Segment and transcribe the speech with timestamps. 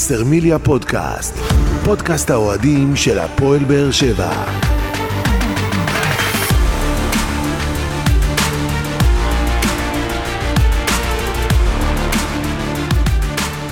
[0.00, 1.34] וסרמיליה פודקאסט,
[1.84, 4.44] פודקאסט האוהדים של הפועל באר שבע.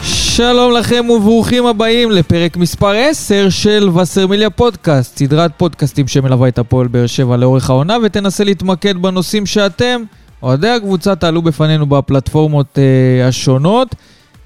[0.03, 6.87] שלום לכם וברוכים הבאים לפרק מספר 10 של וסרמיליה פודקאסט, סדרת פודקאסטים שמלווה את הפועל
[6.89, 10.03] באר שבע לאורך העונה ותנסה להתמקד בנושאים שאתם,
[10.43, 13.95] אוהדי הקבוצה, תעלו בפנינו בפלטפורמות אה, השונות.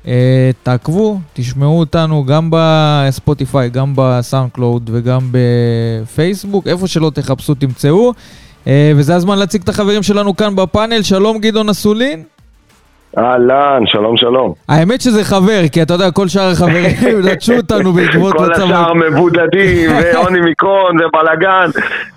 [0.08, 8.12] אה, תעקבו, תשמעו אותנו גם בספוטיפיי, גם בסאונד קלוד וגם בפייסבוק, איפה שלא תחפשו תמצאו.
[8.66, 11.02] אה, וזה הזמן להציג את החברים שלנו כאן בפאנל.
[11.02, 12.22] שלום גדעון אסולין.
[13.18, 14.52] אהלן, שלום שלום.
[14.68, 18.62] האמת שזה חבר, כי אתה יודע, כל שאר החברים נטשו אותנו בעקבות כל מצב...
[18.62, 21.70] השאר מבודדים, ועוני מיקרון, ובלאגן,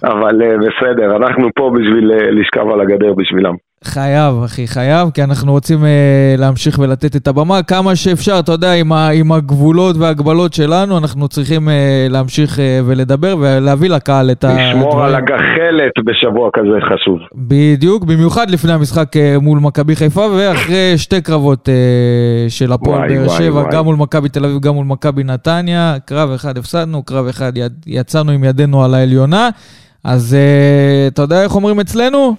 [0.03, 3.55] אבל אה, בסדר, אנחנו פה בשביל אה, לשכב על הגדר בשבילם.
[3.87, 8.73] חייב, אחי, חייב, כי אנחנו רוצים אה, להמשיך ולתת את הבמה כמה שאפשר, אתה יודע,
[8.73, 14.43] עם, ה, עם הגבולות וההגבלות שלנו, אנחנו צריכים אה, להמשיך אה, ולדבר ולהביא לקהל את
[14.43, 14.67] הדברים.
[14.67, 17.17] לשמור על הגחלת בשבוע כזה חשוב.
[17.35, 23.27] בדיוק, במיוחד לפני המשחק אה, מול מכבי חיפה, ואחרי שתי קרבות אה, של הפועל באר
[23.27, 23.71] שבע, וואי.
[23.71, 25.95] גם מול מכבי תל אביב, גם מול מכבי נתניה.
[26.05, 27.51] קרב אחד הפסדנו, קרב אחד
[27.87, 29.49] יצאנו עם ידינו על העליונה.
[30.03, 32.35] אז אה, אתה יודע איך אומרים אצלנו?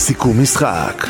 [0.00, 1.06] סיכום משחק.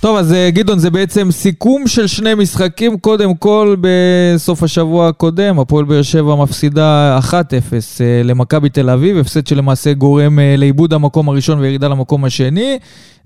[0.00, 2.98] טוב, אז אה, גדעון, זה בעצם סיכום של שני משחקים.
[2.98, 9.46] קודם כל, בסוף השבוע הקודם, הפועל באר שבע מפסידה 1-0 אה, למכבי תל אביב, הפסד
[9.46, 12.78] שלמעשה גורם אה, לאיבוד המקום הראשון וירידה למקום השני.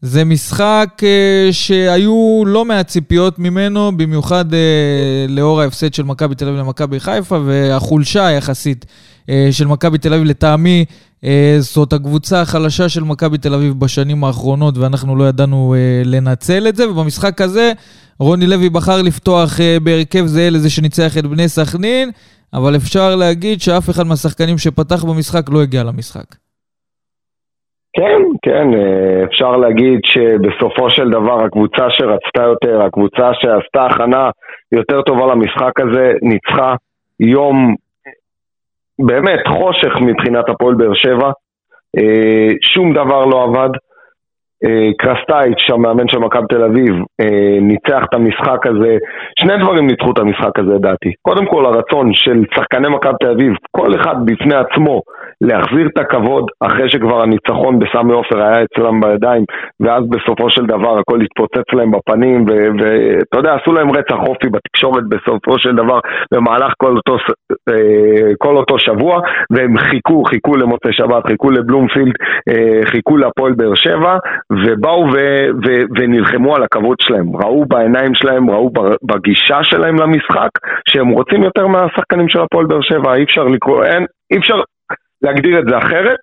[0.03, 1.03] זה משחק
[1.53, 4.45] שהיו לא מעט ציפיות ממנו, במיוחד
[5.29, 8.87] לאור ההפסד של מכבי תל אביב למכבי חיפה, והחולשה היחסית
[9.51, 10.85] של מכבי תל אביב לטעמי.
[11.25, 16.69] אה, זאת הקבוצה החלשה של מכבי תל אביב בשנים האחרונות, ואנחנו לא ידענו אה, לנצל
[16.69, 16.91] את זה.
[16.91, 17.73] ובמשחק הזה,
[18.21, 22.11] רוני לוי בחר לפתוח אה, בהרכב זהה לזה שניצח את בני סכנין,
[22.55, 26.29] אבל אפשר להגיד שאף אחד מהשחקנים שפתח במשחק לא הגיע למשחק.
[27.97, 34.31] כן, כן, אה, אפשר להגיד שבסופו של דבר הקבוצה שרצתה יותר, הקבוצה שעשתה הכנה
[34.73, 36.75] יותר טובה למשחק הזה, ניצחה
[37.21, 37.75] יום
[38.99, 41.31] באמת חושך מבחינת הפועל באר שבע.
[41.99, 43.71] אה, שום דבר לא עבד.
[44.65, 48.97] אה, קרסטייץ', המאמן של מכבי תל אביב, אה, ניצח את המשחק הזה.
[49.41, 51.13] שני דברים ניצחו את המשחק הזה, לדעתי.
[51.23, 55.03] קודם כל, הרצון של שחקני מכבי תל אביב, כל אחד בפני עצמו,
[55.41, 59.45] להחזיר את הכבוד אחרי שכבר הניצחון בסמי עופר היה אצלם בידיים,
[59.81, 65.05] ואז בסופו של דבר הכל התפוצץ להם בפנים, ואתה יודע, עשו להם רצח אופי בתקשורת
[65.09, 65.99] בסופו של דבר
[66.35, 67.17] במהלך כל אותו,
[67.69, 72.13] אה, כל אותו שבוע, והם חיכו, חיכו למוצאי שבת, חיכו לבלומפילד,
[72.49, 74.17] אה, חיכו להפועל באר שבע,
[74.53, 77.37] ובאו ו- ו- ונלחמו על הכבוד שלהם.
[77.37, 78.71] ראו בעיניים שלהם, ראו
[79.03, 80.51] בגישה שלהם למשחק,
[80.89, 84.61] שהם רוצים יותר מהשחקנים של הפועל באר שבע, אי אפשר לקרוא, אין, אי אפשר
[85.23, 86.19] להגדיר את זה אחרת.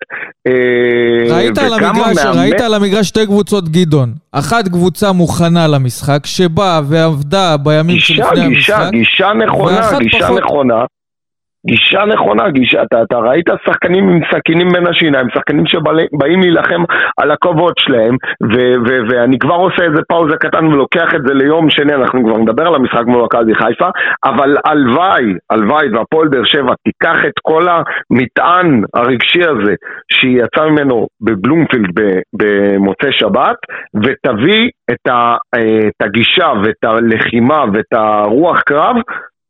[0.46, 4.12] אה, ראית על, המגרש, המאמן- ראית על המגרש שתי קבוצות גדעון.
[4.32, 8.92] אחת קבוצה מוכנה למשחק, שבאה ועבדה בימים גישה, שלפני גישה, המשחק.
[8.92, 10.42] גישה נכונה, ואחת גישה פחות.
[10.42, 10.84] נכונה.
[11.66, 16.82] גישה נכונה, גישה, אתה, אתה ראית שחקנים עם סכינים בין השיניים, שחקנים שבאים להילחם
[17.20, 21.70] על הכבוד שלהם, ו- ו- ואני כבר עושה איזה פאוזה קטן ולוקח את זה ליום
[21.70, 23.88] שני, אנחנו כבר נדבר על המשחק מול מכבי חיפה,
[24.24, 29.74] אבל הלוואי, הלוואי והפועל באר שבע תיקח את כל המטען הרגשי הזה
[30.12, 31.90] שהיא יצאה ממנו בבלומפילד
[32.38, 33.56] במוצאי שבת,
[33.94, 38.96] ותביא את, ה- אה, את הגישה ואת הלחימה ואת הרוח קרב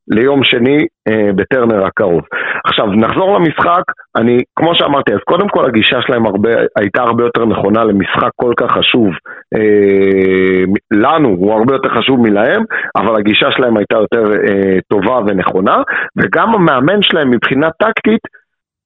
[0.09, 2.23] ליום שני אה, בטרנר הקרוב.
[2.65, 3.83] עכשיו, נחזור למשחק,
[4.17, 8.53] אני, כמו שאמרתי, אז קודם כל הגישה שלהם הרבה, הייתה הרבה יותר נכונה למשחק כל
[8.57, 9.09] כך חשוב.
[9.55, 12.65] אה, לנו הוא הרבה יותר חשוב מלהם,
[12.97, 15.83] אבל הגישה שלהם הייתה יותר אה, טובה ונכונה,
[16.17, 18.21] וגם המאמן שלהם מבחינה טקטית,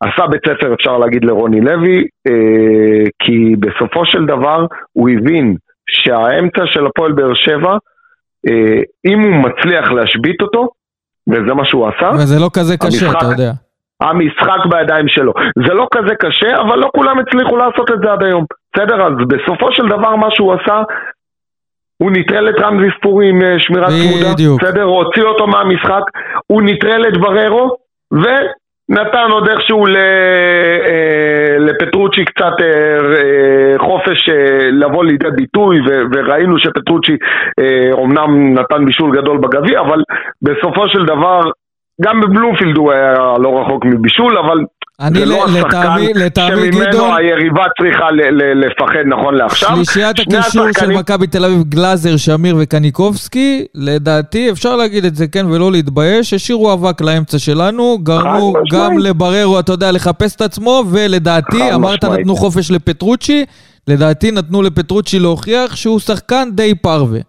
[0.00, 5.54] עשה בית ספר אפשר להגיד לרוני לוי, אה, כי בסופו של דבר הוא הבין
[5.88, 7.76] שהאמצע של הפועל באר שבע,
[8.48, 10.68] אה, אם הוא מצליח להשבית אותו,
[11.30, 13.52] וזה מה שהוא עשה, וזה לא כזה קשה, המשחק- אתה יודע.
[14.00, 15.32] המשחק בידיים שלו.
[15.66, 18.44] זה לא כזה קשה, אבל לא כולם הצליחו לעשות את זה עד היום.
[18.74, 19.06] בסדר?
[19.06, 20.82] אז בסופו של דבר מה שהוא עשה,
[21.96, 24.32] הוא נטרל את רמזי ספורי עם אה, שמירת צמודה.
[24.34, 24.62] בדיוק.
[24.62, 24.82] בסדר?
[24.82, 26.02] הוציא אותו מהמשחק,
[26.46, 27.76] הוא נטרל את בררו,
[28.90, 29.86] ונתן עוד איכשהו.
[29.86, 34.28] אה, לפטרוצ'י קצת אה, אה, חופש
[34.72, 35.80] לבוא לידי ביטוי,
[36.12, 37.16] וראינו שפטרוצ'י
[37.92, 40.02] אומנם נתן בישול גדול בגביע, אבל
[40.42, 41.40] בסופו של דבר
[42.02, 44.58] גם בבלומפילד הוא היה לא רחוק מבישול, אבל
[45.00, 49.70] אני לא לטעמי- לטעמי, שממנו גדעון- היריבה צריכה ל- ל- לפחד נכון לעכשיו.
[49.76, 55.46] שלישיית הקישור של מכבי תל אביב, גלאזר, שמיר וקניקובסקי, לדעתי, אפשר להגיד את זה כן
[55.50, 58.52] ולא להתבייש, השאירו אבק לאמצע שלנו, גרמו.
[58.72, 62.04] גם לבררו, אתה יודע, לחפש את עצמו, ולדעתי, אמרת.
[62.04, 63.44] נתנו חופש לפטרוצ'י,
[63.88, 67.20] לדעתי נתנו לפטרוצ'י להוכיח שהוא שחקן די פרווה.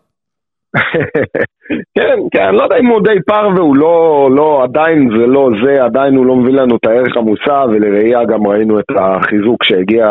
[1.95, 5.49] כן, כן, אני לא יודע אם הוא די פרווה, הוא לא, לא, עדיין זה לא
[5.63, 10.09] זה, עדיין הוא לא מביא לנו את הערך המוסף, ולראייה גם ראינו את החיזוק שהגיע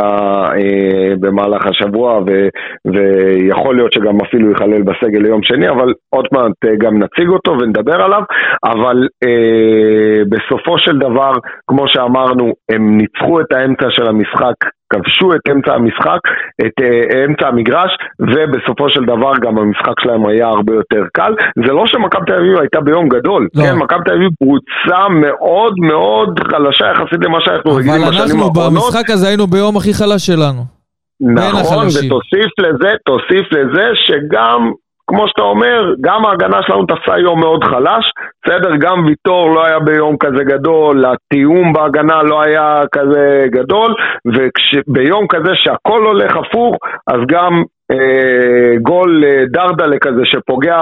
[0.57, 2.49] אה, במהלך השבוע, ו,
[2.85, 7.51] ויכול להיות שגם אפילו ייכלל בסגל ליום שני, אבל עוד מעט אה, גם נציג אותו
[7.61, 8.23] ונדבר עליו,
[8.65, 11.33] אבל אה, בסופו של דבר,
[11.67, 14.55] כמו שאמרנו, הם ניצחו את האמצע של המשחק
[14.93, 16.21] כבשו את אמצע המשחק,
[16.61, 17.91] את uh, אמצע המגרש,
[18.21, 21.33] ובסופו של דבר גם המשחק שלהם היה הרבה יותר קל.
[21.67, 23.63] זה לא שמכבי תל אביב הייתה ביום גדול, לא.
[23.63, 28.47] כן, מכבי תל אביב קבוצה מאוד מאוד חלשה יחסית למה שאנחנו רגילים אבל בשנים אנחנו
[28.47, 28.73] האחרונות.
[28.73, 30.81] במשחק הזה היינו ביום הכי חלש שלנו.
[31.21, 31.87] נכון.
[31.87, 34.71] ותוסיף לזה, תוסיף לזה שגם,
[35.11, 38.05] כמו שאתה אומר, גם ההגנה שלנו תפסה יום מאוד חלש,
[38.45, 43.95] בסדר, גם ויטור לא היה ביום כזה גדול, התיאום בהגנה לא היה כזה גדול,
[44.27, 46.77] וביום כזה שהכל הולך הפוך,
[47.07, 50.79] אז גם אה, גול אה, דרדלה כזה שפוגע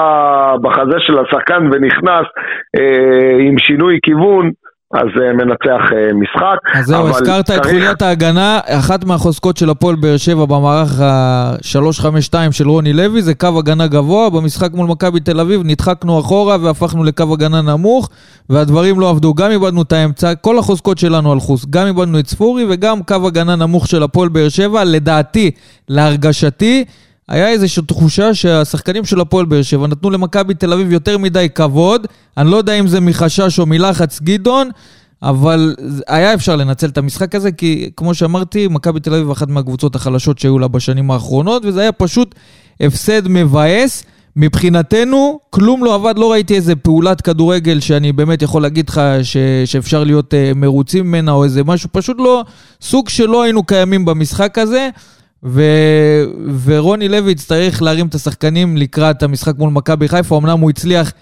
[0.63, 2.27] בחזה של השחקן ונכנס
[2.79, 4.51] אה, עם שינוי כיוון,
[4.94, 6.79] אז אה, מנצח אה, משחק.
[6.79, 12.35] אז זהו, הזכרת את צריך- חוליית ההגנה, אחת מהחוזקות של הפועל באר שבע במערך ה-352
[12.52, 17.05] של רוני לוי זה קו הגנה גבוה, במשחק מול מכבי תל אביב נדחקנו אחורה והפכנו
[17.05, 18.08] לקו הגנה נמוך,
[18.50, 22.67] והדברים לא עבדו, גם איבדנו את האמצע, כל החוזקות שלנו הלכו, גם איבדנו את ספורי
[22.69, 25.50] וגם קו הגנה נמוך של הפועל באר שבע, לדעתי,
[25.88, 26.84] להרגשתי,
[27.29, 32.07] היה איזושהי תחושה שהשחקנים של הפועל באר שבע נתנו למכבי תל אביב יותר מדי כבוד,
[32.37, 34.71] אני לא יודע אם זה מחשש או מלחץ גדעון,
[35.23, 35.75] אבל
[36.09, 40.39] היה אפשר לנצל את המשחק הזה, כי כמו שאמרתי, מכבי תל אביב אחת מהקבוצות החלשות
[40.39, 42.35] שהיו לה בשנים האחרונות, וזה היה פשוט
[42.81, 44.05] הפסד מבאס.
[44.41, 49.37] מבחינתנו, כלום לא עבד, לא ראיתי איזה פעולת כדורגל שאני באמת יכול להגיד לך ש...
[49.65, 52.45] שאפשר להיות uh, מרוצים ממנה או איזה משהו, פשוט לא,
[52.81, 54.89] סוג שלא היינו קיימים במשחק הזה.
[55.44, 55.62] ו...
[56.64, 61.12] ורוני לוי יצטרך להרים את השחקנים לקראת המשחק מול מכבי חיפה, אמנם הוא הצליח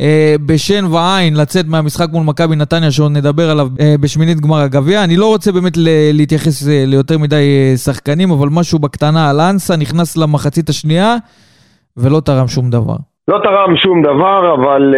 [0.00, 5.04] אה, בשן ועין לצאת מהמשחק מול מכבי נתניה, שעוד נדבר עליו אה, בשמינית גמר הגביע.
[5.04, 5.72] אני לא רוצה באמת
[6.12, 11.16] להתייחס אה, ליותר מדי שחקנים, אבל משהו בקטנה על אנסה, נכנס למחצית השנייה
[11.96, 12.96] ולא תרם שום דבר.
[13.28, 14.94] לא תרם שום דבר, אבל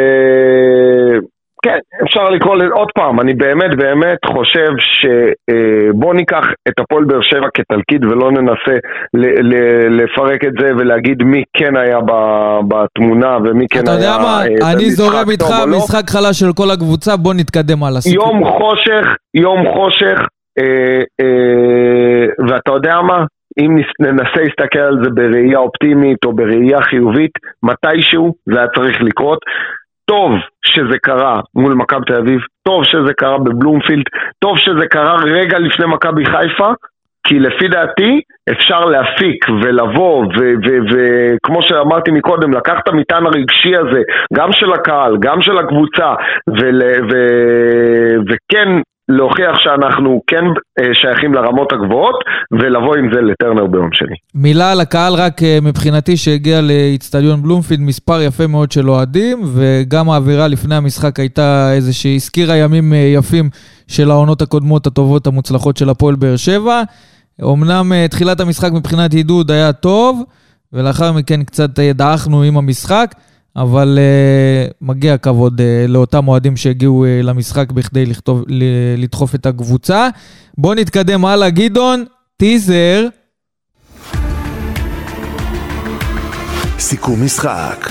[1.65, 7.21] כן, אפשר לקרוא לזה עוד פעם, אני באמת באמת חושב שבוא ניקח את הפועל באר
[7.23, 8.75] שבע כתלכיד ולא ננסה
[9.15, 13.99] ל- ל- לפרק את זה ולהגיד מי כן היה ב- בתמונה ומי כן אתה היה
[14.01, 15.77] יודע מה, אה, אני זורם איתך, לא.
[15.77, 18.01] משחק חלש של כל הקבוצה, בוא נתקדם הלאה.
[18.15, 20.19] יום חושך, יום חושך,
[20.59, 23.25] אה, אה, ואתה יודע מה?
[23.61, 27.31] אם נס- ננסה להסתכל על זה בראייה אופטימית או בראייה חיובית,
[27.63, 29.39] מתישהו זה היה צריך לקרות.
[30.09, 30.33] טוב
[30.65, 34.05] שזה קרה מול מכבי תל אביב, טוב שזה קרה בבלומפילד,
[34.39, 36.73] טוב שזה קרה רגע לפני מכבי חיפה,
[37.27, 38.21] כי לפי דעתי
[38.51, 40.27] אפשר להפיק ולבוא,
[40.91, 44.03] וכמו שאמרתי מקודם, לקחת את המטען הרגשי הזה,
[44.35, 46.15] גם של הקהל, גם של הקבוצה,
[48.29, 48.69] וכן
[49.09, 50.45] להוכיח שאנחנו כן
[50.81, 52.15] אה, שייכים לרמות הגבוהות,
[52.53, 54.17] ולבוא עם זה לטרנר ביום שני.
[54.35, 60.11] מילה על הקהל רק אה, מבחינתי שהגיע לאיצטדיון בלומפילד, מספר יפה מאוד של אוהדים, וגם
[60.11, 63.51] האווירה לפני המשחק הייתה איזושהי, הזכירה ימים אה, יפים
[63.89, 66.83] של העונות הקודמות הטובות המוצלחות של הפועל באר שבע.
[67.43, 70.23] אמנם תחילת המשחק מבחינת עידוד היה טוב,
[70.73, 73.15] ולאחר מכן קצת דעכנו עם המשחק,
[73.63, 79.47] אבל uh, מגיע כבוד uh, לאותם אוהדים שהגיעו uh, למשחק בכדי לכתוב, ל- לדחוף את
[79.47, 80.09] הקבוצה.
[80.59, 82.05] בואו נתקדם הלאה, גדעון,
[82.37, 83.07] טיזר.
[86.79, 87.91] סיכום משחק.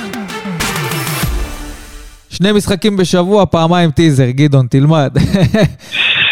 [2.30, 5.18] שני משחקים בשבוע, פעמיים טיזר, גדעון, תלמד.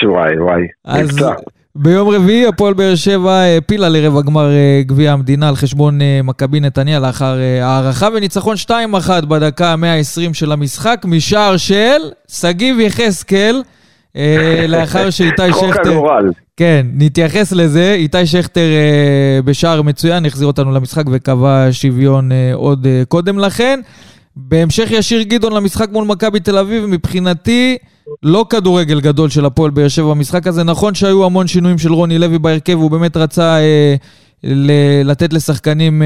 [0.10, 1.34] וואי וואי, אז נפצע.
[1.78, 6.60] ביום רביעי הפועל באר שבע העפילה לרבע גמר אה, גביע המדינה על חשבון אה, מכבי
[6.60, 8.72] נתניה לאחר אה, הערכה וניצחון 2-1
[9.26, 13.64] בדקה ה-120 של המשחק משער של שגיב יחזקאל,
[14.16, 15.92] אה, לאחר שאיתי שכטר...
[15.92, 16.32] הגורל.
[16.58, 17.94] כן, נתייחס לזה.
[17.94, 23.80] איתי שכטר אה, בשער מצוין, החזיר אותנו למשחק וקבע שוויון אה, עוד אה, קודם לכן.
[24.36, 27.78] בהמשך ישיר גדעון למשחק מול מכבי תל אביב, מבחינתי
[28.24, 30.64] לא כדורגל גדול של הפועל באר שבע במשחק הזה.
[30.64, 33.96] נכון שהיו המון שינויים של רוני לוי בהרכב, הוא באמת רצה אה,
[35.04, 36.02] לתת לשחקנים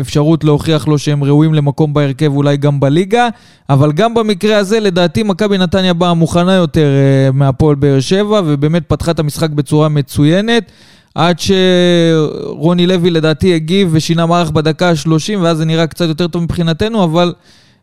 [0.00, 3.28] אפשרות להוכיח לו שהם ראויים למקום בהרכב, אולי גם בליגה,
[3.70, 6.88] אבל גם במקרה הזה, לדעתי, מכבי נתניה באה מוכנה יותר
[7.32, 10.70] מהפועל באר שבע, ובאמת פתחה את המשחק בצורה מצוינת.
[11.14, 16.42] עד שרוני לוי לדעתי הגיב ושינה מערך בדקה ה-30, ואז זה נראה קצת יותר טוב
[16.42, 17.32] מבחינתנו, אבל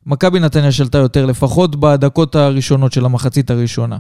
[0.07, 3.95] מכבי נתניה שלטה יותר, לפחות בדקות הראשונות של המחצית הראשונה.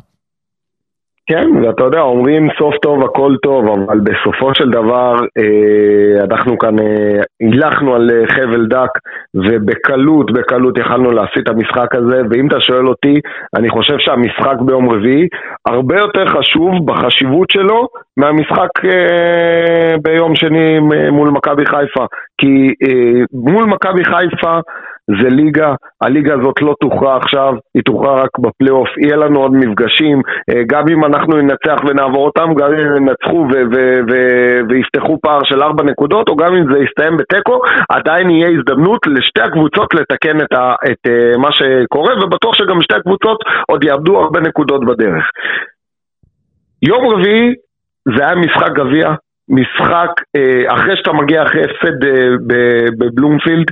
[1.29, 6.79] כן, ואתה יודע, אומרים סוף טוב הכל טוב, אבל בסופו של דבר אה, אנחנו כאן
[6.79, 8.89] אה, הילכנו על אה, חבל דק
[9.35, 13.13] ובקלות, בקלות יכלנו להסיט את המשחק הזה, ואם אתה שואל אותי,
[13.55, 15.27] אני חושב שהמשחק ביום רביעי
[15.65, 20.79] הרבה יותר חשוב בחשיבות שלו מהמשחק אה, ביום שני
[21.11, 22.05] מול מכבי חיפה.
[22.37, 24.59] כי אה, מול מכבי חיפה
[25.07, 30.21] זה ליגה, הליגה הזאת לא תוכרע עכשיו, היא תוכרע רק בפלייאוף, יהיה לנו עוד מפגשים,
[30.49, 33.47] אה, גם אם אנחנו ננצח ונעבור אותם, גם אם הם ינצחו
[34.69, 39.41] ויפתחו פער של ארבע נקודות, או גם אם זה יסתיים בתיקו, עדיין יהיה הזדמנות לשתי
[39.41, 44.39] הקבוצות לתקן את, ה, את uh, מה שקורה, ובטוח שגם שתי הקבוצות עוד יאבדו הרבה
[44.39, 45.23] נקודות בדרך.
[46.81, 47.53] יום רביעי
[48.17, 49.13] זה היה משחק גביע,
[49.49, 52.29] משחק אה, אחרי שאתה מגיע אחרי הפסד אה,
[52.99, 53.65] בבלומפילד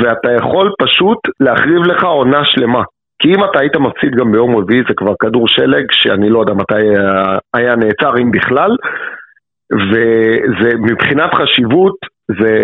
[0.00, 2.82] ואתה יכול פשוט להחריב לך עונה שלמה.
[3.18, 6.52] כי אם אתה היית מפסיד גם ביום רביעי זה כבר כדור שלג שאני לא יודע
[6.52, 8.76] מתי היה, היה נעצר אם בכלל
[9.72, 11.94] וזה מבחינת חשיבות
[12.40, 12.54] זה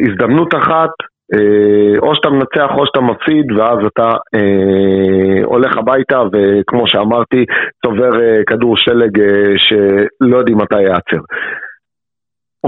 [0.00, 0.90] הזדמנות אחת
[1.34, 7.44] אה, או שאתה מנצח או שאתה מפסיד ואז אתה אה, הולך הביתה וכמו שאמרתי
[7.86, 11.20] צובר אה, כדור שלג אה, שלא יודעים מתי ייעצר.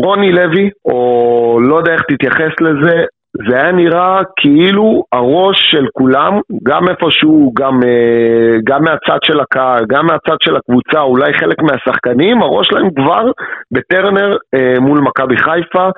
[0.04, 3.04] רוני לוי, או לא יודע איך תתייחס לזה,
[3.48, 9.84] זה היה נראה כאילו הראש של כולם, גם איפשהו, גם, אה, גם מהצד של הקהל,
[9.88, 13.30] גם מהצד של הקבוצה, אולי חלק מהשחקנים, הראש שלהם כבר
[13.72, 15.88] בטרנר אה, מול מכבי חיפה,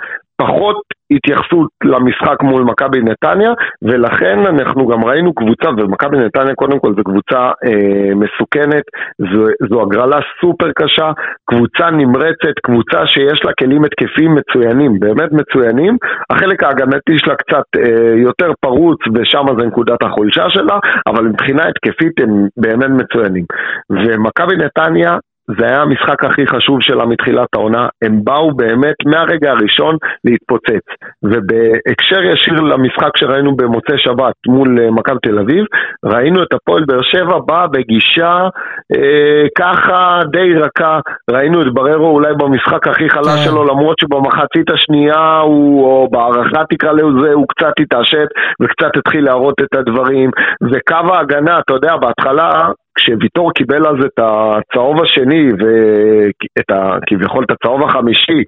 [0.42, 0.76] פחות
[1.10, 3.52] התייחסות למשחק מול מכבי נתניה,
[3.82, 8.84] ולכן אנחנו גם ראינו קבוצה, ומכבי נתניה קודם כל זו קבוצה אה, מסוכנת,
[9.18, 11.10] זו, זו הגרלה סופר קשה,
[11.50, 15.96] קבוצה נמרצת, קבוצה שיש לה כלים התקפיים מצוינים, באמת מצוינים,
[16.30, 22.20] החלק ההגנתי שלה קצת אה, יותר פרוץ, ושם זה נקודת החולשה שלה, אבל מבחינה התקפית
[22.20, 23.44] הם באמת מצוינים.
[23.90, 25.16] ומכבי נתניה
[25.58, 30.84] זה היה המשחק הכי חשוב שלה מתחילת העונה, הם באו באמת מהרגע הראשון להתפוצץ.
[31.22, 35.64] ובהקשר ישיר למשחק שראינו במוצאי שבת מול אה, מכבי תל אביב,
[36.04, 38.48] ראינו את הפועל באר שבע באה בגישה
[38.96, 40.98] אה, ככה די רכה,
[41.30, 43.50] ראינו את בררו אולי במשחק הכי חלש כן.
[43.50, 48.28] שלו, למרות שבמחצית השנייה הוא, או בהערכה תקרא לזה, הוא קצת התעשת
[48.62, 50.30] וקצת התחיל להראות את הדברים,
[50.72, 57.50] וקו ההגנה, אתה יודע, בהתחלה כשוויטור קיבל אז את הצהוב השני ואת ה, כביכול את
[57.50, 58.42] הצהוב החמישי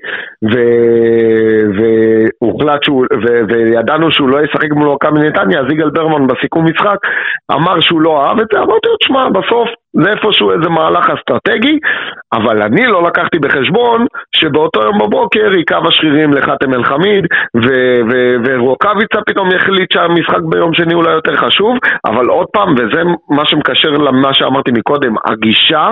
[0.53, 0.55] ו,
[1.77, 6.99] והוחלט שהוא, ו, וידענו שהוא לא ישחק מול מכבי נתניה, אז יגאל ברמן בסיכום משחק
[7.53, 11.79] אמר שהוא לא אהב את זה, אמרתי לו, תשמע, בסוף זה איפשהו איזה מהלך אסטרטגי,
[12.33, 14.07] אבל אני לא לקחתי בחשבון
[14.37, 17.25] שבאותו יום בבוקר יקו השרירים לחאתם אל-חמיד
[18.45, 23.91] ורוקאביצה פתאום יחליט שהמשחק ביום שני אולי יותר חשוב, אבל עוד פעם, וזה מה שמקשר
[23.91, 25.89] למה שאמרתי מקודם, הגישה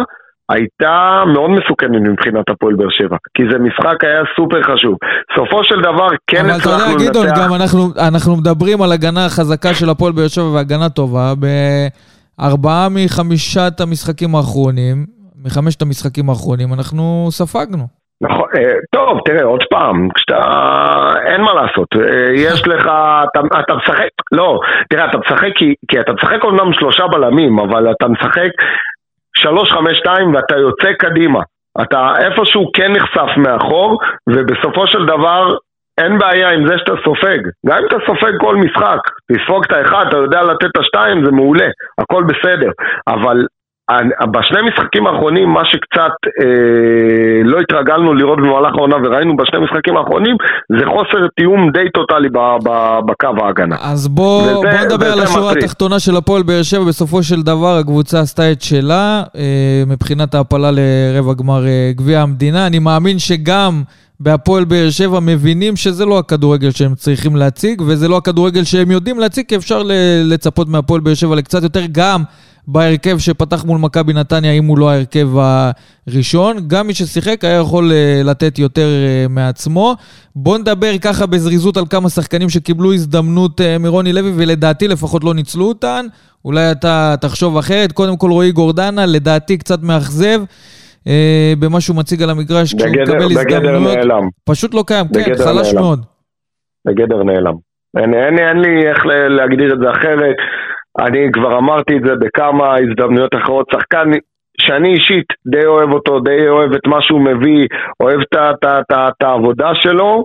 [0.52, 4.96] הייתה מאוד מסוכנת מבחינת הפועל באר שבע, כי זה משחק היה סופר חשוב.
[5.36, 7.02] סופו של דבר כן הצלחנו לנצח...
[7.02, 10.44] אבל אתה יודע, גדעון, גם אנחנו, אנחנו מדברים על הגנה חזקה של הפועל באר שבע
[10.44, 11.32] והגנה טובה.
[11.40, 11.46] ב...
[12.40, 15.06] ארבעה מחמישת המשחקים האחרונים,
[15.44, 17.84] מחמשת המשחקים האחרונים, אנחנו ספגנו.
[18.20, 20.40] נכון, אה, טוב, תראה, עוד פעם, כשאתה...
[21.26, 22.86] אין מה לעשות, אה, יש לך,
[23.24, 27.90] אתה, אתה משחק, לא, תראה, אתה משחק כי, כי אתה משחק אומנם שלושה בלמים, אבל
[27.90, 28.50] אתה משחק
[29.36, 31.40] שלוש, חמש, שתיים ואתה יוצא קדימה.
[31.82, 35.56] אתה איפשהו כן נחשף מאחור, ובסופו של דבר
[35.98, 37.38] אין בעיה עם זה שאתה סופג.
[37.66, 39.00] גם אם אתה סופג כל משחק,
[39.32, 42.70] תספוג את האחד, אתה יודע לתת את השתיים, זה מעולה, הכל בסדר.
[43.08, 43.46] אבל
[44.30, 50.36] בשני משחקים האחרונים, מה שקצת אה, לא התרגלנו לראות במהלך העונה וראינו בשני משחקים האחרונים,
[50.68, 52.28] זה חוסר תיאום די טוטאלי
[53.06, 53.76] בקו ההגנה.
[53.82, 56.84] אז בוא, וזה, בוא נדבר על השורה התחתונה של הפועל באר שבע.
[56.84, 62.66] בסופו של דבר הקבוצה עשתה את שלה אה, מבחינת ההעפלה לרבע גמר אה, גביע המדינה.
[62.66, 63.82] אני מאמין שגם...
[64.20, 69.18] בהפועל באר שבע מבינים שזה לא הכדורגל שהם צריכים להציג, וזה לא הכדורגל שהם יודעים
[69.18, 69.82] להציג, כי אפשר
[70.24, 72.22] לצפות מהפועל באר שבע לקצת יותר, גם
[72.70, 75.28] בהרכב שפתח מול מכבי נתניה, אם הוא לא ההרכב
[76.06, 76.56] הראשון.
[76.66, 79.94] גם מי ששיחק היה יכול אה, לתת יותר אה, מעצמו.
[80.36, 85.34] בואו נדבר ככה בזריזות על כמה שחקנים שקיבלו הזדמנות אה, מרוני לוי, ולדעתי לפחות לא
[85.34, 86.06] ניצלו אותן.
[86.44, 87.92] אולי אתה תחשוב אחרת.
[87.92, 90.40] קודם כל רועי גורדנה, לדעתי קצת מאכזב.
[91.58, 94.28] במה שהוא מציג על המגרש, כשהוא מקבל הזדמנויות, נעלם.
[94.44, 95.80] פשוט לא קיים, כן, חלש נעלם.
[95.80, 96.04] מאוד.
[96.86, 97.54] בגדר נעלם.
[97.96, 100.36] אין, אין, אין לי איך להגדיר את זה אחרת.
[100.98, 103.66] אני כבר אמרתי את זה בכמה הזדמנויות אחרות.
[103.72, 104.10] שחקן
[104.60, 107.66] שאני אישית די אוהב אותו, די אוהב את מה שהוא מביא,
[108.00, 110.24] אוהב את העבודה שלו.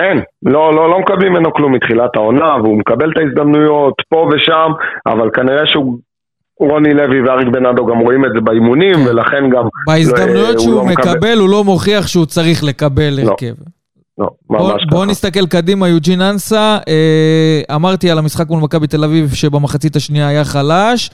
[0.00, 4.72] אין, לא, לא, לא מקבלים ממנו כלום מתחילת העונה, והוא מקבל את ההזדמנויות פה ושם,
[5.06, 5.98] אבל כנראה שהוא...
[6.60, 9.08] רוני לוי ואריק בנאדו גם רואים את זה באימונים, כן.
[9.08, 9.64] ולכן גם...
[9.86, 11.10] בהזדמנויות הוא שהוא לא מקבל.
[11.10, 13.54] מקבל, הוא לא מוכיח שהוא צריך לקבל לא, הרכב.
[14.18, 15.10] לא, ממש בוא ככה.
[15.10, 20.44] נסתכל קדימה, יוג'ין אנסה, אה, אמרתי על המשחק מול מכבי תל אביב שבמחצית השנייה היה
[20.44, 21.10] חלש,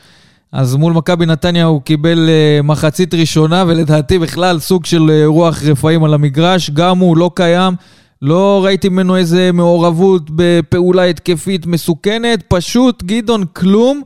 [0.53, 5.63] אז מול מכבי נתניה הוא קיבל אה, מחצית ראשונה, ולדעתי בכלל סוג של אה, רוח
[5.63, 7.75] רפאים על המגרש, גם הוא לא קיים,
[8.23, 14.03] לא ראיתי ממנו איזה מעורבות בפעולה התקפית מסוכנת, פשוט גדעון כלום.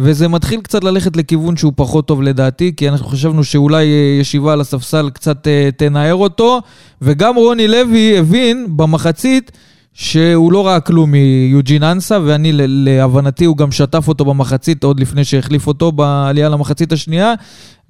[0.00, 4.52] וזה מתחיל קצת ללכת לכיוון שהוא פחות טוב לדעתי, כי אנחנו חשבנו שאולי אה, ישיבה
[4.52, 6.60] על הספסל קצת אה, תנער אותו,
[7.02, 9.52] וגם רוני לוי הבין במחצית
[9.92, 15.24] שהוא לא ראה כלום מיוג'ין אנסה, ואני להבנתי הוא גם שטף אותו במחצית עוד לפני
[15.24, 17.34] שהחליף אותו בעלייה למחצית השנייה,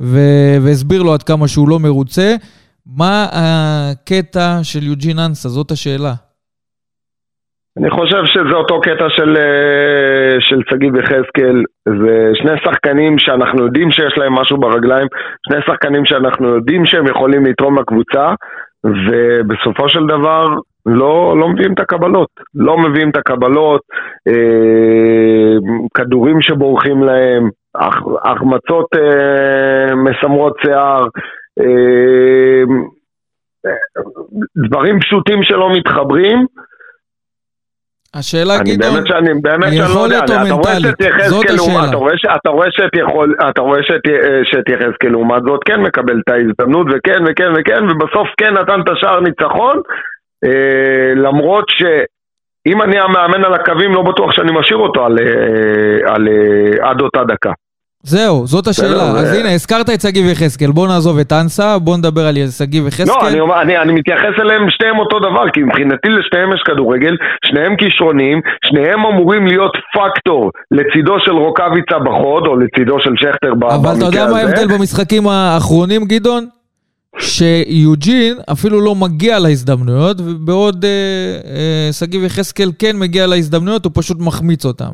[0.01, 2.37] ו- והסביר לו עד כמה שהוא לא מרוצה.
[2.87, 5.49] מה הקטע של יוג'ין אנסה?
[5.49, 6.15] זאת השאלה.
[7.77, 13.91] אני חושב שזה אותו קטע של, אה, של שגיב יחזקאל, זה שני שחקנים שאנחנו יודעים
[13.91, 15.07] שיש להם משהו ברגליים,
[15.49, 18.35] שני שחקנים שאנחנו יודעים שהם יכולים לתרום לקבוצה,
[18.85, 20.47] ובסופו של דבר
[20.87, 23.81] לא, לא מביאים את הקבלות, לא מביאים את הקבלות,
[24.29, 25.57] אה,
[25.95, 31.07] כדורים שבורחים להם, הח, החמצות אה, מסמרות שיער,
[31.61, 32.63] אה,
[34.69, 36.47] דברים פשוטים שלא מתחברים,
[38.19, 40.95] השאלה, אני גדעון, באמת שאני, באמת שאני לא יודע, יכולת או אתה רואה מנטלית?
[41.29, 41.89] זאת לעומת- השאלה.
[41.89, 46.21] אתה רואה ש- אתה רואה שאת יכול, אתה רואה שאת- יחזקאל לעומת זאת כן מקבל
[46.25, 49.77] את ההזדמנות וכן וכן וכן ובסוף כן נתן את השער ניצחון
[50.45, 50.51] אה,
[51.17, 56.91] למרות שאם אני המאמן על הקווים לא בטוח שאני משאיר אותו על, אה, על, אה,
[56.91, 57.53] עד אותה דקה.
[58.09, 59.03] זהו, זאת השאלה.
[59.03, 62.89] אז הנה, הזכרת את שגיב יחזקאל, בוא נעזוב את אנסה, בוא נדבר על שגיב לא,
[62.89, 63.27] יחזקאל.
[63.29, 67.77] אני, אומר- אני, אני מתייחס אליהם שניהם אותו דבר, כי מבחינתי לשניהם יש כדורגל, שניהם
[67.77, 73.89] כישרונים, שניהם אמורים להיות פקטור לצידו של רוקאביצה בחוד, או לצידו של שכטר במקרה הזה.
[73.89, 76.47] אבל אתה יודע מה ההבדל במשחקים האחרונים, גדעון?
[77.19, 80.91] שיוג'ין אפילו לא מגיע להזדמנויות, ובעוד אה,
[81.51, 84.91] אה, שגיב יחזקאל כן מגיע להזדמנויות, הוא פשוט מחמיץ אותם.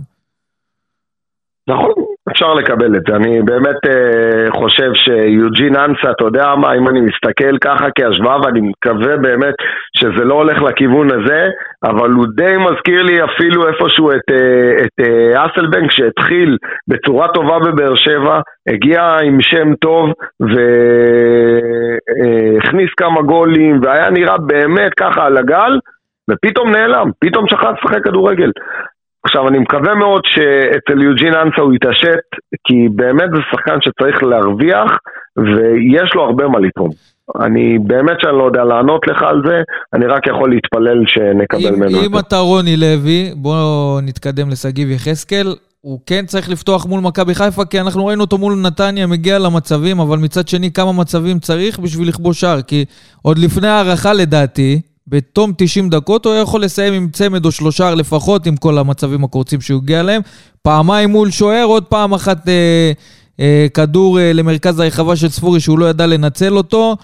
[1.68, 2.03] נכון,
[2.34, 3.16] אפשר לקבל את זה.
[3.16, 8.60] אני באמת אה, חושב שיוג'ין אנסה, אתה יודע מה, אם אני מסתכל ככה כהשוואה, ואני
[8.60, 9.54] מקווה באמת
[9.96, 11.48] שזה לא הולך לכיוון הזה,
[11.84, 16.56] אבל הוא די מזכיר לי אפילו איפשהו את, אה, את אה, אסלבנק שהתחיל
[16.88, 20.10] בצורה טובה בבאר שבע, הגיע עם שם טוב
[22.60, 25.78] והכניס כמה גולים, והיה נראה באמת ככה על הגל,
[26.30, 28.50] ופתאום נעלם, פתאום שכח לשחק כדורגל.
[29.24, 32.26] עכשיו, אני מקווה מאוד שאצל יוג'ין אנסה הוא יתעשת,
[32.66, 34.90] כי באמת זה שחקן שצריך להרוויח,
[35.36, 36.90] ויש לו הרבה מה לתרום.
[37.40, 39.62] אני באמת שאני לא יודע לענות לך על זה,
[39.94, 42.18] אני רק יכול להתפלל שנקבל אם, ממנו אם.
[42.18, 45.46] אתה רוני לוי, בוא נתקדם לשגיב יחזקאל.
[45.80, 50.00] הוא כן צריך לפתוח מול מכבי חיפה, כי אנחנו ראינו אותו מול נתניה מגיע למצבים,
[50.00, 52.62] אבל מצד שני, כמה מצבים צריך בשביל לכבוש שער?
[52.62, 52.84] כי
[53.22, 58.46] עוד לפני ההערכה, לדעתי, בתום 90 דקות הוא יכול לסיים עם צמד או שלושה לפחות,
[58.46, 60.22] עם כל המצבים הקורצים שהוא הגיע אליהם.
[60.62, 62.92] פעמיים מול שוער, עוד פעם אחת אה,
[63.40, 66.96] אה, כדור אה, למרכז הרחבה של ספורי שהוא לא ידע לנצל אותו.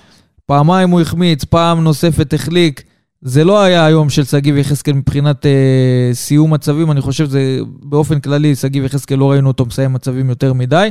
[0.47, 2.83] פעמיים הוא החמיץ, פעם נוספת החליק.
[3.23, 8.21] זה לא היה היום של שגיב יחזקאל מבחינת אה, סיום מצבים, אני חושב שזה באופן
[8.21, 10.89] כללי, שגיב יחזקאל לא ראינו אותו מסיים מצבים יותר מדי.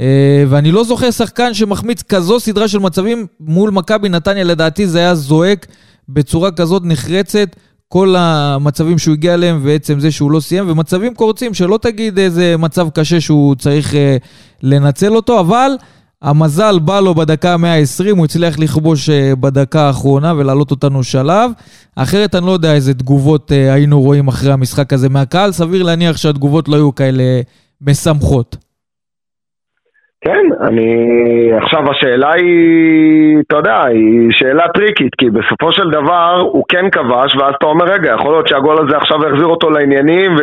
[0.00, 4.98] אה, ואני לא זוכר שחקן שמחמיץ כזו סדרה של מצבים מול מכבי נתניה, לדעתי זה
[4.98, 5.66] היה זועק
[6.08, 7.56] בצורה כזאת נחרצת.
[7.88, 12.56] כל המצבים שהוא הגיע אליהם ועצם זה שהוא לא סיים, ומצבים קורצים, שלא תגיד איזה
[12.58, 14.16] מצב קשה שהוא צריך אה,
[14.62, 15.70] לנצל אותו, אבל
[16.22, 21.50] המזל בא לו בדקה ה-120, הוא הצליח לכבוש אה, בדקה האחרונה ולהעלות אותנו שלב.
[21.96, 26.16] אחרת אני לא יודע איזה תגובות אה, היינו רואים אחרי המשחק הזה מהקהל, סביר להניח
[26.16, 27.22] שהתגובות לא היו כאלה
[27.80, 28.56] משמחות.
[30.24, 30.88] כן, אני...
[31.56, 37.36] עכשיו השאלה היא, אתה יודע, היא שאלה טריקית, כי בסופו של דבר הוא כן כבש,
[37.36, 40.36] ואז אתה אומר, רגע, יכול להיות שהגול הזה עכשיו יחזיר אותו לעניינים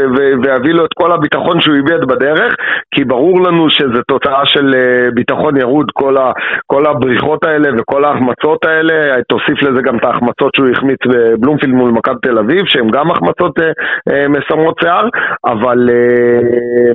[0.44, 2.56] ויביא לו את כל הביטחון שהוא איבד בדרך,
[2.96, 6.32] כי ברור לנו שזה תוצאה של אה, ביטחון ירוד, כל, ה-
[6.68, 11.92] כל הבריחות האלה וכל ההחמצות האלה, תוסיף לזה גם את ההחמצות שהוא החמיץ בבלומפילד מול
[11.92, 13.72] מכבי תל אביב, שהן גם החמצות אה,
[14.12, 15.08] אה, מסמרות שיער,
[15.46, 15.90] אבל...
[15.90, 16.92] אה,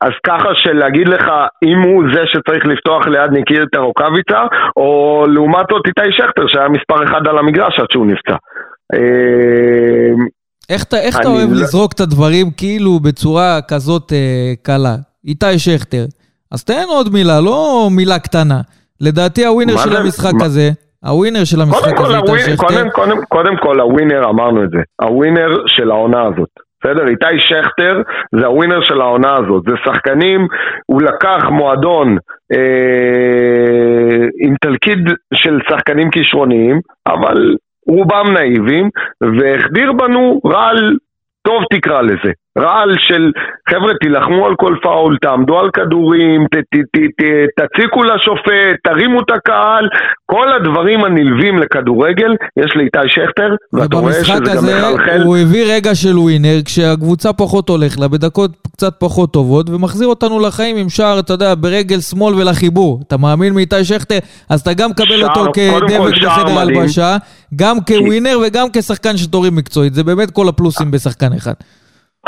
[0.00, 1.24] אז ככה שלהגיד לך
[1.64, 4.42] אם הוא זה שצריך לפתוח ליד ניקיטה רוקאביצה,
[4.76, 8.36] או לעומת זאת איתי שכטר שהיה מספר אחד על המגרש עד שהוא נפצע.
[8.94, 10.14] אה,
[10.70, 11.60] איך אתה, איך אתה אוהב לא...
[11.60, 14.94] לזרוק את הדברים כאילו בצורה כזאת אה, קלה?
[15.24, 16.04] איתי שכטר.
[16.52, 18.60] אז תן עוד מילה, לא מילה קטנה.
[19.00, 19.98] לדעתי הווינר של זה?
[19.98, 20.44] המשחק מה?
[20.44, 20.70] הזה,
[21.04, 22.66] הווינר של המשחק הזה, איתי שכטר...
[22.66, 26.65] קודם, קודם, קודם כל הווינר, אמרנו את זה, הווינר של העונה הזאת.
[26.86, 27.08] בסדר?
[27.08, 29.62] איתי שכטר זה הווינר של העונה הזאת.
[29.68, 30.46] זה שחקנים,
[30.86, 32.18] הוא לקח מועדון
[32.52, 34.98] אה, עם תלכיד
[35.34, 37.54] של שחקנים כישרוניים, אבל
[37.88, 40.96] רובם נאיבים, והחדיר בנו רעל
[41.42, 42.32] טוב תקרא לזה.
[42.58, 43.30] רעל של
[43.70, 47.22] חבר'ה תילחמו על כל פאול, תעמדו על כדורים, ת, ת, ת, ת,
[47.60, 49.88] תציקו לשופט, תרימו את הקהל,
[50.26, 55.10] כל הדברים הנלווים לכדורגל יש לאיתי שכטר, ואתה רואה שזה גם מחלחל.
[55.10, 60.08] הזה הוא הביא רגע של ווינר, כשהקבוצה פחות הולך לה, בדקות קצת פחות טובות, ומחזיר
[60.08, 63.00] אותנו לחיים עם שער, אתה יודע, ברגל שמאל ולחיבור.
[63.06, 64.18] אתה מאמין מאיתי שכטר?
[64.50, 67.16] אז אתה גם מקבל אותו כדבק בחדר הלבשה,
[67.56, 69.94] גם כווינר וגם כשחקן שתורים מקצועית.
[69.94, 71.54] זה באמת כל הפלוסים בשחקן אחד.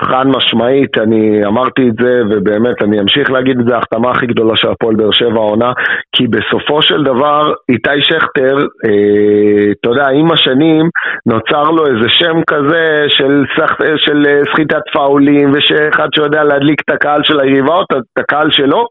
[0.00, 4.56] חד משמעית, אני אמרתי את זה, ובאמת אני אמשיך להגיד את זה, ההחתמה הכי גדולה
[4.56, 5.72] של הפועל באר שבע העונה,
[6.16, 10.88] כי בסופו של דבר, איתי שכטר, אה, אתה יודע, עם השנים
[11.26, 16.94] נוצר לו איזה שם כזה של, סח, של אה, סחיטת פאולים, ושאחד שיודע להדליק את
[16.94, 18.87] הקהל של היריבה, או את הקהל שלו,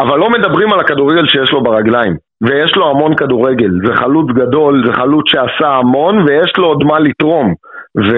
[0.00, 2.28] אבל לא מדברים על הכדורגל שיש לו ברגליים.
[2.42, 6.98] ויש לו המון כדורגל, זה חלוץ גדול, זה חלוץ שעשה המון, ויש לו עוד מה
[6.98, 7.54] לתרום.
[7.98, 8.10] ו...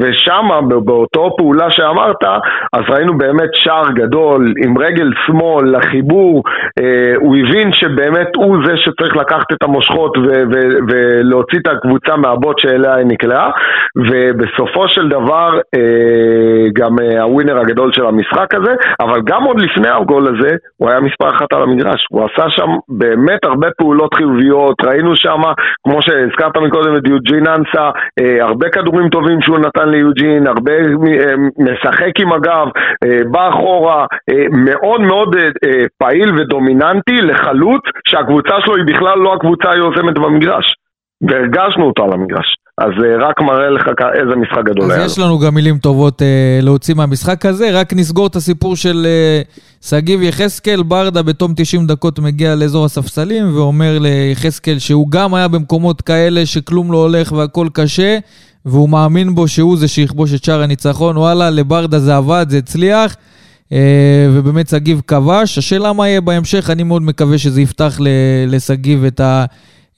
[0.00, 0.48] ושם,
[0.84, 2.24] באותו פעולה שאמרת,
[2.72, 6.42] אז ראינו באמת שער גדול עם רגל שמאל לחיבור,
[6.78, 10.22] אה, הוא הבין שבאמת הוא זה שצריך לקחת את המושכות ו...
[10.22, 10.58] ו...
[10.88, 13.50] ולהוציא את הקבוצה מהבוט שאליה היא נקלעה,
[13.96, 19.88] ובסופו של דבר אה, גם אה, הווינר הגדול של המשחק הזה, אבל גם עוד לפני
[19.88, 24.74] הגול הזה, הוא היה מספר אחת על המגרש, הוא עשה שם באמת הרבה פעולות חיוביות,
[24.84, 25.42] ראינו שם,
[25.84, 31.34] כמו שהזכרת מקודם את יוג'ין אנסה, אה, הרבה כדורים טובים שהוא נתן ליוג'ין, הרבה אה,
[31.58, 32.66] משחק עם הגב,
[33.04, 35.36] אה, בא אחורה, אה, מאוד מאוד
[35.98, 40.74] פעיל ודומיננטי לחלוץ שהקבוצה שלו היא בכלל לא הקבוצה היוזמת במגרש.
[41.28, 42.56] והרגשנו אותו על המגרש.
[42.78, 43.82] אז רק מראה לך
[44.14, 45.04] איזה משחק גדול היה.
[45.04, 47.70] אז יש לנו גם מילים טובות אה, להוציא מהמשחק הזה.
[47.80, 49.40] רק נסגור את הסיפור של אה,
[49.80, 50.82] שגיב יחזקאל.
[50.82, 56.92] ברדה בתום 90 דקות מגיע לאזור הספסלים ואומר ליחזקאל שהוא גם היה במקומות כאלה שכלום
[56.92, 58.18] לא הולך והכל קשה,
[58.66, 61.16] והוא מאמין בו שהוא זה שיכבוש את שער הניצחון.
[61.16, 63.16] וואלה, לברדה זה עבד, זה הצליח.
[63.72, 65.58] אה, ובאמת שגיב כבש.
[65.58, 68.00] השאלה מה יהיה בהמשך, אני מאוד מקווה שזה יפתח
[68.46, 69.44] לשגיב את, ה,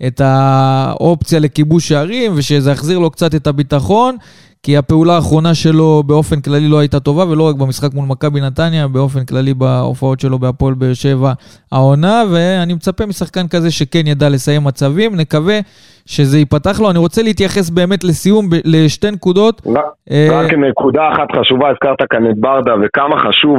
[0.07, 4.17] את האופציה לכיבוש שערים, ושזה יחזיר לו קצת את הביטחון.
[4.67, 8.89] כי הפעולה האחרונה שלו באופן כללי לא הייתה טובה, ולא רק במשחק מול מכבי נתניה,
[8.89, 11.33] באופן כללי בהופעות שלו בהפועל באר שבע
[11.73, 15.59] העונה, ואני מצפה משחקן כזה שכן ידע לסיים מצבים, נקווה
[16.07, 16.91] שזה ייפתח לו.
[16.91, 19.63] אני רוצה להתייחס באמת לסיום לשתי נקודות.
[20.11, 23.59] אה, רק נקודה אחת חשובה, הזכרת כאן את ברדה, וכמה חשוב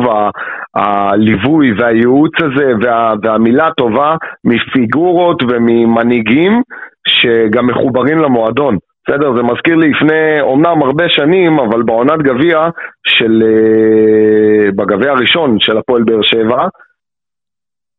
[0.76, 6.62] הליווי והייעוץ הזה, וה, והמילה טובה מפיגורות וממנהיגים
[7.08, 8.78] שגם מחוברים למועדון.
[9.08, 12.70] בסדר, זה מזכיר לי לפני אומנם הרבה שנים, אבל בעונת גביע
[13.08, 13.44] של...
[13.44, 16.68] אה, בגביע הראשון של הפועל באר שבע,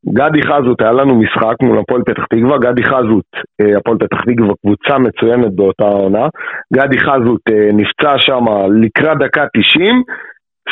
[0.07, 3.25] גדי חזות, היה לנו משחק מול הפועל פתח תקווה, גדי חזות,
[3.61, 6.27] אה, הפועל פתח תקווה קבוצה מצוינת באותה עונה,
[6.75, 8.45] גדי חזות אה, נפצע שם
[8.83, 10.03] לקראת דקה 90,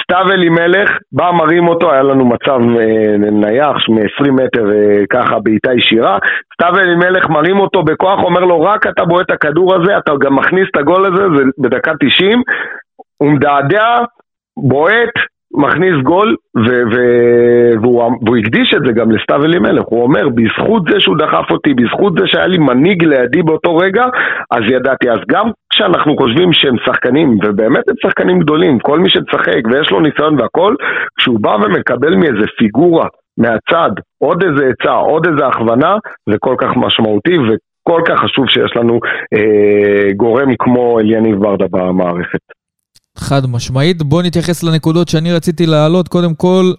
[0.02, 5.72] סתיו אלימלך, בא מרים אותו, היה לנו מצב אה, נייח מ-20 מטר אה, ככה בעיטה
[5.74, 6.18] ישירה,
[6.54, 10.36] סתיו אלימלך מרים אותו בכוח, אומר לו רק אתה בועט את הכדור הזה, אתה גם
[10.36, 12.42] מכניס את הגול הזה, זה בדקה 90,
[13.16, 13.98] הוא מדעדע,
[14.56, 15.14] בועט,
[15.56, 20.82] מכניס גול, ו- ו- והוא, והוא הקדיש את זה גם לסתיו אלימלך, הוא אומר, בזכות
[20.90, 24.04] זה שהוא דחף אותי, בזכות זה שהיה לי מנהיג לידי באותו רגע,
[24.50, 25.10] אז ידעתי.
[25.10, 30.00] אז גם כשאנחנו חושבים שהם שחקנים, ובאמת הם שחקנים גדולים, כל מי שצחק ויש לו
[30.00, 30.74] ניסיון והכל,
[31.18, 33.06] כשהוא בא ומקבל מאיזה פיגורה
[33.38, 35.96] מהצד, עוד איזה עצה, עוד איזה הכוונה,
[36.30, 39.00] זה כל כך משמעותי וכל כך חשוב שיש לנו
[39.34, 42.55] אה, גורם כמו אליניב ברדה במערכת.
[43.18, 44.02] חד משמעית.
[44.02, 46.08] בואו נתייחס לנקודות שאני רציתי להעלות.
[46.08, 46.72] קודם כל,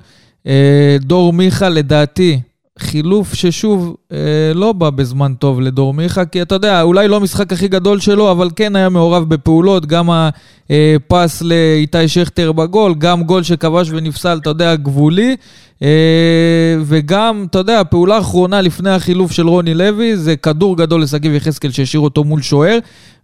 [0.47, 2.39] אה, דור מיכה, לדעתי,
[2.79, 4.17] חילוף ששוב אה,
[4.55, 8.31] לא בא בזמן טוב לדור מיכה, כי אתה יודע, אולי לא המשחק הכי גדול שלו,
[8.31, 14.49] אבל כן היה מעורב בפעולות, גם הפס לאיתי שכטר בגול, גם גול שכבש ונפסל, אתה
[14.49, 15.35] יודע, גבולי,
[15.83, 21.33] אה, וגם, אתה יודע, הפעולה האחרונה לפני החילוף של רוני לוי, זה כדור גדול לשגיב
[21.33, 22.77] יחזקאל שהשאיר אותו מול שוער,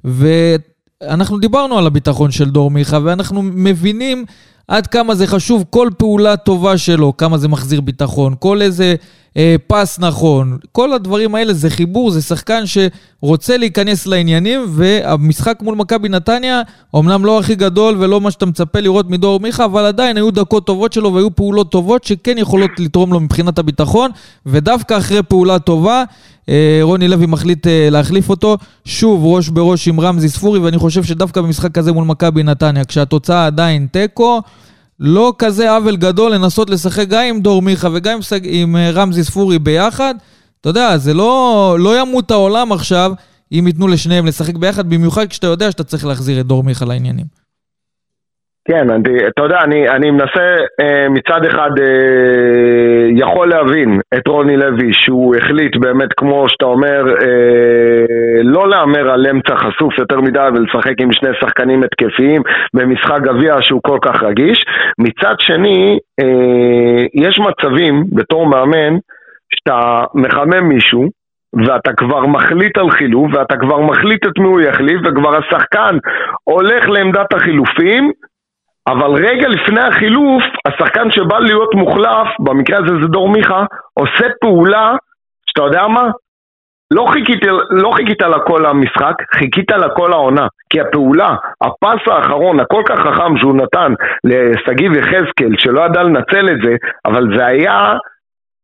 [0.06, 0.28] ו...
[1.02, 4.26] אנחנו דיברנו על הביטחון של דור מיכה, ואנחנו מבינים
[4.68, 8.96] עד כמה זה חשוב כל פעולה טובה שלו, כמה זה מחזיר ביטחון, כל איזה
[9.68, 16.10] פס נכון, כל הדברים האלה זה חיבור, זה שחקן שרוצה להיכנס לעניינים, והמשחק מול מכבי
[16.10, 16.62] נתניה,
[16.96, 20.66] אמנם לא הכי גדול ולא מה שאתה מצפה לראות מדור מיכה, אבל עדיין היו דקות
[20.66, 24.12] טובות שלו והיו פעולות טובות שכן יכולות לתרום לו מבחינת הביטחון,
[24.46, 26.04] ודווקא אחרי פעולה טובה,
[26.50, 31.04] אה, רוני לוי מחליט אה, להחליף אותו, שוב ראש בראש עם רמזי ספורי, ואני חושב
[31.04, 34.42] שדווקא במשחק הזה מול מכבי נתניה, כשהתוצאה עדיין תיקו,
[35.00, 39.24] לא כזה עוול גדול לנסות לשחק גם עם דור מיכה וגם עם, עם אה, רמזי
[39.24, 40.16] ספורי ביחד.
[40.62, 43.12] אתה יודע, זה לא, לא ימות העולם עכשיו
[43.52, 47.43] אם ייתנו לשניהם לשחק ביחד, במיוחד כשאתה יודע שאתה צריך להחזיר את דור מיכה לעניינים.
[48.68, 54.58] כן, אני, אתה יודע, אני, אני מנסה אה, מצד אחד אה, יכול להבין את רוני
[54.58, 60.48] לוי שהוא החליט באמת כמו שאתה אומר אה, לא להמר על אמצע חשוף יותר מדי
[60.54, 62.42] ולשחק עם שני שחקנים התקפיים
[62.74, 64.66] במשחק גביע שהוא כל כך רגיש.
[65.00, 68.98] מצד שני אה, יש מצבים בתור מאמן
[69.56, 71.10] שאתה מחמם מישהו
[71.66, 75.98] ואתה כבר מחליט על חילוף, ואתה כבר מחליט את מי הוא יחליף, וכבר השחקן
[76.44, 78.12] הולך לעמדת החילופים,
[78.88, 84.96] אבל רגע לפני החילוף, השחקן שבא להיות מוחלף, במקרה הזה זה דור מיכה, עושה פעולה,
[85.46, 86.10] שאתה יודע מה?
[86.94, 90.48] לא חיכית, לא חיכית לכל המשחק, חיכית לכל העונה.
[90.70, 93.94] כי הפעולה, הפס האחרון, הכל כך חכם שהוא נתן
[94.24, 97.94] לשגיב יחזקאל, שלא ידע לנצל את זה, אבל זה היה,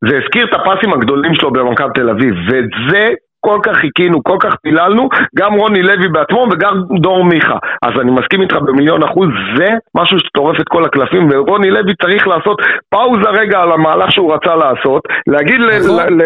[0.08, 4.38] זה הזכיר את הפסים הגדולים שלו במכבי תל אביב, ואת זה כל כך חיכינו, כל
[4.40, 7.58] כך פיללנו, גם רוני לוי בעצמו וגם דור מיכה.
[7.82, 12.28] אז אני מסכים איתך במיליון אחוז, זה משהו שטורף את כל הקלפים, ורוני לוי צריך
[12.28, 16.18] לעשות פאוזה רגע על המהלך שהוא רצה לעשות, להגיד נכון.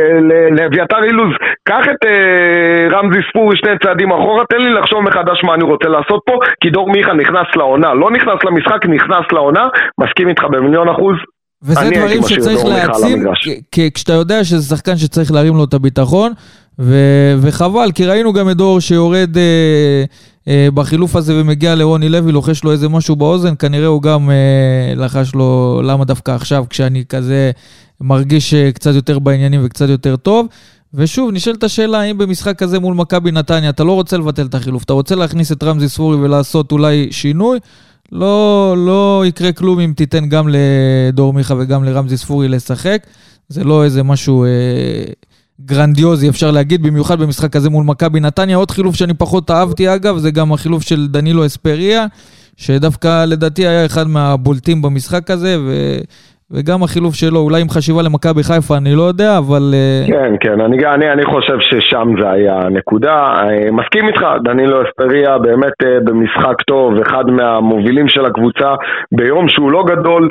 [0.52, 1.34] לאביתר אילוז,
[1.68, 5.90] קח את אה, רמזי ספורי שני צעדים אחורה, תן לי לחשוב מחדש מה אני רוצה
[5.90, 9.64] לעשות פה, כי דור מיכה נכנס לעונה, לא נכנס למשחק, נכנס לעונה,
[10.00, 11.16] מסכים איתך במיליון אחוז,
[11.64, 13.24] וזה דברים שצריך להעצים,
[13.94, 16.34] כשאתה יודע שזה שחקן שצריך להרים לו את הביטחון,
[16.80, 20.04] ו- וחבל, כי ראינו גם את דור שיורד אה,
[20.48, 24.96] אה, בחילוף הזה ומגיע לרוני לוי, לוחש לו איזה משהו באוזן, כנראה הוא גם אה,
[24.96, 27.52] לחש לו למה דווקא עכשיו, כשאני כזה
[28.02, 30.48] מרגיש אה, קצת יותר בעניינים וקצת יותר טוב.
[30.94, 34.84] ושוב, נשאלת השאלה, האם במשחק כזה מול מכבי נתניה, אתה לא רוצה לבטל את החילוף,
[34.84, 37.60] אתה רוצה להכניס את רמזי ספורי ולעשות אולי שינוי,
[38.12, 43.08] לא, לא יקרה כלום אם תיתן גם לדור מיכה וגם לרמזי ספורי לשחק.
[43.50, 44.46] זה לא איזה משהו...
[44.46, 45.04] אה,
[45.66, 48.58] גרנדיוזי, אפשר להגיד, במיוחד במשחק הזה מול מכבי נתניה.
[48.58, 52.06] עוד חילוף שאני פחות אהבתי, אגב, זה גם החילוף של דנילו אספריה,
[52.58, 55.98] שדווקא לדעתי היה אחד מהבולטים במשחק הזה, ו...
[56.56, 59.64] וגם החילוף שלו, אולי עם חשיבה למכבי חיפה, אני לא יודע, אבל...
[59.74, 63.16] אה, כן, כן, אני, אני, אני חושב ששם זה היה הנקודה.
[63.16, 68.74] אה, מסכים איתך, דנילו אספריה באמת אה, במשחק טוב, אחד מהמובילים של הקבוצה
[69.12, 70.30] ביום שהוא לא גדול,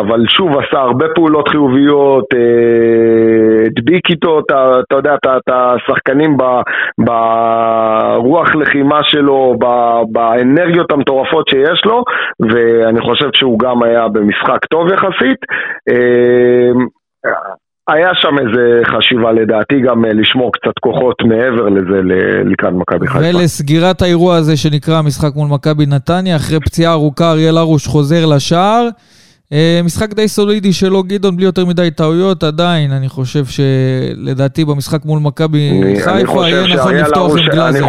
[0.00, 2.24] אבל שוב עשה הרבה פעולות חיוביות,
[3.66, 6.36] הדביק איתו, אתה, אתה יודע, את השחקנים
[6.98, 9.54] ברוח לחימה שלו,
[10.12, 12.04] באנרגיות המטורפות שיש לו,
[12.40, 15.38] ואני חושב שהוא גם היה במשחק טוב יחסית.
[15.88, 16.86] אמ,
[17.88, 22.00] היה שם איזה חשיבה לדעתי גם אה, לשמור קצת כוחות מעבר לזה
[22.44, 23.38] לקראת מכבי חיפה.
[23.38, 28.88] ולסגירת האירוע הזה שנקרא משחק מול מכבי נתניה, אחרי פציעה ארוכה אריאל הרוש חוזר לשער.
[29.52, 35.04] אה, משחק די סולידי שלו, גדעון, בלי יותר מדי טעויות, עדיין, אני חושב שלדעתי במשחק
[35.04, 37.86] מול מכבי חיפה, יהיה נכון לפתוח עם גלאזר.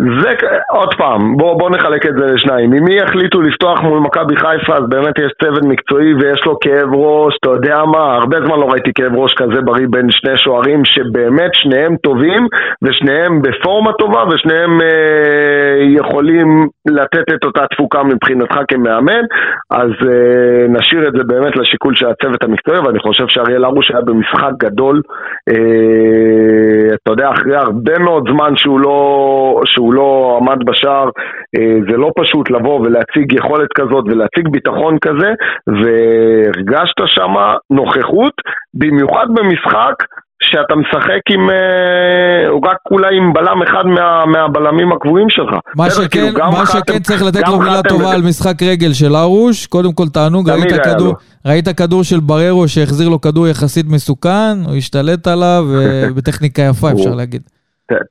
[0.00, 0.34] זה,
[0.70, 2.72] עוד פעם, בוא, בוא נחלק את זה לשניים.
[2.72, 6.94] אם מי יחליטו לפתוח מול מכבי חיפה, אז באמת יש צוות מקצועי ויש לו כאב
[6.94, 10.84] ראש, אתה יודע מה, הרבה זמן לא ראיתי כאב ראש כזה בריא בין שני שוערים,
[10.84, 12.46] שבאמת שניהם טובים,
[12.82, 19.24] ושניהם בפורמה טובה, ושניהם אה, יכולים לתת את אותה תפוקה מבחינתך כמאמן,
[19.70, 24.00] אז אה, נשאיר את זה באמת לשיקול של הצוות המקצועי, ואני חושב שאריאל הרוש היה
[24.00, 25.02] במשחק גדול,
[25.48, 29.60] אה, אתה יודע, אחרי הרבה מאוד זמן שהוא לא...
[29.64, 31.08] שהוא שהוא לא עמד בשער,
[31.56, 35.30] אה, זה לא פשוט לבוא ולהציג יכולת כזאת ולהציג ביטחון כזה,
[35.66, 37.34] והרגשת שם
[37.70, 38.34] נוכחות,
[38.74, 39.94] במיוחד במשחק
[40.42, 45.54] שאתה משחק עם, אה, רק אולי עם בלם אחד מה, מהבלמים הקבועים שלך.
[45.76, 49.66] מה שכן, כאילו, מה שכן צריך לתת לו מילה טובה על משחק רגל של ארוש,
[49.66, 51.14] קודם כל תענוג, ראית כדור,
[51.46, 55.64] ראית כדור של בררו שהחזיר לו כדור יחסית מסוכן, הוא השתלט עליו,
[56.08, 57.42] ובטכניקה יפה אפשר להגיד.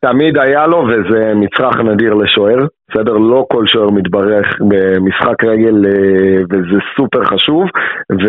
[0.02, 2.66] תמיד היה לו, וזה מצרך נדיר לשוער.
[2.90, 3.14] בסדר?
[3.14, 7.64] לא כל שוער מתברך במשחק רגל אה, וזה סופר חשוב,
[8.12, 8.26] ו...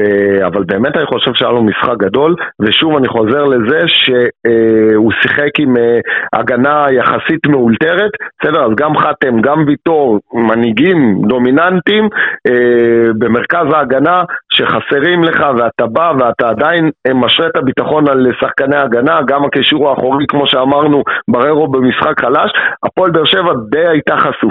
[0.47, 5.77] אבל באמת אני חושב שהיה לו משחק גדול, ושוב אני חוזר לזה שהוא שיחק עם
[5.77, 5.99] אה,
[6.33, 8.65] הגנה יחסית מאולתרת, בסדר?
[8.65, 12.09] אז גם חתם, גם ויטור, מנהיגים דומיננטיים
[12.49, 19.21] אה, במרכז ההגנה שחסרים לך ואתה בא ואתה עדיין משרה את הביטחון על שחקני הגנה,
[19.27, 22.51] גם הקישור האחורי כמו שאמרנו, בררו במשחק חלש,
[22.85, 24.50] הפועל באר שבע די הייתה חשופה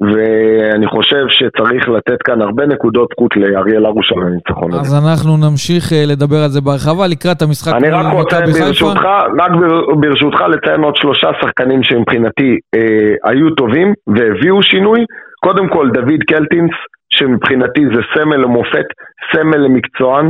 [0.00, 4.80] ואני חושב שצריך לתת כאן הרבה נקודות זכות לאריאל הרוש על הניצחון הזה.
[4.80, 9.04] אז אנחנו נמשיך אה, לדבר על זה בהרחבה לקראת המשחק אני רק רוצה ברשותך,
[9.38, 9.52] רק
[10.00, 15.00] ברשותך לציין עוד שלושה שחקנים שמבחינתי אה, היו טובים והביאו שינוי,
[15.44, 16.74] קודם כל דוד קלטינס
[17.10, 18.86] שמבחינתי זה סמל למופת,
[19.32, 20.26] סמל למקצוען.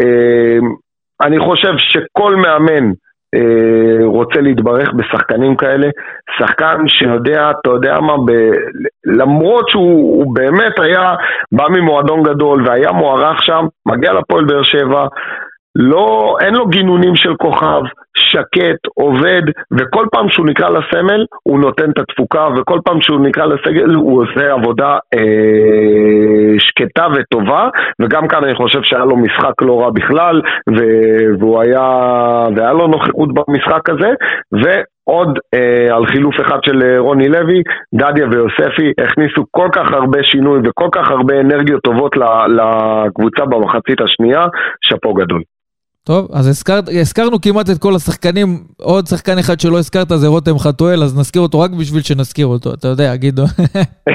[0.00, 0.58] אה,
[1.26, 2.92] אני חושב שכל מאמן
[4.04, 5.88] רוצה להתברך בשחקנים כאלה,
[6.38, 8.32] שחקן שיודע, אתה יודע מה, ב...
[9.04, 11.14] למרות שהוא באמת היה,
[11.52, 15.06] בא ממועדון גדול והיה מוערך שם, מגיע לפועל באר שבע,
[15.76, 17.82] לא, אין לו גינונים של כוכב,
[18.16, 19.42] שקט, עובד,
[19.72, 24.22] וכל פעם שהוא נקרא לסמל, הוא נותן את התפוקה, וכל פעם שהוא נקרא לסגל, הוא
[24.22, 27.68] עושה עבודה אה, שקטה וטובה,
[28.02, 30.42] וגם כאן אני חושב שהיה לו משחק לא רע בכלל,
[31.40, 31.86] והוא היה,
[32.56, 34.10] והיה לו נוכחות במשחק הזה,
[34.64, 34.80] ו...
[35.04, 37.62] עוד אה, על חילוף אחד של אה, רוני לוי,
[37.94, 42.16] דדיה ויוספי הכניסו כל כך הרבה שינוי וכל כך הרבה אנרגיות טובות
[42.58, 44.46] לקבוצה במחצית השנייה,
[44.80, 45.42] שאפו גדול.
[46.10, 48.48] טוב, אז הזכר, הזכרנו כמעט את כל השחקנים,
[48.82, 52.74] עוד שחקן אחד שלא הזכרת זה רותם חתואל, אז נזכיר אותו רק בשביל שנזכיר אותו,
[52.74, 53.42] אתה יודע, גידו.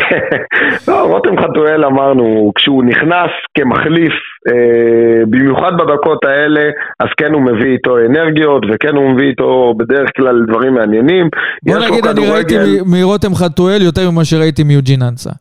[0.88, 4.14] לא, רותם חתואל אמרנו, כשהוא נכנס כמחליף,
[4.48, 6.62] אה, במיוחד בדקות האלה,
[7.00, 11.30] אז כן הוא מביא איתו אנרגיות, וכן הוא מביא איתו בדרך כלל דברים מעניינים.
[11.64, 12.56] בוא נגיד, אני ראיתי
[12.86, 15.32] מרותם חתואל יותר ממה שראיתי מיוג'ין אנסה.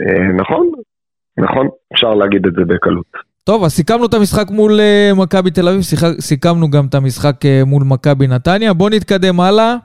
[0.00, 0.70] אה, נכון,
[1.38, 3.35] נכון, אפשר להגיד את זה בקלות.
[3.46, 5.80] טוב, אז סיכמנו את המשחק מול uh, מכבי תל אביב,
[6.20, 8.72] סיכמנו גם את המשחק uh, מול מכבי נתניה.
[8.72, 9.76] בואו נתקדם הלאה.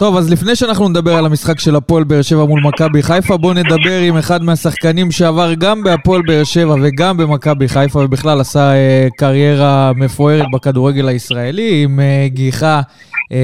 [0.00, 3.52] טוב, אז לפני שאנחנו נדבר על המשחק של הפועל באר שבע מול מכבי חיפה, בואו
[3.52, 9.10] נדבר עם אחד מהשחקנים שעבר גם בהפועל באר שבע וגם במכבי חיפה, ובכלל עשה uh,
[9.18, 13.34] קריירה מפוארת בכדורגל הישראלי, עם uh, גיחה uh,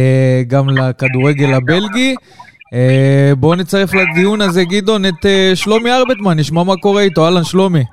[0.46, 2.14] גם לכדורגל הבלגי.
[2.74, 7.20] אה, בואו נצרף לדיון הזה, גדעון, את אה, שלומי ארבטמן, נשמע מה קורה איתו.
[7.24, 7.84] אהלן, שלומי.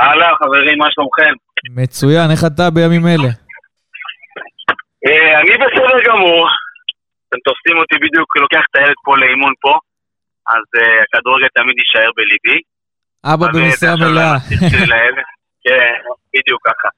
[0.00, 1.32] אהלן, חברים, מה שלומכם?
[1.76, 3.30] מצוין, איך אתה בימים אלה?
[5.06, 6.48] אה, אני בסדר גמור.
[7.28, 9.74] אתם תופסים אותי בדיוק, לוקח את הילד פה לאימון פה,
[10.54, 10.64] אז
[11.02, 12.58] הכדורגל תמיד יישאר בליבי.
[13.24, 14.36] אבא במשרה מלאה.
[15.64, 15.92] כן,
[16.34, 16.88] בדיוק ככה.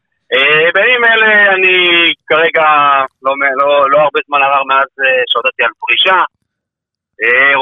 [0.74, 1.74] בימים אלה אני
[2.28, 2.64] כרגע,
[3.22, 4.88] לא, לא, לא הרבה זמן עבר מאז
[5.30, 6.18] שהודעתי על פרישה,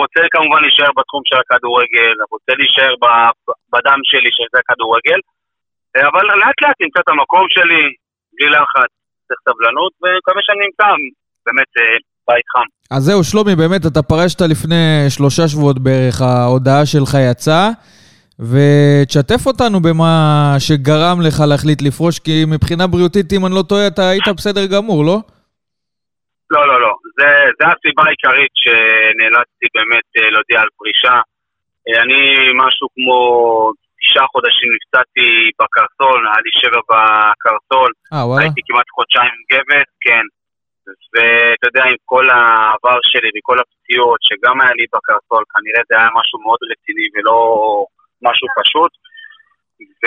[0.01, 2.93] רוצה כמובן להישאר בתחום של הכדורגל, רוצה להישאר
[3.73, 5.21] בדם שלי שזה הכדורגל,
[5.97, 7.83] אה, אבל לאט לאט נמצא את המקום שלי,
[8.35, 8.91] בלי לחץ,
[9.29, 10.87] צריך סבלנות, ומקווה שאני נמצא
[11.47, 11.97] באמת אה,
[12.29, 12.69] בית חם.
[12.97, 17.69] אז זהו, שלומי, באמת, אתה פרשת לפני שלושה שבועות בערך, ההודעה שלך יצאה,
[18.51, 24.09] ותשתף אותנו במה שגרם לך להחליט לפרוש, כי מבחינה בריאותית, אם אני לא טועה, אתה
[24.09, 25.21] היית בסדר גמור, לא?
[26.51, 26.93] לא, לא, לא.
[27.19, 31.17] זה, זה הסיבה העיקרית שנאלצתי באמת אה, להודיע על פרישה.
[31.87, 32.21] אה, אני
[32.63, 33.19] משהו כמו
[34.01, 35.29] תשעה חודשים נפצעתי
[35.61, 37.91] בקרסול, היה לי שבע בקרסול.
[38.13, 38.43] אה, וואלה.
[38.43, 40.25] הייתי כמעט חודשיים גבס, כן.
[41.15, 46.09] ואתה יודע, עם כל העבר שלי וכל הפציעות שגם היה לי בקרסול, כנראה זה היה
[46.19, 47.39] משהו מאוד רציני ולא
[48.23, 48.93] משהו פשוט.
[50.01, 50.05] ו...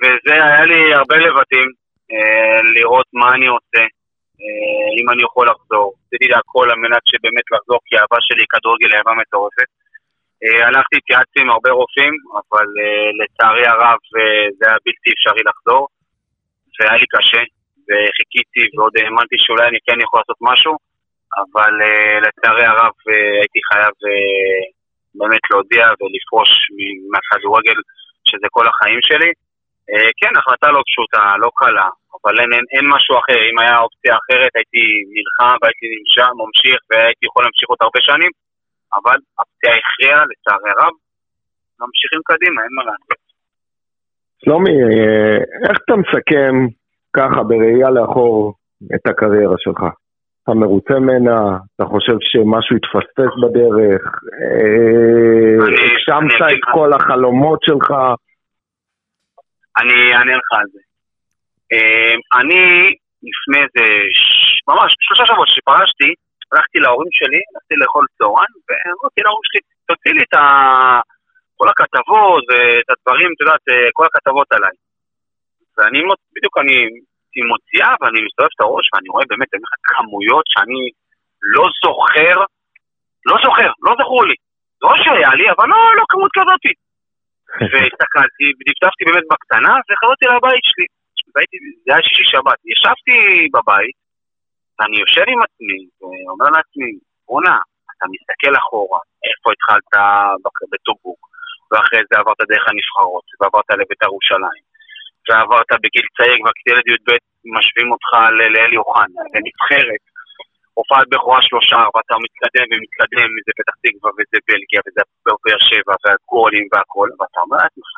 [0.00, 1.68] וזה היה לי הרבה לבטים,
[2.12, 3.82] אה, לראות מה אני עושה,
[4.98, 5.86] אם אני יכול לחזור.
[6.06, 9.68] עשיתי הכל על מנת שבאמת לחזור, כי האהבה שלי כדורגל אהבה מטורפת.
[10.42, 13.98] אה, הלכתי, התייעצתי עם הרבה רופאים, אבל אה, לצערי הרב
[14.58, 15.88] זה היה בלתי אפשרי לחזור.
[16.80, 17.42] והיה לי קשה,
[17.86, 20.74] וחיכיתי ועוד האמנתי שאולי אני כן יכול לעשות משהו,
[21.42, 21.72] אבל
[22.24, 22.94] לצערי הרב
[23.40, 23.94] הייתי חייב
[25.14, 26.50] באמת להודיע ולפרוש
[27.10, 27.78] מהכדורגל,
[28.28, 29.30] שזה כל החיים שלי.
[30.20, 31.88] כן, החלטה לא פשוטה, לא קלה,
[32.26, 33.40] אבל אין, אין, אין משהו אחר.
[33.50, 34.84] אם היה אופציה אחרת, הייתי
[35.14, 38.32] נלחם והייתי נמשך, ממשיך, והייתי יכול להמשיך עוד הרבה שנים,
[38.96, 40.94] אבל הפציעה הכריעה, לצערי הרב,
[41.80, 43.20] ממשיכים קדימה, אין מה לעשות.
[44.42, 46.54] שלומי, אה, איך אתה מסכם
[47.16, 48.54] ככה בראייה לאחור
[48.94, 49.80] את הקריירה שלך?
[50.42, 51.38] אתה מרוצה ממנה?
[51.76, 54.02] אתה חושב שמשהו התפספס בדרך?
[55.62, 57.90] הגשמת אה, את כל החלומות שלך?
[59.78, 60.85] אני אענה לך על זה.
[61.72, 62.62] אמ, אני
[63.28, 63.84] לפני איזה
[64.68, 66.10] ממש, שלושה שבועות שפרשתי,
[66.52, 70.44] הלכתי להורים שלי, הלכתי לאכול צהריים, ואמרתי להורים שלי, תוציא לי את ה...
[71.58, 74.76] כל הכתבות ואת הדברים, את יודעת, כל הכתבות עליי.
[75.76, 75.98] ואני
[76.34, 76.76] בדיוק, אני
[77.50, 79.50] מוציאה ואני מסתובב את הראש ואני רואה באמת
[79.88, 80.82] כמויות שאני
[81.54, 82.36] לא זוכר,
[83.28, 84.36] לא זוכר, לא זכרו לי.
[84.82, 86.72] לא שהיה לי, אבל לא, לא כמות כזאתי.
[87.70, 90.86] והסתכלתי, ודפדפתי באמת בקטנה, וחזרתי לבית שלי.
[91.36, 92.58] והייתי, זה היה שישי שבת.
[92.72, 93.16] ישבתי
[93.54, 93.96] בבית,
[94.76, 96.92] ואני יושב עם עצמי, ואומר לעצמי,
[97.26, 97.56] בואנה,
[97.92, 99.90] אתה מסתכל אחורה, איפה התחלת
[100.72, 101.20] בטובוק,
[101.68, 104.64] ואחרי זה עברת דרך הנבחרות, ועברת לבית ירושלים,
[105.26, 107.08] ועברת בגיל צעיר, ילד י"ב,
[107.56, 110.02] משווים אותך לאלי אוחנה, לנבחרת.
[110.78, 115.02] הופעת בכורה שלושה, ואתה מתקדם ומתקדם, וזה פתח תקווה וזה בלגיה וזה
[115.44, 117.92] באר שבע והגולים והכל, ואתה אומר לעצמך,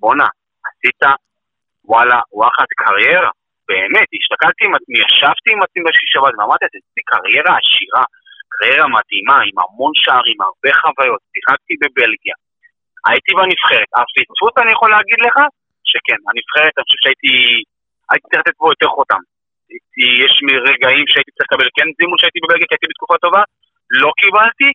[0.00, 0.28] בואנה,
[0.66, 1.02] עשית,
[1.90, 3.30] וואלה, וואחד קריירה,
[3.68, 8.04] באמת, הסתכלתי עם עצמי, ישבתי עם עצמי בשישי שבת ואמרתי, עשיתי קריירה עשירה,
[8.54, 12.36] קריירה מדהימה, עם המון שערים, הרבה חוויות, שיחקתי בבלגיה,
[13.08, 15.36] הייתי בנבחרת, הפספוס אני יכול להגיד לך,
[15.90, 17.34] שכן, הנבחרת, אני חושב שהייתי,
[18.10, 19.22] הייתי צריך לתת פה יותר חותם.
[20.24, 23.42] יש לי רגעים שהייתי צריך לקבל כן זימון שהייתי בבלגיה, כי הייתי בתקופה טובה,
[24.02, 24.70] לא קיבלתי,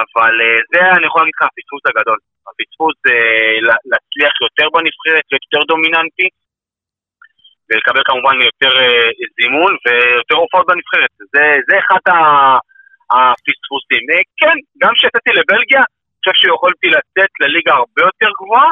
[0.00, 2.18] אבל אה, זה אני יכול להגיד לך הפספוס הגדול.
[2.48, 3.16] הפספוס זה
[3.90, 6.28] להצליח יותר בנבחרת, להיות יותר דומיננטי,
[7.70, 11.12] ולקבל כמובן יותר אה, זימון ויותר הופעות בנבחרת.
[11.34, 12.02] זה, זה אחד
[13.14, 14.02] הפספוסים.
[14.10, 18.70] אה, כן, גם כשיצאתי לבלגיה, אני חושב שיכולתי לצאת לליגה הרבה יותר גבוהה,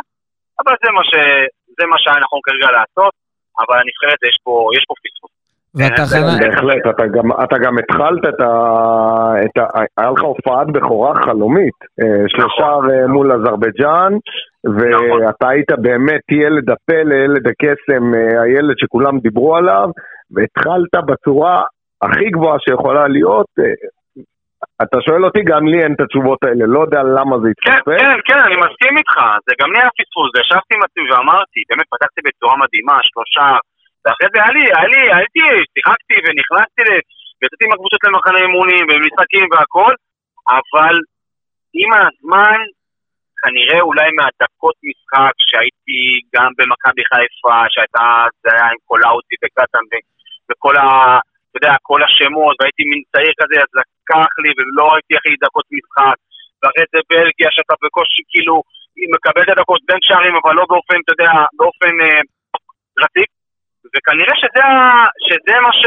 [0.60, 1.12] אבל זה מה, ש,
[1.78, 3.12] זה מה שהיה נכון כרגע לעשות,
[3.60, 5.36] אבל הנבחרת יש פה, יש פה פספוס.
[5.76, 6.38] והתחנה...
[6.40, 8.50] בהחלט, אתה גם, אתה גם התחלת את ה...
[9.44, 9.64] את ה...
[9.98, 12.90] היה לך הופעת בכורה חלומית, אה, שלושה נכון.
[12.90, 14.12] אה, מול אזרבייג'אן,
[14.74, 19.88] ואתה היית באמת ילד הפלא, ילד הקסם, אה, הילד שכולם דיברו עליו,
[20.30, 21.64] והתחלת בצורה
[22.02, 23.46] הכי גבוהה שיכולה להיות.
[24.82, 27.84] אתה שואל אותי, גם לי אין את התשובות האלה, לא יודע למה זה התחפש.
[27.84, 31.60] כן, כן, כן, אני מסכים איתך, זה גם לי היה פספוס, ישבתי עם עצמי ואמרתי,
[31.68, 33.48] באמת פתחתי בצורה מדהימה, שלושה...
[34.02, 36.82] ואחרי זה היה לי, היה לי, הייתי, שיחקתי ונכנסתי,
[37.38, 39.92] ויצאתי עם הקבוצות למחנה אימונים ומשחקים והכל,
[40.56, 40.94] אבל
[41.80, 42.58] עם הזמן,
[43.42, 46.00] כנראה אולי מהדקות משחק שהייתי
[46.34, 48.06] גם במכבי חיפה, שהייתה,
[48.42, 49.84] זה היה עם קולאוטי וקטן
[50.48, 50.86] וכל ה...
[51.48, 55.66] אתה יודע, כל השמות, והייתי מין צעיר כזה, אז לקח לי ולא ראיתי הכי דקות
[55.76, 56.16] משחק,
[56.58, 58.56] ואחרי זה בלגיה, שאתה בקושי כאילו
[59.14, 62.20] מקבל את הדקות בין שערים, אבל לא באופן, אתה יודע, באופן אה,
[63.02, 63.30] רציף.
[63.92, 64.64] וכנראה שזה,
[65.26, 65.82] שזה מה ש...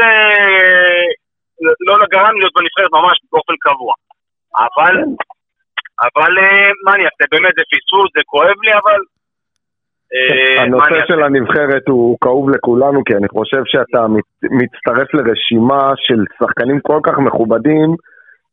[1.86, 3.94] לא גרם להיות בנבחרת ממש באופן קבוע.
[4.64, 4.94] אבל,
[6.06, 9.00] אבל אה, מה אני אעשה, באמת זה פיסוס, זה כואב לי, אבל...
[10.14, 14.06] אה, הנושא של הנבחרת הוא כאוב לכולנו, כי אני חושב שאתה
[14.42, 17.88] מצטרף לרשימה של שחקנים כל כך מכובדים,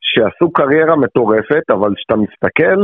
[0.02, 2.80] שעשו קריירה מטורפת, אבל כשאתה מסתכל,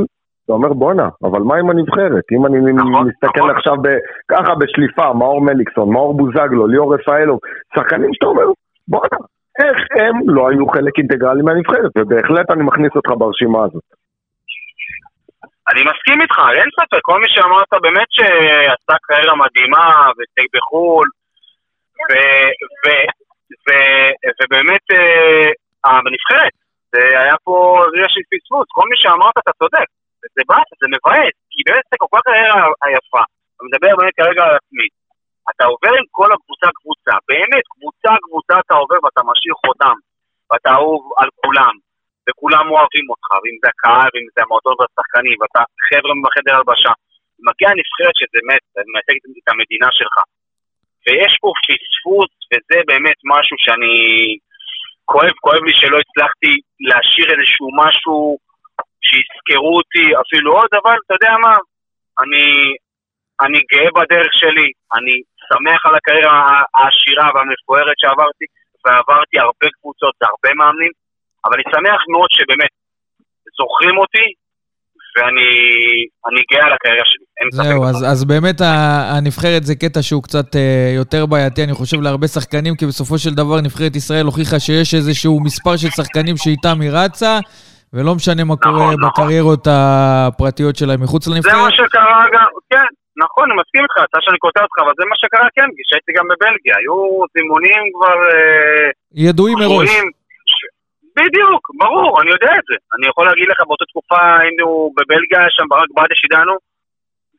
[0.45, 2.23] אתה אומר בואנה, אבל מה עם הנבחרת?
[2.31, 3.49] אם אני נכון, מסתכל נכון.
[3.49, 3.87] עכשיו ב,
[4.27, 7.39] ככה בשליפה, מאור מליקסון, מאור בוזגלו, ליאור רפאלוב,
[7.75, 8.43] שחקנים שאתה אומר,
[8.87, 9.17] בואנה,
[9.63, 11.91] איך הם לא היו חלק אינטגרלי מהנבחרת?
[11.97, 13.83] ובהחלט אני מכניס אותך ברשימה הזאת.
[15.69, 19.87] אני מסכים איתך, אין ספק, כל מי שאמרת באמת שעשה קריירה מדהימה,
[20.17, 21.07] וטייק בחו"ל,
[24.41, 24.85] ובאמת,
[25.85, 26.55] אה, בנבחרת,
[26.91, 27.83] זה היה פה
[28.13, 29.87] של פספוס, כל מי שאמרת אתה צודק.
[30.19, 33.23] וזה באסה, זה מבאס, כי באמת זה כל כך קריירה היפה.
[33.57, 34.87] אני מדבר באמת כרגע על עצמי.
[35.49, 39.97] אתה עובר עם כל הקבוצה קבוצה, באמת, קבוצה קבוצה אתה עובר ואתה משאיר חותם,
[40.51, 41.75] ואתה אהוב על כולם,
[42.25, 46.93] וכולם אוהבים אותך, ואם זה הקהל, ואם זה המועדון והשחקנים, ואתה חבר'ה בחדר הלבשה.
[47.47, 48.63] מגיע נבחרת שזה באמת,
[48.93, 50.15] מייצגת את המדינה שלך.
[51.03, 53.93] ויש פה פספוס, וזה באמת משהו שאני...
[55.11, 56.53] כואב, כואב לי שלא הצלחתי
[56.87, 58.37] להשאיר איזשהו משהו
[59.07, 61.53] שיזכרו אותי אפילו עוד, אבל אתה יודע מה,
[62.21, 62.45] אני,
[63.43, 64.67] אני גאה בדרך שלי,
[64.97, 65.15] אני
[65.47, 66.37] שמח על הקריירה
[66.75, 68.45] העשירה והמפוארת שעברתי,
[68.85, 70.91] ועברתי הרבה קבוצות והרבה מאמנים,
[71.45, 72.71] אבל אני שמח מאוד שבאמת
[73.59, 74.25] זוכרים אותי,
[75.17, 77.23] ואני גאה על הקריירה שלי.
[77.51, 78.55] זהו, אז, אז באמת
[79.15, 83.33] הנבחרת זה קטע שהוא קצת אה, יותר בעייתי, אני חושב, להרבה שחקנים, כי בסופו של
[83.33, 87.39] דבר נבחרת ישראל הוכיחה שיש איזשהו מספר של שחקנים שאיתם היא רצה.
[87.93, 89.09] ולא משנה מה קורה נכון, נכון.
[89.09, 91.53] בקריירות הפרטיות שלהם מחוץ לנבחרת.
[91.53, 92.87] זה מה שקרה גם, כן,
[93.23, 96.25] נכון, אני מסכים איתך, אתה שאני קוטע אותך, אבל זה מה שקרה כן, כשהייתי גם
[96.31, 96.97] בבלגיה, היו
[97.33, 98.17] זימונים כבר...
[98.33, 98.89] אה,
[99.27, 99.89] ידועים מראש.
[101.17, 102.77] בדיוק, ברור, אני יודע את זה.
[102.95, 106.55] אני יכול להגיד לך, באותה תקופה היינו בבלגיה, שם ברק בדש איתנו,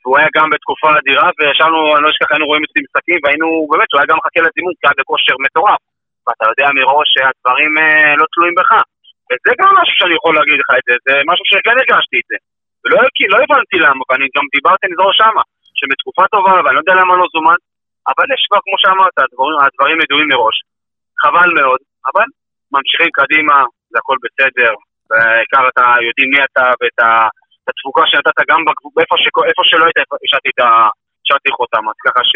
[0.01, 3.89] והוא היה גם בתקופה אדירה, וישבנו, אני לא אשכח, היינו רואים אצלי משחקים, והיינו, באמת,
[3.91, 5.81] הוא היה גם מחכה לזימון, כי היה בכושר מטורף.
[6.25, 8.73] ואתה יודע מראש שהדברים אה, לא תלויים בך.
[9.29, 12.37] וזה גם משהו שאני יכול להגיד לך את זה, זה משהו שכן הרגשתי את זה.
[12.83, 12.97] ולא
[13.33, 15.43] לא הבנתי למה, ואני גם דיברתי זור שמה,
[15.79, 17.59] שבתקופה טובה, ואני לא יודע למה לא זומן,
[18.11, 20.57] אבל יש כבר, כמו שאמרת, הדברים, הדברים ידועים מראש.
[21.23, 22.27] חבל מאוד, אבל
[22.77, 23.57] ממשיכים קדימה,
[23.91, 24.73] זה הכל בסדר,
[25.11, 26.99] בעיקר אתה יודעים מי אתה ואת
[27.69, 28.61] התפוקה שנתת גם
[29.01, 29.27] איפה, ש,
[29.71, 30.09] שלא היית,
[31.25, 32.35] השארתי חותם, אז ככה ש...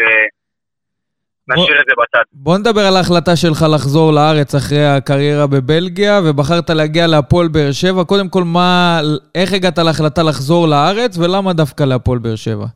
[1.51, 2.23] נשאיר את זה בצד.
[2.33, 8.03] בוא נדבר על ההחלטה שלך לחזור לארץ אחרי הקריירה בבלגיה, ובחרת להגיע להפועל באר שבע.
[8.03, 8.99] קודם כל, מה,
[9.35, 12.67] איך הגעת להחלטה לחזור לארץ, ולמה דווקא להפועל באר שבע?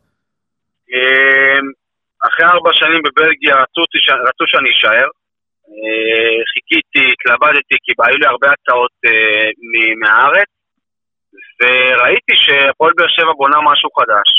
[0.93, 1.65] אמ,
[2.27, 3.81] אחרי ארבע שנים בבלגיה רצו,
[4.27, 5.07] רצו שאני אשאר.
[5.77, 9.49] אה, חיכיתי, התלבטתי, כי היו לי הרבה הצעות אה,
[10.01, 10.51] מהארץ,
[11.59, 14.29] וראיתי שהפועל באר שבע בונה משהו חדש,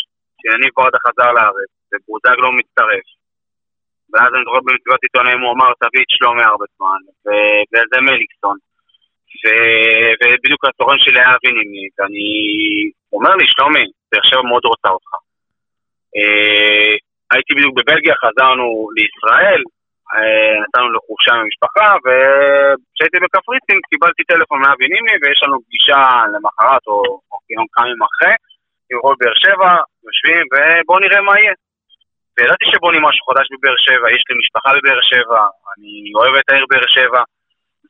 [0.40, 3.06] שיניב ברדה חזר לארץ, ובוזגלו לא מצטרף.
[4.10, 7.00] ואז אני זוכר במסיבת עיתונאים הוא אמר תביא את שלומי הרבה זמן,
[7.72, 8.56] וזה מליקסון.
[10.20, 12.28] ובדיוק הסוכן שלי היה אבי נימי, ואני
[13.12, 15.12] אומר לי, שלומי, באר שבע מאוד רוצה אותך.
[16.16, 16.94] אה,
[17.32, 18.66] הייתי בדיוק בבלגיה, חזרנו
[18.96, 19.62] לישראל,
[20.62, 26.02] נתנו לו חופשה עם המשפחה, וכשהייתי בקפריסין קיבלתי טלפון מאבי נימי, ויש לנו פגישה
[26.32, 26.98] למחרת או,
[27.56, 28.34] יום כמה ימים אחרי,
[28.90, 29.72] עם רול באר שבע,
[30.06, 31.54] יושבים, ובואו נראה מה יהיה.
[32.34, 35.40] וידעתי שבונים משהו חדש בבאר שבע, יש לי משפחה בבאר שבע,
[35.72, 37.22] אני אוהב את העיר באר שבע,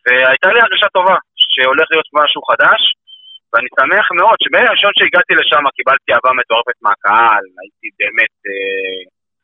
[0.05, 1.17] והייתה לי הרגשה טובה
[1.53, 2.81] שהולך להיות משהו חדש,
[3.51, 9.01] ואני שמח מאוד שביום הראשון שהגעתי לשם קיבלתי אהבה מטורפת מהקהל, הייתי באמת, אה,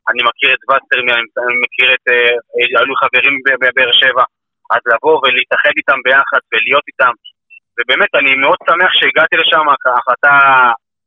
[0.09, 2.34] אני מכיר את וסטרמי, אני מכיר את, אה,
[2.80, 4.24] היו חברים בבאר שבע,
[4.74, 7.12] אז לבוא ולהתאחד איתם ביחד ולהיות איתם,
[7.76, 9.64] ובאמת אני מאוד שמח שהגעתי לשם,
[9.98, 10.34] החלטה,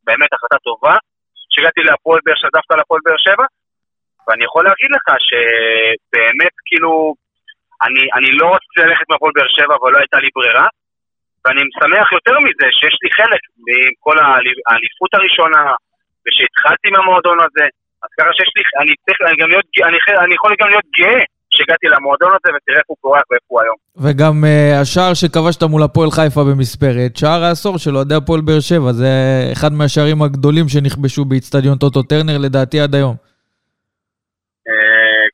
[0.07, 0.95] באמת החלטה טובה,
[1.51, 3.45] שהגעתי להפועל באר שבע, דווקא להפועל באר שבע,
[4.25, 6.91] ואני יכול להגיד לך שבאמת, כאילו,
[7.85, 10.67] אני, אני לא רציתי ללכת מהפועל באר שבע, אבל לא הייתה לי ברירה.
[11.45, 14.17] ואני שמח יותר מזה שיש לי חלק מכל
[14.67, 15.63] האליפות הראשונה,
[16.23, 17.65] ושהתחלתי עם המועדון הזה.
[18.03, 21.21] אז ככה שיש לי, אני צריך אני גם להיות, אני, אני יכול גם להיות גאה
[21.55, 23.77] שהגעתי למועדון הזה, ותראה איפה הוא פורח ואיפה הוא היום.
[24.03, 28.91] וגם uh, השער שכבשת מול הפועל חיפה במספרת, שער העשור של אוהדי הפועל באר שבע,
[28.91, 29.11] זה
[29.53, 33.15] אחד מהשערים הגדולים שנכבשו באיצטדיון טוטו טרנר, לדעתי עד היום.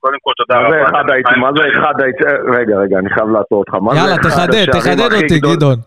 [0.02, 0.78] קודם כל תודה רבה.
[1.38, 2.24] מה זה אחד הייתי...
[2.58, 3.74] רגע, רגע, אני חייב לעצור אותך.
[3.96, 5.80] יאללה, תחדד, תחדד אותי, גדעון.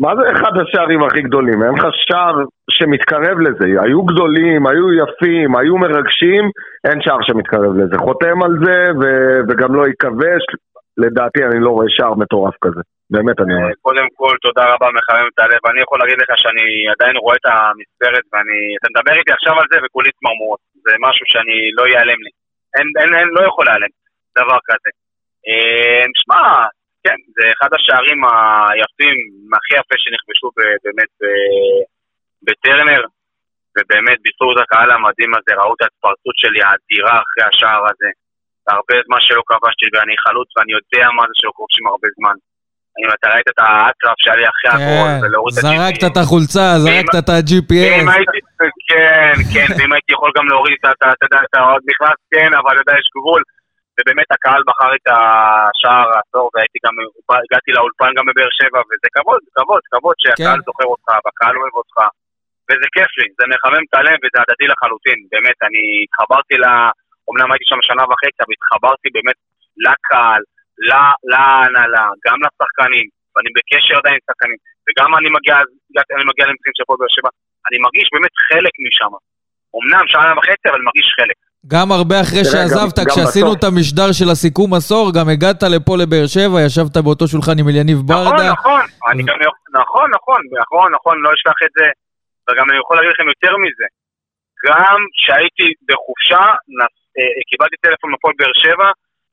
[0.00, 1.62] מה זה אחד השערים הכי גדולים?
[1.62, 2.36] אין לך שער
[2.70, 3.66] שמתקרב לזה.
[3.84, 6.44] היו גדולים, היו יפים, היו מרגשים,
[6.86, 7.98] אין שער שמתקרב לזה.
[7.98, 10.44] חותם על זה ו- וגם לא יכבש.
[11.02, 12.82] לדעתי אני לא רואה שער מטורף כזה.
[13.10, 13.72] באמת אני רואה.
[13.82, 15.62] קודם כל, תודה רבה, מחמם את הלב.
[15.70, 18.58] אני יכול להגיד לך שאני עדיין רואה את המספרת ואני...
[18.78, 20.60] אתה מדבר איתי עכשיו על זה וכולי צמרמורות.
[20.84, 22.32] זה משהו שאני לא ייעלם לי.
[22.76, 23.92] אין, אין, אין, לא יכול להיעלם
[24.40, 24.90] דבר כזה.
[25.48, 26.42] אה, שמע,
[27.04, 28.20] כן, זה אחד השערים
[28.70, 29.16] היפים,
[29.56, 30.48] הכי יפה שנכבשו
[30.84, 31.12] באמת
[32.46, 33.02] בטרנר,
[33.74, 38.10] ובאמת בזכות הקהל המדהים הזה, ראו את ההתפרצות שלי האדירה אחרי השער הזה.
[38.74, 42.36] הרבה זמן שלא כבשתי ואני חלוץ ואני יודע מה זה שלא כובשים הרבה זמן.
[43.02, 45.76] אם אתה ראית את האטרף שהיה לי אחרי הגול, כן, ולהוריד את ה-GPS.
[45.76, 48.04] זרקת את החולצה, זרקת את ה-GPS.
[48.90, 53.08] כן, כן, ואם הייתי יכול גם להוריד את העוד נכנס, כן, אבל אתה יודע, יש
[53.16, 53.42] גבול.
[54.00, 56.94] ובאמת הקהל בחר את השער העשור, והייתי גם,
[57.44, 60.66] הגעתי לאולפן גם בבאר שבע, וזה כבוד, כבוד, כבוד שהקהל כן.
[60.68, 61.96] זוכר אותך, והקהל אוהב אותך,
[62.66, 66.66] וזה כיף לי, זה מחמם את הלב וזה הדדי לחלוטין, באמת, אני התחברתי ל...
[67.30, 69.38] אמנם הייתי שם שנה וחצי, אבל התחברתי באמת
[69.86, 70.42] לקהל,
[71.30, 75.54] להנהלה, גם לשחקנים, ואני בקשר עדיין עם שחקנים, וגם אני מגיע,
[76.16, 77.30] אני מגיע למשחקים של הפועל באר שבע,
[77.66, 79.12] אני מרגיש באמת חלק משם.
[79.78, 81.38] אמנם שנה וחצי, אבל מרגיש חלק.
[81.66, 86.58] גם הרבה אחרי שעזבת, כשעשינו את המשדר של הסיכום עשור, גם הגעת לפה לבאר שבע,
[86.66, 88.52] ישבת באותו שולחן עם אליניב נכון, ברדה.
[88.52, 89.36] נכון, נכון, אני גם,
[89.80, 91.86] נכון, נכון, נכון, נכון, לא אשכח את זה,
[92.46, 93.86] וגם אני יכול להגיד לכם יותר מזה.
[94.66, 96.44] גם כשהייתי בחופשה,
[97.18, 98.88] אה, קיבלתי טלפון מפועל באר שבע,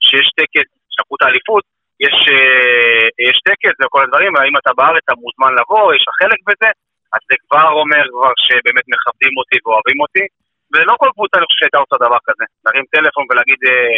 [0.07, 1.63] שיש טקס שלקחו את האליפות,
[2.05, 6.39] יש, אה, יש טקס וכל הדברים, והאם אתה בארץ אתה מוזמן לבוא, יש לך חלק
[6.47, 6.69] בזה,
[7.13, 10.25] אז זה כבר אומר כבר שבאמת מכבדים אותי ואוהבים אותי,
[10.71, 13.97] ולא כל קבוצה אני חושב שהייתה עושה דבר כזה, להרים טלפון ולהגיד אה,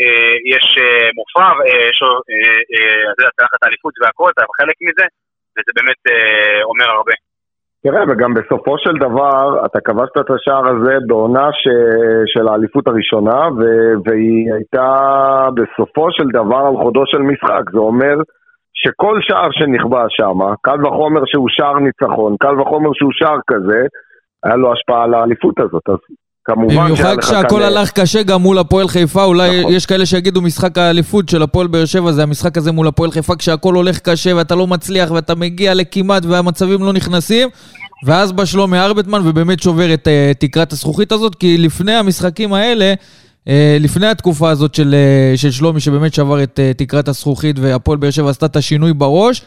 [0.00, 4.76] אה, יש אה, מופע, אה, יש, אה, אה, אתה יודע, תחת האליפות והכל, אתה חלק
[4.86, 5.06] מזה,
[5.54, 7.16] וזה באמת אה, אומר הרבה.
[7.82, 11.64] תראה, וגם בסופו של דבר, אתה כבשת את השער הזה בעונה ש...
[12.32, 13.60] של האליפות הראשונה, ו...
[14.04, 14.88] והיא הייתה
[15.58, 17.64] בסופו של דבר על חודו של משחק.
[17.72, 18.16] זה אומר
[18.74, 23.80] שכל שער שנכבש שם, קל וחומר שהוא שער ניצחון, קל וחומר שהוא שער כזה,
[24.44, 25.82] היה לו השפעה על האליפות הזאת.
[25.88, 25.96] אז
[26.44, 29.72] כמובן במיוחד כשהכל הלך קשה גם מול הפועל חיפה, אולי נכון.
[29.72, 33.36] יש כאלה שיגידו משחק האליפות של הפועל באר שבע זה המשחק הזה מול הפועל חיפה,
[33.36, 37.48] כשהכל הולך קשה ואתה לא מצליח ואתה מגיע לכמעט והמצבים לא נכנסים,
[38.06, 42.94] ואז בא שלומי ארבטמן ובאמת שובר את uh, תקרת הזכוכית הזאת, כי לפני המשחקים האלה,
[42.94, 44.94] uh, לפני התקופה הזאת של,
[45.36, 49.42] של שלומי, שבאמת שבר את תקרת הזכוכית והפועל באר שבע עשתה את השינוי בראש,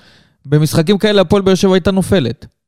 [0.45, 2.60] במשחקים כאלה הפועל באר שבע הייתה נופלת.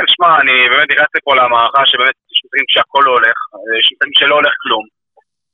[0.00, 3.36] כן, שמע, אני באמת נכנסתי פה למערכה שבאמת יש משחקים שהכל לא הולך,
[3.80, 4.84] יש משחקים שלא הולך כלום.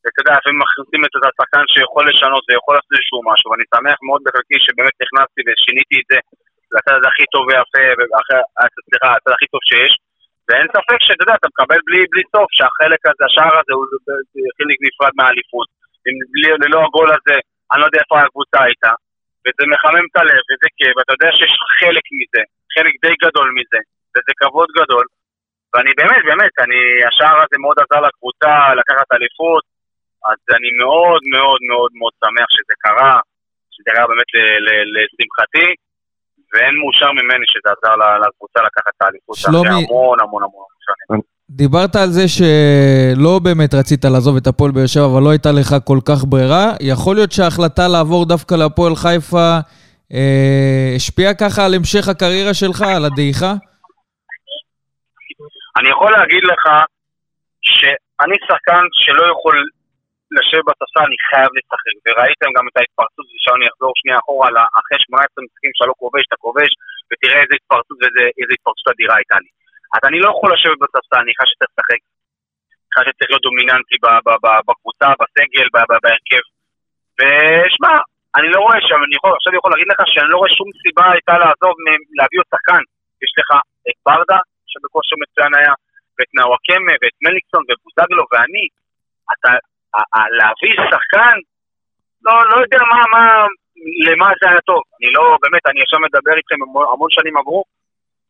[0.00, 4.20] ואתה יודע, לפעמים מכניסים את השחקן שיכול לשנות ויכול לעשות איזשהו משהו, ואני שמח מאוד
[4.24, 6.18] בחלקי שבאמת נכנסתי ושיניתי את זה
[6.74, 7.84] לצד הכי טוב ויפה,
[8.86, 9.92] סליחה, הצד הכי טוב שיש.
[10.46, 13.84] ואין ספק שאתה יודע, אתה מקבל בלי, בלי סוף, שהחלק הזה, השער הזה הוא
[14.58, 15.68] חלק נפרד מהאליפות.
[16.62, 17.36] ללא הגול הזה,
[17.70, 18.92] אני לא יודע איפה הקבוצה הייתה.
[19.42, 22.42] וזה מחמם את הלב, וזה כיף, ואתה יודע שיש חלק מזה,
[22.74, 23.80] חלק די גדול מזה.
[24.16, 25.06] וזה כבוד גדול.
[25.74, 29.64] ואני באמת, באמת, אני, השער הזה מאוד עזר לקבוצה לקחת אליפות,
[30.30, 33.14] אז אני מאוד מאוד מאוד מאוד שמח שזה קרה,
[33.72, 34.30] שזה קרה באמת
[34.94, 35.68] לשמחתי,
[36.52, 37.94] ואין מאושר ממני שזה עזר
[38.24, 39.68] לקבוצה לקחת את האליפות שלומי...
[39.68, 41.20] אחרי המון המון המון שנים.
[41.50, 45.76] דיברת על זה שלא באמת רצית לעזוב את הפועל באר שבע, אבל לא הייתה לך
[45.84, 46.72] כל כך ברירה.
[46.80, 49.58] יכול להיות שההחלטה לעבור דווקא להפועל חיפה
[50.12, 53.54] אה, השפיעה ככה על המשך הקריירה שלך, על הדעיכה?
[55.78, 56.64] אני יכול להגיד לך
[57.62, 59.56] שאני שחקן שלא יכול
[60.36, 61.94] לשבת בספסל, אני חייב לשחק.
[62.04, 64.48] וראיתם גם את ההתפרצות, ושאני אחזור שנייה אחורה,
[64.80, 66.70] אחרי 18 משחקים שאתה לא כובש, אתה כובש,
[67.08, 69.50] ותראה איזה התפרצות ואיזה התפרצות אדירה הייתה לי.
[69.94, 72.00] אז אני לא יכול לשבת בספסל, אני חושב שצריך לשחק.
[72.02, 73.96] אני חושב שצריך להיות דומיננטי
[74.66, 75.66] בקבוצה, בסגל,
[76.02, 76.44] בהרכב.
[77.18, 77.94] ושמע,
[78.38, 81.04] אני לא רואה שם, אני יכול, עכשיו יכול להגיד לך שאני לא רואה שום סיבה
[81.12, 81.74] הייתה לעזוב,
[82.18, 82.82] להביא עוד שחקן.
[83.24, 83.50] יש לך
[83.88, 84.38] את ברדה,
[84.72, 85.74] שבכושר מצוין היה,
[86.16, 88.64] ואת נאוואקמה, ואת מליקסון, ובוזגלו, ואני,
[89.32, 89.50] אתה,
[90.38, 91.36] להביא שחקן,
[92.24, 93.22] לא, לא יודע מה, מה,
[94.06, 94.82] למה זה היה טוב.
[94.96, 96.58] אני לא, באמת, אני עכשיו מדבר איתכם,
[96.92, 97.62] המון שנים עברו,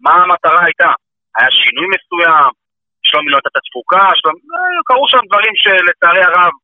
[0.04, 0.90] מה המטרה הייתה?
[1.36, 2.50] היה שינוי מסוים,
[3.06, 6.54] שלומי לא הייתה את התפוקה, שלומי, אה, קרו שם דברים שלצערי הרב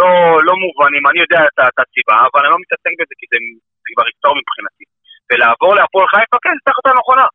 [0.00, 0.08] לא,
[0.46, 3.38] לא מובנים, אני יודע את, הסיבה, אבל אני לא מתעסק בזה כי זה,
[3.82, 4.84] זה כבר היסטורי מבחינתי.
[5.28, 7.26] ולעבור להפועל חיפה, כן, זה החלטה נכונה.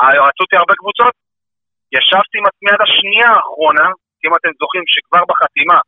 [0.00, 1.14] רצו אותי הרבה קבוצות,
[1.96, 3.86] ישבתי עם עצמי עד השנייה האחרונה,
[4.24, 5.78] אם אתם זוכרים שכבר בחתימה,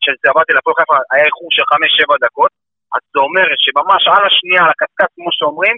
[0.00, 2.52] כשזה עברתי לפועל חיפה, היה איחור של 5-7 דקות,
[2.94, 5.76] אז זה אומר שממש על השנייה, על הקשקש, כמו שאומרים,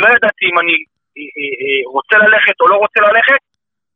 [0.00, 0.76] לא ידעתי אם אני
[1.96, 3.40] רוצה ללכת או לא רוצה ללכת,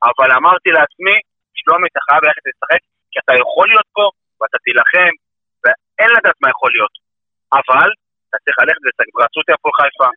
[0.08, 1.16] אבל אמרתי לעצמי,
[1.58, 4.06] שלומי, אתה חייב ללכת לשחק, כי אתה יכול להיות פה,
[4.38, 5.12] ואתה תילחם,
[5.62, 6.94] ואין לדעת מה יכול להיות.
[7.58, 7.88] אבל,
[8.26, 8.80] אתה צריך ללכת
[9.14, 10.08] ורצו אותי הפועל חיפה,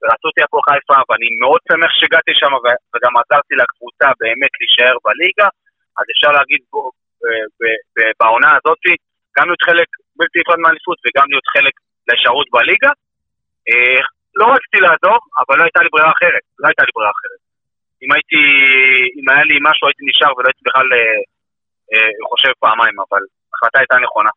[0.00, 2.52] ורצו אותי הפועל חיפה, ואני מאוד שמח שהגעתי שם,
[2.92, 5.48] וגם עזרתי לקבוצה באמת להישאר בליגה,
[5.98, 6.60] אז אפשר להגיד
[8.20, 8.82] בעונה הזאת,
[9.36, 11.74] גם להיות חלק בלתי נפרד מהאליפות וגם להיות חלק
[12.08, 12.92] להישארות בליגה.
[13.68, 14.00] אה,
[14.38, 17.40] לא רציתי לעזוב, אבל לא הייתה לי ברירה אחרת, לא הייתה לי ברירה אחרת.
[18.02, 18.42] אם הייתי,
[19.16, 21.20] אם היה לי משהו הייתי נשאר ולא הייתי בכלל אה,
[21.92, 24.32] אה, חושב פעמיים, אבל ההחלטה הייתה נכונה.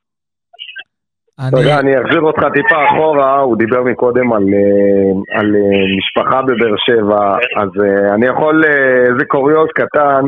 [1.39, 6.41] אתה יודע, אני אחזיר אותך טיפה אחורה, הוא דיבר מקודם על, אה, על אה, משפחה
[6.41, 8.63] בבאר שבע, אז אה, אני יכול,
[9.09, 10.23] איזה קוריוז קטן,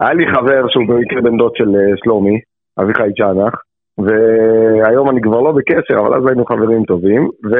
[0.00, 1.70] היה לי חבר שהוא במקרה בן דוד של
[2.04, 2.40] שלומי,
[2.80, 3.54] אביחי צ'אנח,
[3.98, 7.54] והיום אני כבר לא בקשר, אבל אז היינו חברים טובים, ו...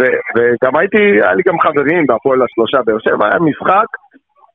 [0.00, 0.04] ו...
[0.36, 3.88] וגם הייתי, היה לי גם חברים בהפועל השלושה באר שבע, היה משחק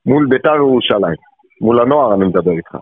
[0.06, 1.20] מול ביתר ירושלים,
[1.60, 2.76] מול הנוער אני מדבר איתך.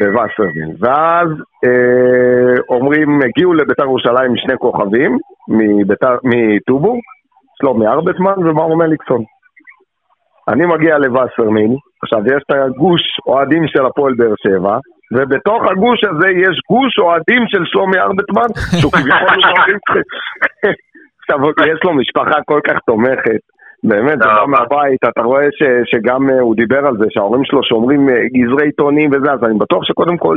[0.00, 0.70] בווסרוויל.
[0.80, 1.28] ואז
[1.64, 5.18] אה, אומרים, הגיעו לביתר ירושלים שני כוכבים
[6.24, 6.96] מטובו,
[7.60, 9.22] שלומי ארבטמן ומאור מליקסון.
[10.48, 14.78] אני מגיע לווסרמיל, עכשיו יש את הגוש אוהדים של הפועל באר שבע,
[15.12, 19.38] ובתוך הגוש הזה יש גוש אוהדים של שלומי ארבטמן, שהוא כביכול.
[21.20, 21.38] עכשיו,
[21.72, 23.42] יש לו משפחה כל כך תומכת.
[23.84, 27.60] באמת, זה בא מהבית, אתה רואה ש, שגם uh, הוא דיבר על זה, שההורים שלו
[27.62, 30.36] שאומרים uh, גזרי עיתונים וזה, אז אני בטוח שקודם כל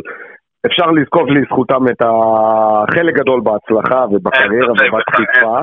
[0.66, 5.58] אפשר לזקוף לזכותם את החלק גדול בהצלחה ובקריירה ובתקיפה.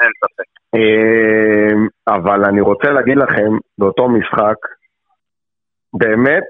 [0.00, 0.50] אין ספק.
[0.74, 4.56] אמ, אבל אני רוצה להגיד לכם, באותו משחק,
[5.98, 6.48] באמת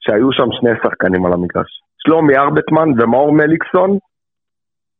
[0.00, 1.82] שהיו שם שני שחקנים על המגרש.
[1.98, 3.98] שלומי ארבטמן ומאור מליקסון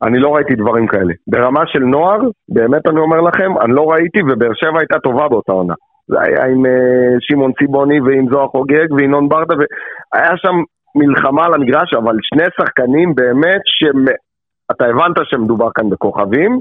[0.02, 1.14] אני לא ראיתי דברים כאלה.
[1.26, 2.18] ברמה של נוער,
[2.48, 5.74] באמת אני אומר לכם, אני לא ראיתי, ובאר שבע הייתה טובה באותה עונה.
[6.08, 10.56] זה היה עם uh, שמעון ציבוני ועם זוהר חוגג וינון ברדה, והיה שם
[10.94, 16.58] מלחמה על המגרש, אבל שני שחקנים באמת שאתה הבנת שמדובר כאן בכוכבים,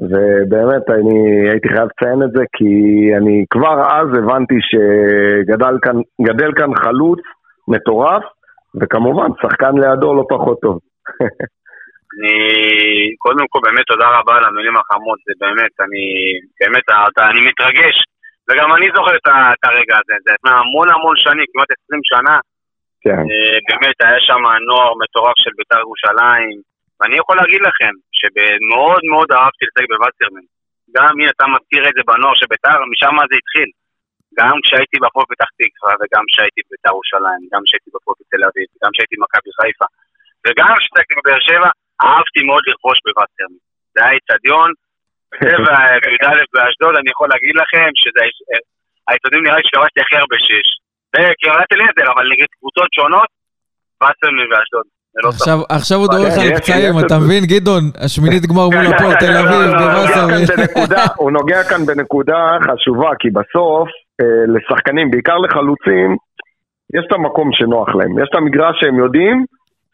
[0.00, 2.72] ובאמת אני הייתי חייב לציין את זה כי
[3.16, 7.20] אני כבר אז הבנתי שגדל כאן, גדל כאן חלוץ
[7.68, 8.22] מטורף,
[8.80, 10.78] וכמובן שחקן לידו לא פחות טוב.
[12.14, 12.34] אני,
[13.24, 16.04] קודם כל באמת תודה רבה על המילים החמות, זה באמת, אני,
[16.60, 17.96] באמת, אתה, אני מתרגש,
[18.46, 22.36] וגם אני זוכר את, את הרגע הזה, זה לפני המון המון שנים, כמעט 20 שנה,
[23.04, 23.20] כן.
[23.30, 26.56] אה, באמת היה שם נוער מטורף של בית"ר ירושלים,
[26.98, 30.46] ואני יכול להגיד לכם שמאוד מאוד אהבתי לשחק בווסרמן.
[30.96, 33.70] גם אם אתה מזכיר את זה בנוער של בית"ר, משם זה התחיל.
[34.38, 38.90] גם כשהייתי בפועל פתח תקווה, וגם כשהייתי בבית"ר ירושלים, גם כשהייתי בפועל בתל אביב, גם
[38.92, 39.88] כשהייתי במכבי חיפה,
[40.44, 41.70] וגם כשהייתי בבאר שבע,
[42.04, 43.60] אהבתי מאוד לרכוש בווסרמן.
[43.94, 44.70] זה היה איצטדיון,
[45.32, 48.20] בטבע בי"א באשדוד, אני יכול להגיד לכם שזה
[49.08, 50.68] האיצטדיון נראה לי שכבשתי הכי הרבה שש.
[51.14, 53.30] וקריית אליעזר, אבל נגד קבוצות שונות,
[54.00, 54.86] וסרמן ואשדוד.
[55.24, 55.30] לא
[55.76, 57.84] עכשיו הוא דורך על פצעים, אתה מבין, גדעון?
[58.04, 59.68] השמינית גמר מול כן, הפועל תל אביב,
[61.16, 63.88] הוא נוגע כאן בנקודה חשובה, כי בסוף,
[64.20, 66.16] אה, לשחקנים, בעיקר לחלוצים,
[66.96, 68.12] יש את המקום שנוח להם.
[68.22, 69.44] יש את המגרש שהם יודעים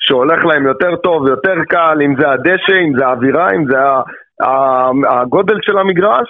[0.06, 3.76] שהולך להם יותר טוב, יותר קל, אם זה הדשא, אם זה האווירה, אם זה
[5.10, 6.28] הגודל של המגרש.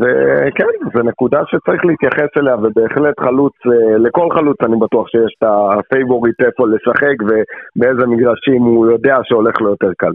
[0.00, 0.64] וכן,
[0.94, 5.58] זו נקודה שצריך להתייחס אליה, ובהחלט חלוץ, אה, לכל חלוץ אני בטוח שיש את ה
[5.58, 10.12] favorite איפה לשחק ובאיזה מגרשים הוא יודע שהולך לו יותר קל.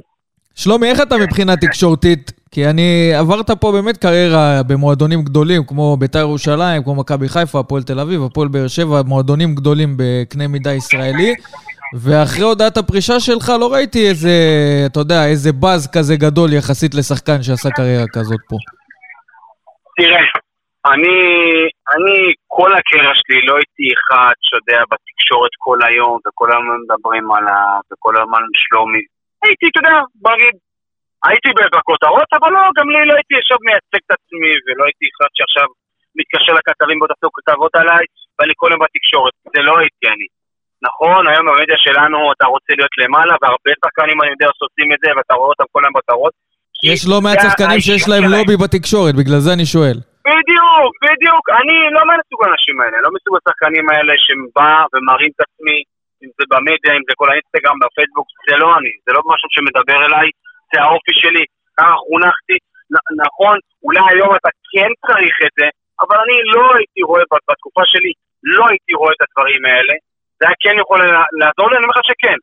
[0.55, 2.31] שלומי, איך אתה מבחינה תקשורתית?
[2.51, 7.83] כי אני, עברת פה באמת קריירה במועדונים גדולים, כמו בית"ר ירושלים, כמו מכבי חיפה, הפועל
[7.83, 11.33] תל אביב, הפועל באר שבע, מועדונים גדולים בקנה מידה ישראלי.
[12.01, 14.35] ואחרי הודעת הפרישה שלך לא ראיתי איזה,
[14.87, 18.57] אתה יודע, איזה באז כזה גדול יחסית לשחקן שעשה קריירה כזאת פה.
[19.97, 20.25] תראה,
[20.93, 21.17] אני,
[21.93, 22.15] אני,
[22.55, 28.13] כל הקרע שלי לא הייתי אחד שיודע בתקשורת כל היום, וכל היום מדברים עליו, וכל
[28.19, 29.03] הזמן שלומי.
[29.43, 29.95] הייתי, אתה יודע,
[30.29, 30.55] נגיד,
[31.27, 35.31] הייתי בכותרות, אבל לא, גם לי לא הייתי עכשיו מייצג את עצמי, ולא הייתי אחד
[35.37, 35.67] שעכשיו
[36.17, 39.33] מתקשר לכתבים בוא תעשו כתבות עליי, ואני כל היום בתקשורת.
[39.53, 40.27] זה לא הייתי אני.
[40.87, 45.09] נכון, היום במדיה שלנו אתה רוצה להיות למעלה, והרבה שחקנים אני יודע שעושים את זה,
[45.15, 46.33] ואתה רואה אותם כל היום בכותרות.
[46.91, 49.97] יש לא מעט שחקנים שיש להם לובי בתקשורת, בגלל זה אני שואל.
[50.29, 51.45] בדיוק, בדיוק.
[51.59, 55.79] אני לא מהסוג האנשים האלה, לא מסוג השחקנים האלה שבא ומרים את עצמי,
[56.21, 59.99] אם זה במדיה, אם זה כל האינסטגרם, בפייסבוק, זה לא אני, זה לא משהו שמדבר
[60.07, 60.27] אליי,
[60.71, 61.43] זה האופי שלי,
[61.77, 62.57] ככה חונכתי.
[63.25, 63.55] נכון,
[63.85, 65.67] אולי היום אתה כן צריך את זה,
[66.03, 68.13] אבל אני לא הייתי רואה, בתקופה שלי,
[68.57, 69.95] לא הייתי רואה את הדברים האלה.
[70.43, 70.99] זה היה כן יכול
[71.41, 72.39] לעזור לי, אני אומר לך שכן.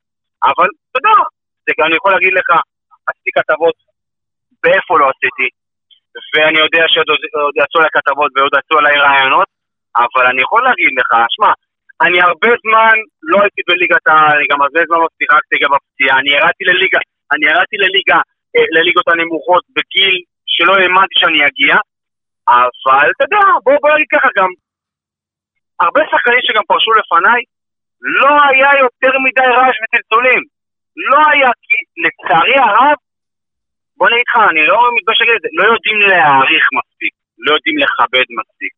[0.48, 1.16] אבל, אתה יודע,
[1.64, 2.48] זה גם אני יכול להגיד לך,
[3.08, 3.76] עשיתי כתבות
[4.62, 5.46] באיפה לא עשיתי,
[6.32, 7.08] ואני יודע שעוד
[7.60, 9.48] יצאו עליי כתבות ועוד יצאו עליי רעיונות,
[10.04, 11.50] אבל אני יכול להגיד לך, שמע,
[12.04, 12.94] אני הרבה זמן
[13.30, 17.00] לא הייתי בליגת העל, אני גם הרבה זמן לא שיחקתי גם בפציעה, אני ירדתי לליגה,
[17.32, 18.20] אני ירדתי לליגה,
[18.54, 20.14] אה, לליגות הנמוכות בגיל
[20.54, 21.74] שלא האמנתי שאני אגיע,
[22.54, 24.50] אבל אתה יודע, בוא בוא נגיד ככה גם,
[25.84, 27.42] הרבה שחקנים שגם פרשו לפניי,
[28.02, 30.42] לא היה יותר מדי רעש וצלצולים.
[31.10, 32.96] לא היה, כי לצערי הרב,
[33.96, 37.12] בוא נגיד לך, אני לא מתבייש להגיד את זה, לא יודעים להעריך מספיק,
[37.44, 38.72] לא יודעים לכבד מספיק.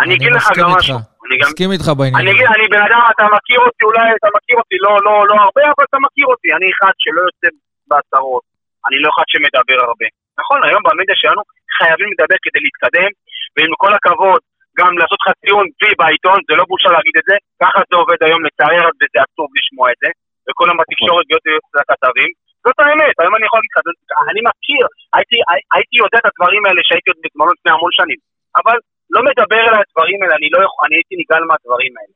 [0.00, 0.98] אני אגיד לך גם משהו.
[1.24, 2.16] אני מסכים איתך בעניין.
[2.20, 5.34] אני אגיד, אני בן אדם, אתה מכיר אותי, אולי אתה מכיר אותי, לא, לא, לא
[5.44, 6.48] הרבה, אבל אתה מכיר אותי.
[6.56, 7.48] אני אחד שלא יוצא
[7.88, 8.44] בהצהרות,
[8.86, 10.08] אני לא אחד שמדבר הרבה.
[10.40, 11.42] נכון, היום במדיה שלנו
[11.78, 13.10] חייבים לדבר כדי להתקדם,
[13.54, 14.40] ועם כל הכבוד,
[14.78, 18.20] גם לעשות לך ציון וי בעיתון, זה לא בושה להגיד את זה, ככה זה עובד
[18.26, 20.10] היום לצערי הרב, וזה עצוב לשמוע את זה,
[20.46, 21.44] וכל היום בתקשורת להיות
[21.78, 22.30] לכתבים.
[22.64, 24.84] זאת האמת, היום אני יכול להגיד לך, אני מכיר,
[25.16, 25.36] הייתי,
[25.74, 28.20] הייתי יודע את הדברים האלה שהייתי עוד בזמנו לפני המון שנים,
[28.60, 28.76] אבל
[29.14, 32.14] לא מדבר על הדברים האלה, אני, לא יכול, אני הייתי נגעל מהדברים האלה.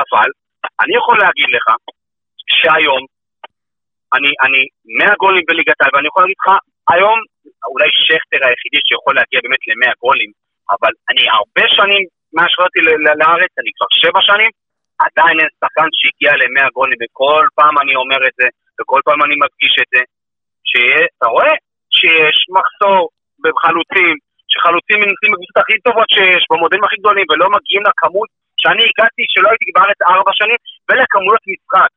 [0.00, 0.28] אבל,
[0.82, 1.66] אני יכול להגיד לך,
[2.58, 3.02] שהיום,
[4.16, 4.60] אני, אני
[4.98, 6.48] 100 גולים בליגת העל, ואני יכול להגיד לך,
[6.92, 7.18] היום,
[7.72, 10.30] אולי שכטר היחידי שיכול להגיע באמת ל-100 גולים,
[10.74, 12.04] אבל אני הרבה שנים
[12.34, 12.80] מאז שבאתי
[13.20, 14.50] לארץ, אני כבר שבע שנים,
[15.04, 18.46] עדיין אין שחקן שהגיע ל-100 גולים, וכל פעם אני אומר את זה,
[18.76, 20.02] וכל פעם אני מדגיש את זה,
[20.70, 21.54] שאתה רואה
[21.98, 23.00] שיש מחסור
[23.44, 24.14] בחלוצים,
[24.52, 28.28] שחלוצים מנסים בקבוצות הכי טובות שיש, במודלים הכי גדולים, ולא מגיעים לכמות
[28.60, 31.90] שאני הגעתי, שלא הייתי בארץ ארבע שנים, ולכמויות משחק.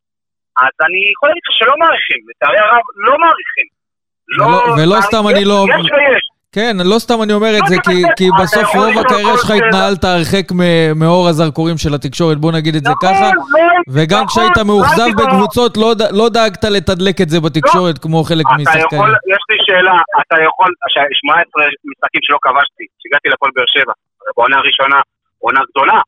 [0.64, 3.68] אז אני יכול להגיד לך שלא מעריכים, לצערי הרב לא מעריכים.
[4.38, 4.46] לא,
[4.76, 5.58] ולא סתם אני לא...
[5.74, 6.26] יש ויש.
[6.58, 10.04] כן, לא סתם אני אומר את לא, זה, כי, כי בסוף רוב הקריירה שלך התנהלת
[10.10, 10.48] הרחק
[11.02, 13.28] מאור הזרקורים של התקשורת, בוא נגיד את זה נכון, ככה.
[13.36, 13.44] לא,
[13.96, 15.90] וגם נכון, כשהיית מאוכזב בקבוצות, לא,
[16.20, 19.10] לא דאגת לתדלק את זה בתקשורת כמו חלק משחקנים.
[19.36, 20.70] יש לי שאלה, אתה יכול,
[21.22, 23.94] 18 משחקים שלא כבשתי, שהגעתי לכל באר שבע,
[24.36, 25.00] בעונה הראשונה,
[25.44, 26.00] עונה גדולה,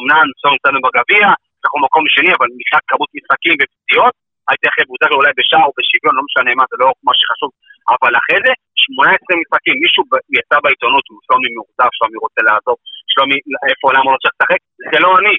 [0.00, 1.26] אמנם סור נתנו בגביע,
[1.62, 4.14] אנחנו מקום שני, אבל מבחינת כמות משחקים ופציעות,
[4.48, 7.50] הייתי אחרי בוזגלו אולי בשער או בשוויון, לא משנה מה, זה לא מה שחשוב.
[7.94, 8.52] אבל אחרי זה,
[8.86, 10.02] 18 משחקים, מישהו
[10.38, 12.76] יצא בעיתונות, שלומי מאוכזב, שלומי רוצה לעזוב,
[13.12, 13.36] שלומי,
[13.68, 14.60] איפה, למה לא צריך לשחק?
[14.92, 15.34] זה לא אני.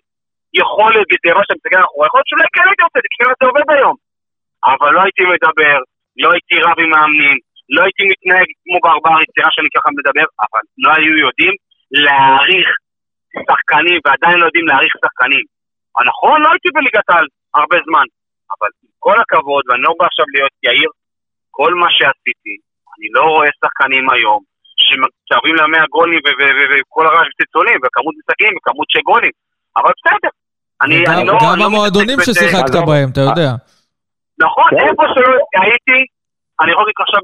[0.62, 3.46] יכול להיות, זה מה שאתה מסתכל אחורה, יכול להיות שאולי כן הייתי עושה כי זה
[3.52, 3.96] עובד היום.
[4.72, 5.78] אבל לא הייתי מדבר,
[6.22, 7.38] לא הייתי רב עם מאמנים,
[7.76, 11.56] לא הייתי מתנהג כמו ברבר, יצירה שאני ככה מדבר, אבל לא היו יודעים
[12.06, 12.70] להעריך
[13.48, 15.46] שחקנים, ועדיין לא יודעים להעריך שחקנים.
[16.10, 17.28] נכון, לא הייתי בליגת העל
[17.58, 18.08] הרבה זמן,
[18.54, 20.90] אבל עם כל הכבוד, ואני לא בא עכשיו להיות יאיר,
[21.58, 22.56] כל מה שעשיתי,
[22.96, 24.42] אני לא רואה שחקנים היום
[24.86, 26.22] שמתקרבים למאה גולים
[26.72, 29.36] וכל הרעש וצלצולים, וכמות משחקים וכמות של גולים,
[29.78, 30.32] אבל בסדר.
[30.82, 31.34] אני, אני לא...
[31.44, 33.52] גם לא המועדונים ששיחקת בהם, אתה יודע.
[34.46, 34.80] נכון, כן.
[34.88, 35.32] איפה שלא
[35.64, 35.98] הייתי,
[36.62, 37.22] אני יכול להגיד עכשיו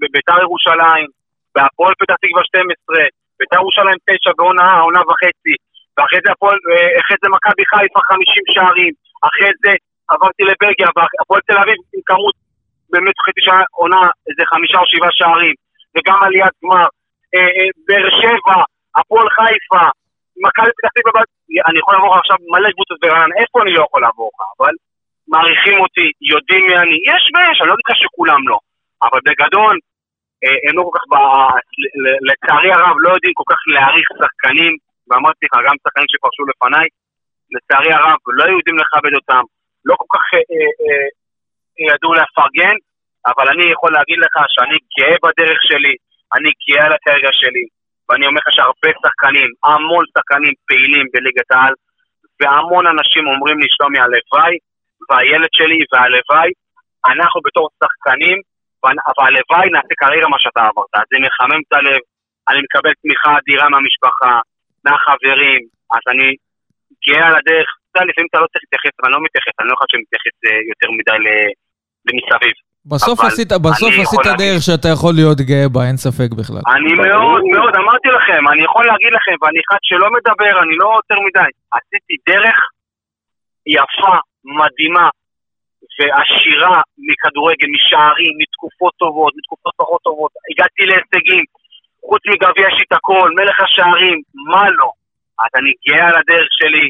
[0.00, 1.08] בביתר ירושלים,
[1.54, 2.96] בהפועל פתח תקווה 12,
[3.38, 5.54] ביתר ירושלים 9 בעונה, עונה וחצי,
[5.94, 8.92] ואחרי זה הפועל, אה, אחרי זה מכבי חיפה 50 שערים,
[9.26, 9.72] אחרי זה
[10.12, 12.34] עברתי לבלגיה, והפועל תל אביב עם כמות,
[12.94, 15.54] באמת חצי שעה עונה איזה חמישה או שבעה שערים,
[15.94, 16.86] וגם עליית גמר,
[17.34, 18.58] אה, אה, באר שבע,
[18.98, 19.84] הפועל חיפה,
[20.44, 21.22] מכבי פתח תקווה,
[21.68, 24.74] אני יכול לעבור עכשיו מלא קבוצות ברענן, איפה אני לא יכול לעבור לך, אבל
[25.32, 28.58] מעריכים אותי, יודעים מי אני, יש ויש, אני לא יודע שכולם לא,
[29.06, 29.76] אבל בגדול,
[30.66, 31.04] הם לא כל כך,
[32.28, 34.72] לצערי הרב, לא יודעים כל כך להעריך שחקנים,
[35.08, 36.88] ואמרתי לך, גם שחקנים שפרשו לפניי,
[37.54, 39.44] לצערי הרב, לא יודעים לכבד אותם,
[39.88, 41.08] לא כל כך אה, אה, אה,
[41.78, 42.76] ידעו לפרגן,
[43.26, 45.94] אבל אני יכול להגיד לך שאני גאה בדרך שלי,
[46.36, 47.64] אני גאה על הקריירה שלי,
[48.08, 51.74] ואני אומר לך שהרבה שחקנים, המון שחקנים פעילים בליגת העל,
[52.40, 54.54] והמון אנשים אומרים לי, שלומי, הלוואי,
[55.08, 56.50] והילד שלי, והלוואי,
[57.10, 58.38] אנחנו בתור שחקנים,
[58.84, 61.06] והלוואי נעשה קריירה מה שאתה עברת.
[61.10, 62.00] זה מחמם את הלב,
[62.48, 64.34] אני מקבל תמיכה אדירה מהמשפחה,
[64.84, 65.60] מהחברים,
[65.94, 66.28] אז אני
[67.06, 69.76] גאה על הדרך, אתה לפעמים אתה לא צריך להתייחס, אבל אני לא מתייחס, אני לא
[69.78, 71.18] חושב שאני מתייחס אה, יותר מדי
[72.06, 72.56] למסביב.
[72.86, 76.64] בסוף עשית, בסוף עשית דרך שאתה יכול להיות גאה בה, אין ספק בכלל.
[76.76, 80.88] אני מאוד מאוד, אמרתי לכם, אני יכול להגיד לכם, ואני אחד שלא מדבר, אני לא
[80.98, 81.50] יותר מדי.
[81.76, 82.58] עשיתי דרך
[83.76, 84.14] יפה,
[84.58, 85.08] מדהימה,
[85.96, 86.76] ועשירה
[87.08, 90.30] מכדורגל, משערים, מתקופות טובות, מתקופות פחות טובות.
[90.50, 91.44] הגעתי להישגים,
[92.08, 94.18] חוץ מגביע יש לי את הכל, מלך השערים,
[94.52, 94.90] מה לא?
[95.42, 96.86] אז אני גאה על הדרך שלי,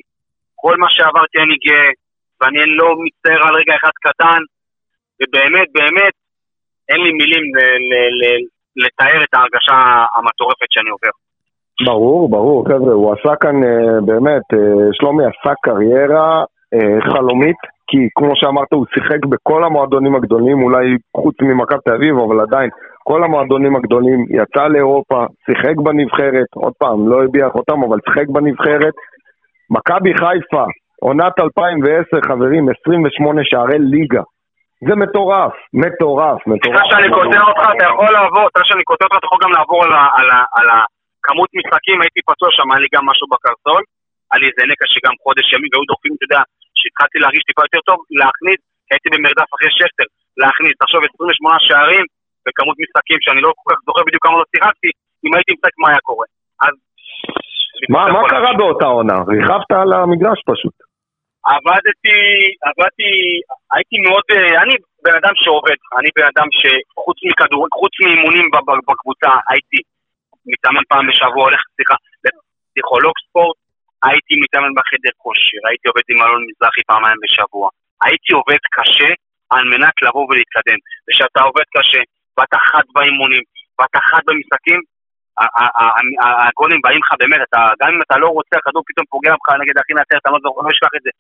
[0.63, 1.91] כל מה שעברתי אני גאה,
[2.39, 4.41] ואני לא מצטער על רגע אחד קטן,
[5.21, 6.15] ובאמת, באמת,
[6.89, 7.45] אין לי מילים
[8.77, 9.77] לתאר את ההרגשה
[10.17, 11.15] המטורפת שאני עובר.
[11.87, 16.45] ברור, ברור, חבר'ה, הוא עשה כאן אה, באמת, אה, שלומי עשה קריירה
[16.75, 17.57] אה, חלומית,
[17.87, 20.87] כי כמו שאמרת, הוא שיחק בכל המועדונים הגדולים, אולי
[21.17, 22.71] חוץ ממכבי תל אביב, אבל עדיין,
[23.05, 28.95] כל המועדונים הגדולים, יצא לאירופה, שיחק בנבחרת, עוד פעם, לא הביח אותם, אבל שיחק בנבחרת.
[29.71, 30.65] מכבי חיפה,
[31.01, 34.23] עונת 2010, חברים, 28 שערי ליגה.
[34.89, 36.77] זה מטורף, מטורף, מטורף.
[36.77, 39.81] לפני שאני קוטע אותך, אתה יכול לעבור, לפני שאני קוטע אותך, אתה יכול גם לעבור
[40.59, 43.83] על הכמות משחקים, הייתי פצוע שם, היה לי גם משהו בקרסול,
[44.31, 46.43] היה לי איזה נקע שגם חודש ימים, והיו דוחפים, אתה יודע,
[46.79, 48.61] שהתחלתי להרגיש טיפה יותר טוב, להכניס,
[48.91, 50.09] הייתי במרדף אחרי שכטר,
[50.43, 52.07] להכניס, תחשוב 28 שערים
[52.45, 54.91] וכמות משחקים שאני לא כל כך זוכר בדיוק כמה לא שיחקתי,
[55.25, 56.27] אם הייתי משחק מה היה קורה.
[56.65, 56.75] אז...
[57.95, 59.19] מה, מה קרה באותה עונה?
[59.29, 60.77] ריחבת על המגרש פשוט.
[61.53, 62.21] עבדתי,
[62.69, 63.13] עבדתי,
[63.75, 64.75] הייתי מאוד, אה, אני
[65.05, 68.47] בן אדם שעובד, אני בן אדם שחוץ מכדור, חוץ מאימונים
[68.89, 69.81] בקבוצה, הייתי
[70.51, 73.57] מתאמן פעם בשבוע, הולך, סליחה, לפסיכולוג ספורט,
[74.07, 77.67] הייתי מתאמן בחדר כושר, הייתי עובד עם אלון מזרחי פעמיים בשבוע.
[78.05, 79.11] הייתי עובד קשה
[79.55, 80.79] על מנת לבוא ולהתקדם.
[81.05, 82.03] וכשאתה עובד קשה,
[82.37, 83.45] ואתה חד באימונים,
[83.79, 84.81] ואתה חד במשחקים,
[86.49, 87.41] הגולים באים לך באמת,
[87.81, 90.71] גם אם אתה לא רוצה, הכדור פתאום פוגע בך נגד הכי נצרת, אתה לא, לא
[90.73, 91.11] אשכח את זה.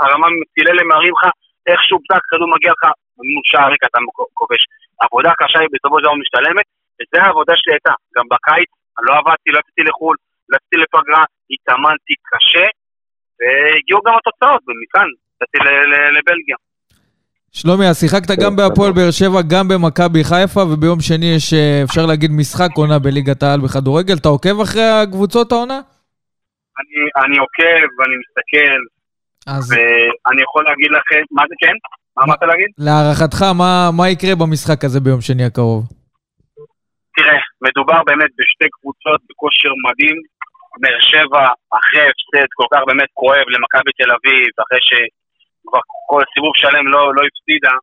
[0.00, 1.30] הרמה מצילי מרים לך,
[1.66, 2.84] איכשהו פתח, כדור מגיע לך,
[3.32, 3.98] מול שער ריק אתה
[4.34, 4.62] כובש.
[5.00, 6.66] עבודה קשה היא בסופו של דבר משתלמת,
[6.96, 7.94] וזו העבודה שלי הייתה.
[8.16, 8.70] גם בקיץ,
[9.06, 10.16] לא עבדתי, לא יצאתי לחו"ל,
[10.48, 12.66] לא יצאתי לפגרה, התאמנתי קשה,
[13.38, 15.58] והגיעו גם התוצאות, ומכאן יצאתי
[16.16, 16.56] לבלגיה.
[17.58, 22.06] שלומי, אז שיחקת גם בהפועל באר שבע, גם במכבי חיפה, וביום שני יש, אה, אפשר
[22.06, 24.16] להגיד, משחק עונה בליגת העל בכדורגל.
[24.20, 25.78] אתה עוקב אחרי הקבוצות העונה?
[26.78, 28.78] אני, אני עוקב, ואני מסתכל,
[29.46, 29.64] אז...
[29.72, 31.76] ואני יכול להגיד לכם, מה זה כן?
[32.16, 32.70] מה אמרת להגיד?
[32.78, 35.82] להערכתך, מה, מה יקרה במשחק הזה ביום שני הקרוב?
[37.16, 40.18] תראה, מדובר באמת בשתי קבוצות בכושר מדהים.
[40.80, 41.44] באר שבע,
[41.78, 44.80] אחרי הפסד כל כך באמת כואב למכבי תל אביב, אחרי
[45.72, 47.74] שכבר כל סיבוב שלם לא, לא הפסידה,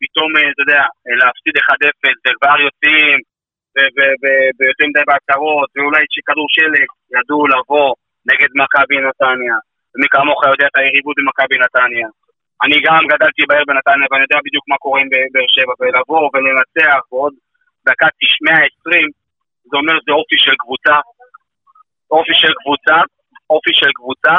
[0.00, 0.82] פתאום, אה, אתה יודע,
[1.20, 3.18] להפסיד 1-0, וכבר יוצאים,
[4.58, 7.88] ויוצאים די בהצהרות, ואולי שכדור שלג, ידעו לבוא
[8.30, 9.56] נגד מכבי נתניה.
[9.92, 12.08] ומי כמוך יודע את היריבות במכבי נתניה.
[12.64, 17.00] אני גם גדלתי בעיר בנתניה, ואני יודע בדיוק מה קורה עם באר שבע, ולבוא ולנצח,
[17.12, 17.34] ועוד
[17.86, 18.08] דקה
[18.42, 19.08] 120,
[19.68, 20.96] זה אומר זה אופי של קבוצה,
[22.10, 22.98] אופי של קבוצה,
[23.50, 24.36] אופי של קבוצה,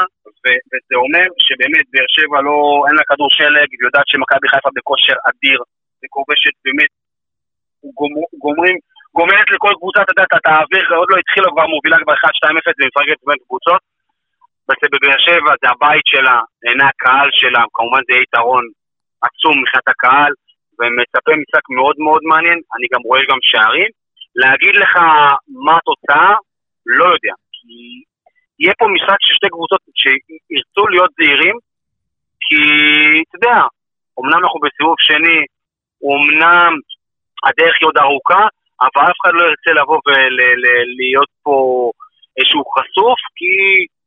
[0.70, 5.16] וזה אומר שבאמת באר שבע לא, אין לה כדור שלג, והיא יודעת שמכבי חיפה בכושר
[5.28, 5.60] אדיר,
[6.00, 6.92] וכובשת באמת,
[8.44, 8.76] גומרים,
[9.16, 12.16] גומרת לכל קבוצה, אתה יודע, אתה האוויר, עוד לא התחילה כבר מובילה כבר 1-2-0
[12.78, 13.82] ומפרקת בין קבוצות.
[14.92, 18.64] בבאר שבע זה הבית שלה, עיני הקהל שלה, כמובן זה יתרון
[19.26, 20.32] עצום מבחינת הקהל,
[20.78, 23.90] ומצפה משחק מאוד מאוד מעניין, אני גם רואה גם שערים.
[24.42, 24.96] להגיד לך
[25.64, 26.32] מה התוצאה,
[26.86, 27.34] לא יודע.
[27.54, 27.76] כי
[28.60, 31.56] יהיה פה משחק של שתי קבוצות שירצו להיות זהירים,
[32.44, 32.60] כי
[33.22, 33.58] אתה יודע,
[34.20, 35.38] אמנם אנחנו בסיבוב שני,
[36.04, 36.72] אמנם
[37.46, 38.42] הדרך היא עוד ארוכה,
[38.82, 41.56] אבל אף אחד לא ירצה לבוא ולהיות פה
[42.38, 43.52] איזשהו חשוף, כי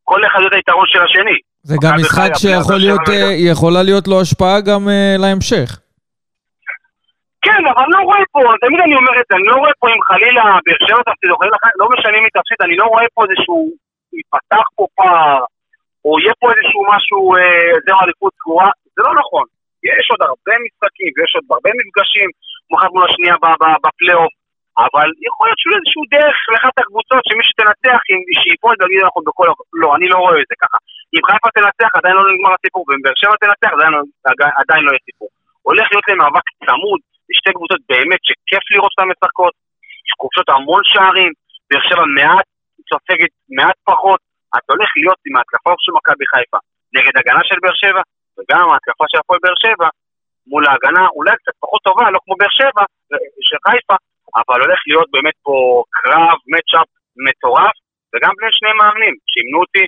[0.03, 1.37] כל אחד יודע היתרון של השני.
[1.63, 5.69] זה גם משחק שיכול להיות, אה, להיות לו השפעה גם uh, להמשך.
[7.45, 9.87] כן, אבל אני לא רואה פה, תמיד אני אומר את זה, אני לא רואה פה
[9.93, 11.29] אם חלילה באר שבע תפסיד,
[11.81, 13.59] לא משנה אם היא תפסיד, אני לא רואה פה איזשהו,
[14.17, 15.41] ייפתח פה פער,
[16.05, 19.45] או יהיה פה איזשהו משהו, אה, זהו אליפות סגורה, זה לא נכון.
[19.89, 22.29] יש עוד הרבה משחקים, ויש עוד הרבה מפגשים,
[22.71, 23.35] מחר מול השנייה
[23.83, 24.33] בפלייאוף,
[24.85, 27.99] אבל יכול להיות שיהיה איזשהו דרך לאחת הקבוצות שמי שתנצח,
[28.41, 29.47] שיפול ויגיד אנחנו בכל...
[29.81, 30.77] לא, אני לא רואה את זה ככה.
[31.13, 34.01] אם חיפה תנצח, עדיין לא נגמר הסיפור, ואם באר שבע תנצח, עדיין, לא,
[34.61, 35.29] עדיין לא יהיה סיפור.
[35.67, 36.99] הולך להיות להם מאבק צמוד,
[37.39, 39.53] שתי קבוצות באמת שכיף לראות אותן משחקות,
[40.09, 41.31] שכובשות המון שערים,
[41.69, 42.47] באר שבע מעט
[42.89, 44.19] סופגת מעט פחות,
[44.57, 46.59] אתה הולך להיות עם ההתקפה של מכבי חיפה
[46.95, 48.01] נגד הגנה של באר שבע,
[48.37, 49.89] וגם ההתקפה של הפועל באר שבע
[50.51, 52.83] מול ההגנה אולי קצת פחות טובה, לא כמו באר שבע,
[53.47, 53.95] של חיפה,
[54.39, 55.57] אבל הולך להיות באמת פה
[55.97, 56.87] קרב, מצ'אפ
[57.25, 57.75] מטורף,
[58.11, 59.85] וגם בין שני מאמנים, שימנו אותי,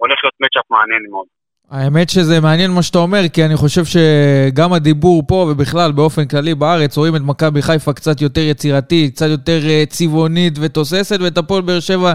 [0.00, 1.28] הולך להיות מצ'אפ מעניין מאוד.
[1.70, 6.54] האמת שזה מעניין מה שאתה אומר, כי אני חושב שגם הדיבור פה ובכלל באופן כללי
[6.54, 11.62] בארץ רואים את מכבי חיפה קצת יותר יצירתית, קצת יותר אה, צבעונית ותוססת, ואת הפועל
[11.66, 12.12] באר שבע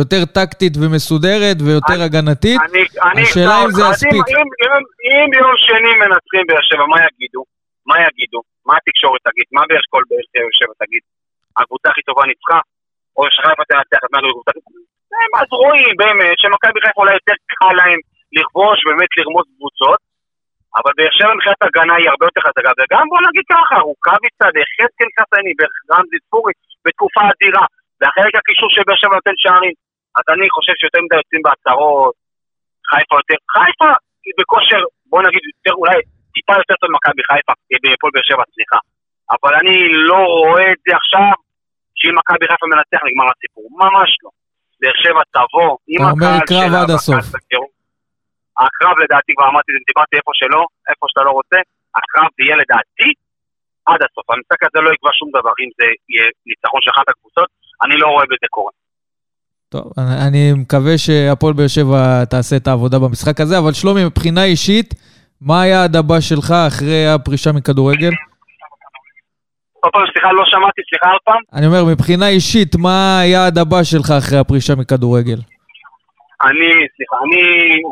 [0.00, 2.60] יותר טקטית ומסודרת ויותר אני, הגנתית.
[2.66, 4.24] אני, אני, השאלה אם זה יספיק.
[4.34, 4.72] אם, אם,
[5.06, 7.42] אם, ביום שני מנצחים באר שבע, מה יגידו?
[7.90, 8.40] מה יגידו?
[8.66, 9.46] מה התקשורת תגיד?
[9.56, 11.02] מה באר כל באר שבע תגיד?
[11.58, 12.58] הקבוצה הכי טובה ניצחה?
[13.16, 14.14] או שחיפה תנצח את
[14.48, 14.80] הכי טובה?
[15.40, 18.00] אז רואים באמת שמכבי חיפה אולי יותר קל להם
[18.36, 20.00] לכבוש, באמת לרמוס קבוצות,
[20.78, 25.10] אבל באר שבע מבחינת הגנה היא הרבה יותר חזקה, וגם בוא נגיד ככה, רוקאביצה וחזקאל
[25.16, 26.52] חסני ורמזי ספורי
[26.84, 27.64] בתקופה אדירה,
[27.98, 29.76] והחלק הקישור של באר שבע נותן שערים,
[30.18, 32.14] אז אני חושב שיותר מדי יוצאים בהצהרות,
[32.90, 33.90] חיפה יותר, חיפה
[34.24, 35.98] היא בכושר, בוא נגיד, יותר, אולי
[36.34, 37.52] טיפה יותר טוב ממכבי חיפה,
[37.82, 38.78] בפועל באר שבע, סליחה,
[39.34, 39.76] אבל אני
[40.10, 41.32] לא רואה את זה עכשיו,
[41.98, 44.30] שאם מכבי חיפה מנצח נגמר הסיפור, ממש לא.
[44.80, 47.24] באר שבע תבוא, עם הקהל שלה, אתה אומר קרב עד הסוף.
[48.64, 51.58] הקרב לדעתי, כבר אמרתי דיברתי איפה שלא, איפה שאתה לא רוצה,
[51.98, 53.08] הקרב יהיה לדעתי
[53.88, 54.24] עד הסוף.
[54.30, 57.48] המשחק הזה לא יקבע שום דבר, אם זה יהיה ניצחון של אחת הקבוצות,
[57.84, 58.72] אני לא רואה בזה קורה.
[59.74, 59.86] טוב,
[60.28, 64.94] אני מקווה שהפועל באר שבע תעשה את העבודה במשחק הזה, אבל שלומי, מבחינה אישית,
[65.40, 68.12] מה היעד הבא שלך אחרי הפרישה מכדורגל?
[69.80, 71.42] עוד פעם, סליחה, לא שמעתי, סליחה עוד פעם.
[71.52, 75.38] אני אומר, מבחינה אישית, מה היעד הבא שלך אחרי הפרישה מכדורגל?
[76.46, 77.44] אני, סליחה, אני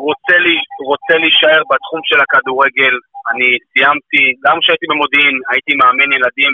[0.07, 0.55] רוצה, לי,
[0.91, 2.95] רוצה להישאר בתחום של הכדורגל.
[3.31, 6.53] אני סיימתי, גם כשהייתי במודיעין, הייתי מאמן ילדים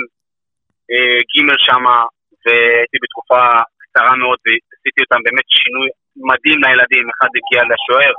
[0.91, 1.97] אה, ג' שמה,
[2.43, 3.41] והייתי בתקופה
[3.81, 5.87] קצרה מאוד, ועשיתי אותם באמת שינוי
[6.29, 7.05] מדהים לילדים.
[7.13, 8.13] אחד הגיע לשוער,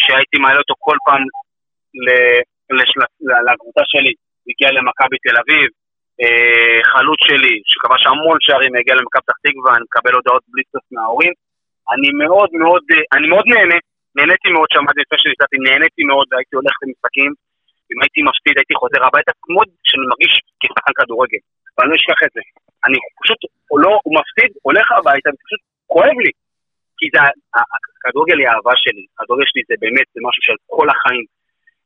[0.00, 1.22] שהייתי מעלה אותו כל פעם
[3.48, 4.12] לקבוצה שלי,
[4.48, 5.68] הגיע למכבי תל אביב.
[6.22, 10.84] אה, חלוץ שלי, שכבש המון שערים, הגיע למכבי פתח תקווה, אני מקבל הודעות בלי סוף
[10.92, 11.32] מההורים.
[11.92, 12.84] אני מאוד מאוד,
[13.14, 13.78] אני מאוד נהנה,
[14.16, 17.30] נהניתי מאוד שם עד לפני שנתתי, נהניתי מאוד, הייתי הולך למשחקים,
[17.90, 21.42] אם הייתי מפסיד הייתי חוזר הביתה, כמו שאני מרגיש כשחקן כדורגל,
[21.74, 22.42] ואני לא אשכח את זה.
[22.86, 25.60] אני פשוט, הוא לא, הוא מפסיד, הולך הביתה, פשוט
[25.92, 26.32] כואב לי.
[26.98, 27.20] כי זה,
[27.98, 31.26] הכדורגל היא האהבה שלי, הכדורגל שלי זה באמת, זה משהו של כל החיים.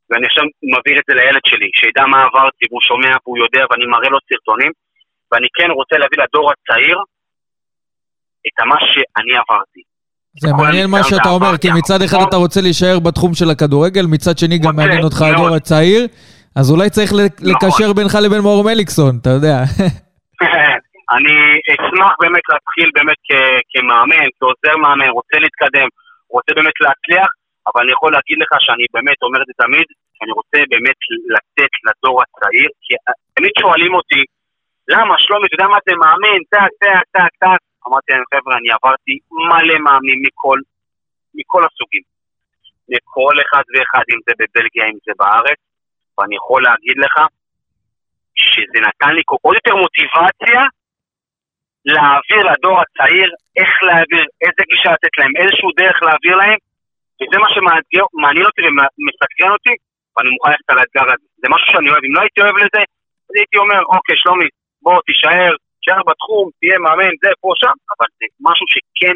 [0.09, 3.85] ואני עכשיו מעביר את זה לילד שלי, שידע מה עברתי, והוא שומע והוא יודע, ואני
[3.93, 4.71] מראה לו סרטונים,
[5.29, 6.97] ואני כן רוצה להביא לדור הצעיר
[8.47, 9.83] את מה שאני עברתי.
[10.41, 14.37] זה מעניין מה שאתה אומר, כי מצד אחד אתה רוצה להישאר בתחום של הכדורגל, מצד
[14.37, 16.07] שני גם מעניין אותך הדור הצעיר,
[16.55, 17.49] אז אולי צריך נכון.
[17.51, 19.57] לקשר בינך לבין מאור מליקסון, אתה יודע.
[21.15, 21.35] אני
[21.73, 23.21] אשמח באמת להתחיל באמת
[23.71, 25.87] כמאמן, כעוזר מאמן, רוצה להתקדם,
[26.35, 27.29] רוצה באמת להצליח,
[27.67, 30.99] אבל אני יכול להגיד לך שאני באמת אומר את זה תמיד, שאני רוצה באמת
[31.33, 32.93] לתת לדור הצעיר, כי
[33.35, 34.21] תמיד שואלים אותי,
[34.93, 38.69] למה, שלומי, אתה יודע מה זה מאמן, טק, טק, טק, טק, אמרתי להם, חבר'ה, אני
[38.77, 39.15] עברתי
[39.49, 40.59] מלא מאמנים מכל,
[41.35, 42.05] מכל הסוגים.
[42.89, 45.59] מכל אחד ואחד, אם זה בבלגיה, אם זה בארץ,
[46.15, 47.15] ואני יכול להגיד לך
[48.35, 50.61] שזה נתן לי עוד יותר מוטיבציה
[51.85, 53.29] להעביר לדור הצעיר
[53.59, 56.59] איך להעביר, איזה גישה לתת להם, איזשהו דרך להעביר להם,
[57.17, 59.75] וזה מה שמעניין אותי ומסקרן אותי,
[60.13, 61.27] ואני מוכן ללכת על האתגר הזה.
[61.41, 62.81] זה משהו שאני אוהב, אם לא הייתי אוהב לזה,
[63.27, 64.49] אז הייתי אומר, אוקיי, שלומי,
[64.83, 65.51] בוא, תישאר,
[65.83, 69.15] תישאר בתחום, תהיה מאמן, זה, פה, שם, אבל זה משהו שכן,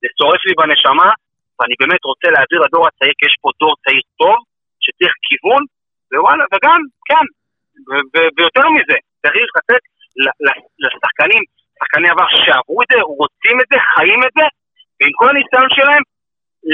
[0.00, 1.10] זה שורף לי בנשמה,
[1.56, 4.36] ואני באמת רוצה להעביר לדור הצעיר, כי יש פה דור צעיר טוב,
[4.84, 5.62] שצריך כיוון,
[6.12, 7.26] ווואלה, וגם, כן,
[8.36, 9.82] ויותר מזה, צריך לתת
[10.84, 11.42] לשחקנים,
[11.76, 14.46] שחקני עבר שעברו את זה, רוצים את זה, חיים את זה,
[14.98, 16.02] ועם כל הניסיון שלהם,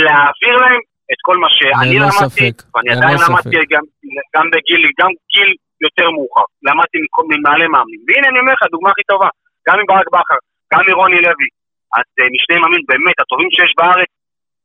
[0.04, 0.80] להעביר להם
[1.12, 3.84] את כל מה שאני למדתי, ואני עדיין למדתי גם,
[4.34, 5.50] גם בגיל, גם גיל
[5.86, 6.46] יותר מאוחר.
[6.66, 6.98] למדתי
[7.30, 8.00] ממעלה מאמנים.
[8.06, 9.28] והנה אני אומר לך, הדוגמה הכי טובה,
[9.66, 10.40] גם עם ברק בכר,
[10.72, 11.48] גם מרוני לוי.
[11.96, 14.10] אז uh, משני מאמנים באמת הטובים שיש בארץ,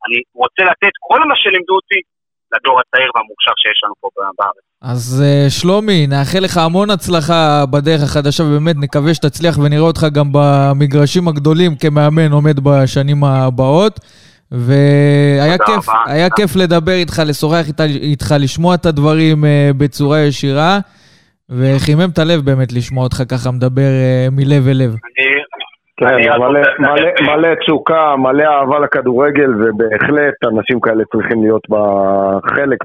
[0.05, 1.99] אני רוצה לתת כל מה שלימדו אותי
[2.53, 4.07] לדור הצעיר והמוכשר שיש לנו פה
[4.37, 4.63] בארץ.
[4.81, 10.27] אז uh, שלומי, נאחל לך המון הצלחה בדרך החדשה, ובאמת נקווה שתצליח ונראה אותך גם
[10.31, 13.99] במגרשים הגדולים כמאמן עומד בשנים הבאות.
[14.51, 17.65] והיה כיף, היה כיף לדבר איתך, לשוחח
[18.01, 19.47] איתך, לשמוע את הדברים uh,
[19.77, 20.79] בצורה ישירה,
[21.57, 24.91] וחימם את הלב באמת לשמוע אותך ככה מדבר uh, מלב אל לב.
[25.97, 26.15] כן,
[27.27, 31.65] מלא תשוקה, מלא אהבה לכדורגל, ובהחלט אנשים כאלה צריכים להיות
[32.55, 32.79] חלק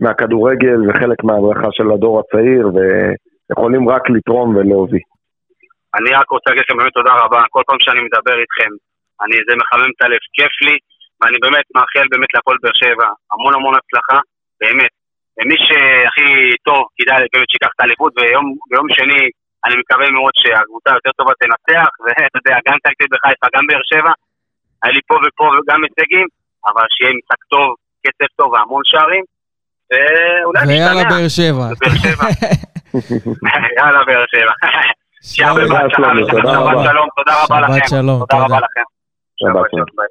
[0.00, 5.04] מהכדורגל וחלק מהברכה של הדור הצעיר, ויכולים רק לתרום ולהוביל.
[5.96, 8.70] אני רק רוצה להגיד לכם באמת תודה רבה, כל פעם שאני מדבר איתכם,
[9.22, 10.76] אני, זה מחמם את הלב, כיף לי,
[11.20, 14.18] ואני באמת מאחל באמת להפועל באר שבע המון המון הצלחה,
[14.60, 14.99] באמת.
[15.36, 16.28] ומי שהכי
[16.68, 19.22] טוב, כדאי באמת שיקח את האליפות, וביום שני
[19.64, 24.12] אני מקווה מאוד שהקבוצה יותר טובה תנצח, ואתה יודע, גם טקטית בחיפה, גם באר שבע,
[24.82, 26.26] היה לי פה ופה וגם הישגים,
[26.68, 27.68] אבל שיהיה משחק טוב,
[28.04, 29.24] כסף טוב והמון שערים,
[29.90, 30.72] ואולי נשתמע.
[30.72, 31.66] ויאללה באר שבע.
[33.78, 34.54] יאללה באר שבע.
[35.22, 35.90] שבת
[36.86, 37.74] שלום, תודה רבה לכם.
[37.74, 38.86] שבת שלום, תודה רבה לכם.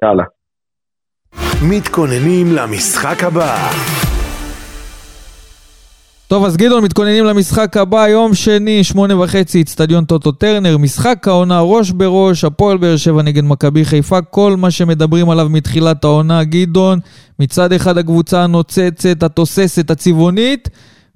[0.02, 0.24] יאללה.
[1.70, 3.50] מתכוננים למשחק הבא.
[6.30, 11.60] טוב, אז גדעון, מתכוננים למשחק הבא, יום שני, שמונה וחצי, אצטדיון טוטו טרנר, משחק העונה
[11.60, 16.98] ראש בראש, הפועל באר שבע נגד מכבי חיפה, כל מה שמדברים עליו מתחילת העונה, גדעון,
[17.38, 20.68] מצד אחד הקבוצה הנוצצת, התוססת, הצבעונית,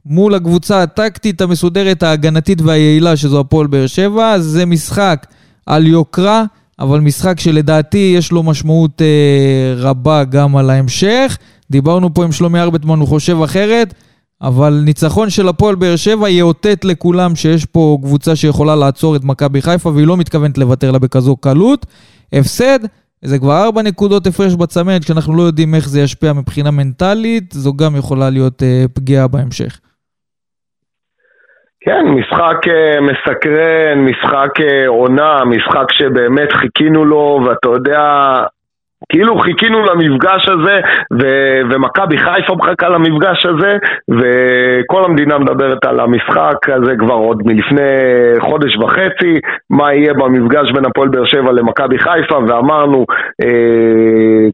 [0.06, 5.26] מול הקבוצה הטקטית, המסודרת, ההגנתית והיעילה, שזו הפועל באר שבע, זה משחק
[5.66, 6.44] על יוקרה,
[6.78, 11.38] אבל משחק שלדעתי יש לו משמעות אה, רבה גם על ההמשך.
[11.70, 13.94] דיברנו פה עם שלומי ארבטמן, הוא חושב אחרת.
[14.42, 19.62] אבל ניצחון של הפועל באר שבע יאותת לכולם שיש פה קבוצה שיכולה לעצור את מכבי
[19.62, 21.86] חיפה והיא לא מתכוונת לוותר לה בכזו קלות.
[22.32, 22.78] הפסד,
[23.22, 27.72] זה כבר ארבע נקודות הפרש בצמרת, כשאנחנו לא יודעים איך זה ישפיע מבחינה מנטלית, זו
[27.74, 29.80] גם יכולה להיות uh, פגיעה בהמשך.
[31.80, 38.00] כן, משחק uh, מסקרן, משחק uh, עונה, משחק שבאמת חיכינו לו, ואתה יודע,
[39.08, 40.80] כאילו חיכינו למפגש הזה,
[41.12, 43.76] ו- ומכבי חיפה מחכה למפגש הזה,
[44.10, 47.80] וכל המדינה מדברת על המשחק הזה כבר עוד מלפני
[48.40, 49.40] חודש וחצי,
[49.70, 53.04] מה יהיה במפגש בין הפועל באר שבע למכבי חיפה, ואמרנו,
[53.42, 54.48] אה,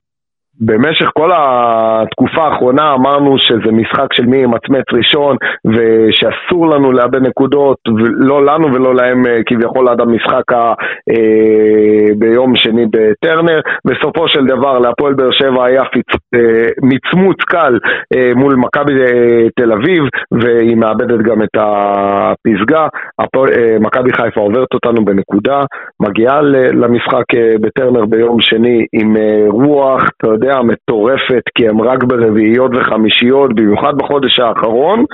[0.61, 7.79] במשך כל התקופה האחרונה אמרנו שזה משחק של מי ימצמץ ראשון ושאסור לנו לאבד נקודות,
[8.17, 10.73] לא לנו ולא להם אה, כביכול עד המשחק ה,
[11.11, 13.61] אה, ביום שני בטרנר.
[13.85, 17.79] בסופו של דבר להפועל באר שבע היה פיצ, אה, מצמוץ קל
[18.17, 22.87] אה, מול מכבי אה, תל אביב והיא מאבדת גם את הפסגה.
[23.21, 25.63] אה, מכבי חיפה עוברת אותנו בנקודה,
[26.01, 26.41] מגיעה
[26.73, 32.05] למשחק אה, בטרנר ביום שני עם אה, רוח, אתה יודע יודע, מטורפת, כי הם רק
[32.05, 35.05] ברביעיות וחמישיות, במיוחד בחודש האחרון.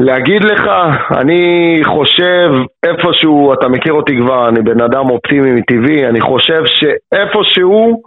[0.00, 0.62] להגיד לך,
[1.18, 1.42] אני
[1.84, 2.48] חושב
[2.86, 8.02] איפשהו, אתה מכיר אותי כבר, אני בן אדם אופטימי מטבעי, אני חושב שאיפשהו,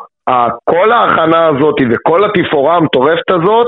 [0.64, 3.68] כל ההכנה הזאת וכל התפאורה המטורפת הזאת,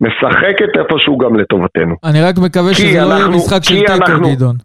[0.00, 1.94] משחקת איפשהו גם לטובתנו.
[2.04, 4.56] אני רק מקווה שזה אנחנו, לא יהיה משחק של תיקו, גדעון.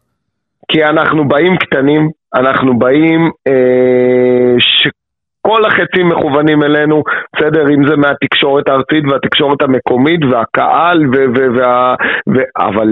[0.71, 4.87] כי אנחנו באים קטנים, אנחנו באים אה, ש...
[5.49, 7.03] כל החצים מכוונים אלינו,
[7.35, 11.95] בסדר, אם זה מהתקשורת הארצית והתקשורת המקומית והקהל, ו- ו- וה-
[12.33, 12.89] ו- אבל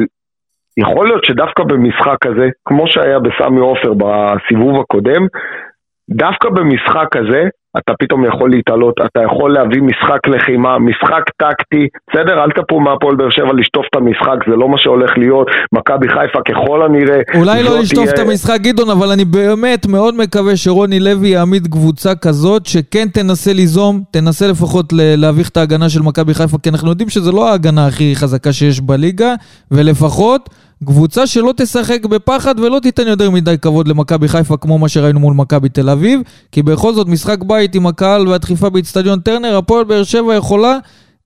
[0.78, 5.28] יכול להיות שדווקא במשחק הזה, כמו שהיה בסמי עופר בסיבוב הקודם,
[6.10, 7.44] דווקא במשחק הזה,
[7.78, 12.44] אתה פתאום יכול להתעלות, אתה יכול להביא משחק לחימה, משחק טקטי, בסדר?
[12.44, 15.48] אל תפו מהפועל באר שבע לשטוף את המשחק, זה לא מה שהולך להיות.
[15.72, 17.20] מכבי חיפה ככל הנראה...
[17.36, 18.14] אולי לא לשטוף תהיה...
[18.14, 23.54] את המשחק, גדעון, אבל אני באמת מאוד מקווה שרוני לוי יעמיד קבוצה כזאת, שכן תנסה
[23.54, 27.88] ליזום, תנסה לפחות להביך את ההגנה של מכבי חיפה, כי אנחנו יודעים שזו לא ההגנה
[27.88, 29.34] הכי חזקה שיש בליגה,
[29.72, 30.50] ולפחות...
[30.86, 35.34] קבוצה שלא תשחק בפחד ולא תיתן יותר מדי כבוד למכבי חיפה כמו מה שראינו מול
[35.34, 36.22] מכבי תל אביב,
[36.52, 40.78] כי בכל זאת משחק בית עם הקהל והדחיפה באיצטדיון טרנר, הפועל באר שבע יכולה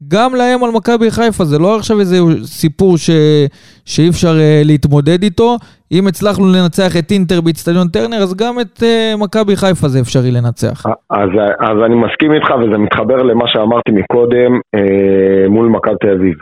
[0.07, 3.09] גם לאיים על מכבי חיפה, זה לא עכשיו איזה סיפור ש...
[3.85, 5.57] שאי אפשר uh, להתמודד איתו.
[5.91, 10.31] אם הצלחנו לנצח את אינטר באיצטדיון טרנר, אז גם את uh, מכבי חיפה זה אפשרי
[10.31, 10.85] לנצח.
[11.09, 11.29] אז,
[11.59, 16.35] אז אני מסכים איתך וזה מתחבר למה שאמרתי מקודם uh, מול מכבי תל אביב.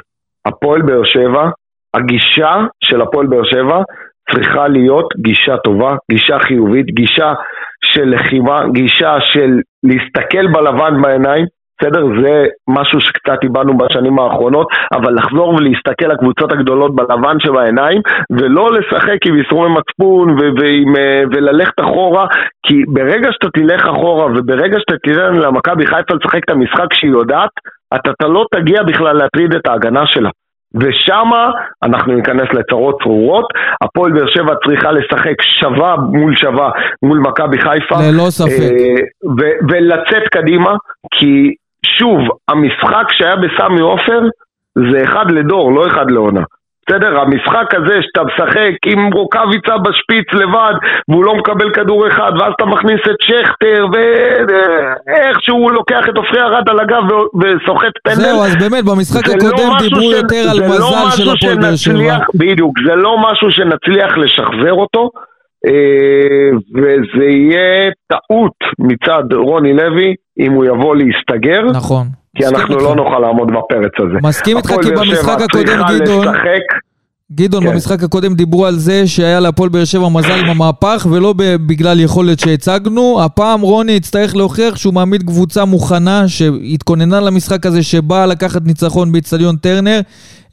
[0.45, 1.49] הפועל באר שבע,
[1.93, 3.81] הגישה של הפועל באר שבע
[4.31, 7.33] צריכה להיות גישה טובה, גישה חיובית, גישה
[7.85, 11.45] של לחימה, גישה של להסתכל בלבן בעיניים,
[11.81, 12.03] בסדר?
[12.21, 18.01] זה משהו שקצת איבדנו בשנים האחרונות, אבל לחזור ולהסתכל לקבוצות הגדולות בלבן שבעיניים,
[18.31, 22.27] ולא לשחק עם ייסורי מצפון ו- uh, וללכת אחורה,
[22.65, 27.49] כי ברגע שאתה תלך אחורה וברגע שאתה תראה למכבי חיפה לשחק את המשחק שהיא יודעת,
[27.95, 30.29] אתה לא תגיע בכלל להטריד את ההגנה שלה.
[30.75, 31.51] ושמה
[31.83, 33.45] אנחנו ניכנס לצרות צרורות,
[33.81, 36.69] הפועל באר שבע צריכה לשחק שווה מול שווה
[37.03, 37.95] מול מכבי חיפה.
[38.11, 38.49] ללא ספק.
[38.49, 39.03] אה,
[39.39, 40.71] ו- ולצאת קדימה,
[41.13, 41.53] כי
[41.85, 44.19] שוב, המשחק שהיה בסמי עופר
[44.91, 46.43] זה אחד לדור, לא אחד לעונה.
[46.89, 47.19] בסדר?
[47.19, 50.73] המשחק הזה שאתה משחק עם רוקאביצה בשפיץ לבד
[51.09, 56.41] והוא לא מקבל כדור אחד ואז אתה מכניס את שכטר ואיך שהוא לוקח את עופרי
[56.41, 57.03] ארד על הגב
[57.41, 61.07] וסוחט פנדל זהו, אז באמת, במשחק לא הקודם משהו דיברו ש- יותר על לא מזל
[61.07, 62.17] משהו של הפועל באר שבע.
[62.35, 65.09] בדיוק, זה לא משהו שנצליח לשחזר אותו
[65.67, 72.07] אה, וזה יהיה טעות מצד רוני לוי אם הוא יבוא להסתגר נכון.
[72.35, 72.83] כי אנחנו איתך.
[72.83, 74.27] לא נוכל לעמוד בפרץ הזה.
[74.27, 76.79] מסכים איתך, כי במשחק הקודם, גדעון, לשחק,
[77.31, 77.71] גדעון, כן.
[77.71, 82.39] במשחק הקודם דיברו על זה שהיה להפועל באר שבע מזל עם המהפך, ולא בגלל יכולת
[82.39, 83.23] שהצגנו.
[83.23, 89.55] הפעם רוני יצטרך להוכיח שהוא מעמיד קבוצה מוכנה, שהתכוננה למשחק הזה, שבאה לקחת ניצחון באיצטדיון
[89.55, 90.01] טרנר.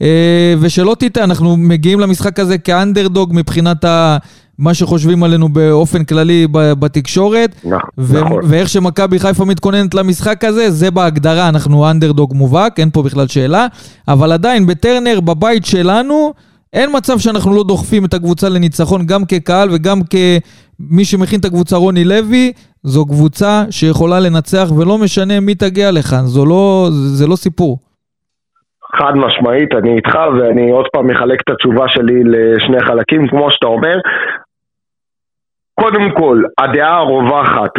[0.02, 4.16] אה, ושלא תטעה, אנחנו מגיעים למשחק הזה כאנדרדוג מבחינת ה...
[4.58, 7.56] מה שחושבים עלינו באופן כללי בתקשורת.
[7.64, 7.78] נכון,
[8.10, 8.40] נכון.
[8.44, 13.66] ואיך שמכבי חיפה מתכוננת למשחק הזה, זה בהגדרה, אנחנו אנדרדוג מובהק, אין פה בכלל שאלה.
[14.08, 16.32] אבל עדיין, בטרנר, בבית שלנו,
[16.72, 21.76] אין מצב שאנחנו לא דוחפים את הקבוצה לניצחון, גם כקהל וגם כמי שמכין את הקבוצה
[21.76, 22.52] רוני לוי.
[22.82, 27.78] זו קבוצה שיכולה לנצח, ולא משנה מי תגיע לכאן, לא, זה לא סיפור.
[28.98, 33.66] חד משמעית, אני איתך ואני עוד פעם מחלק את התשובה שלי לשני חלקים, כמו שאתה
[33.66, 33.96] אומר.
[35.80, 37.70] קודם כל, הדעה הרווחת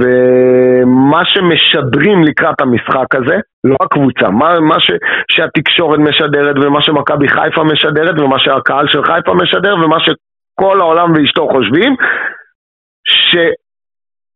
[0.00, 4.90] ומה שמשדרים לקראת המשחק הזה, לא הקבוצה, מה, מה ש,
[5.30, 11.48] שהתקשורת משדרת ומה שמכבי חיפה משדרת ומה שהקהל של חיפה משדר ומה שכל העולם ואשתו
[11.48, 11.96] חושבים,
[13.04, 13.36] ש...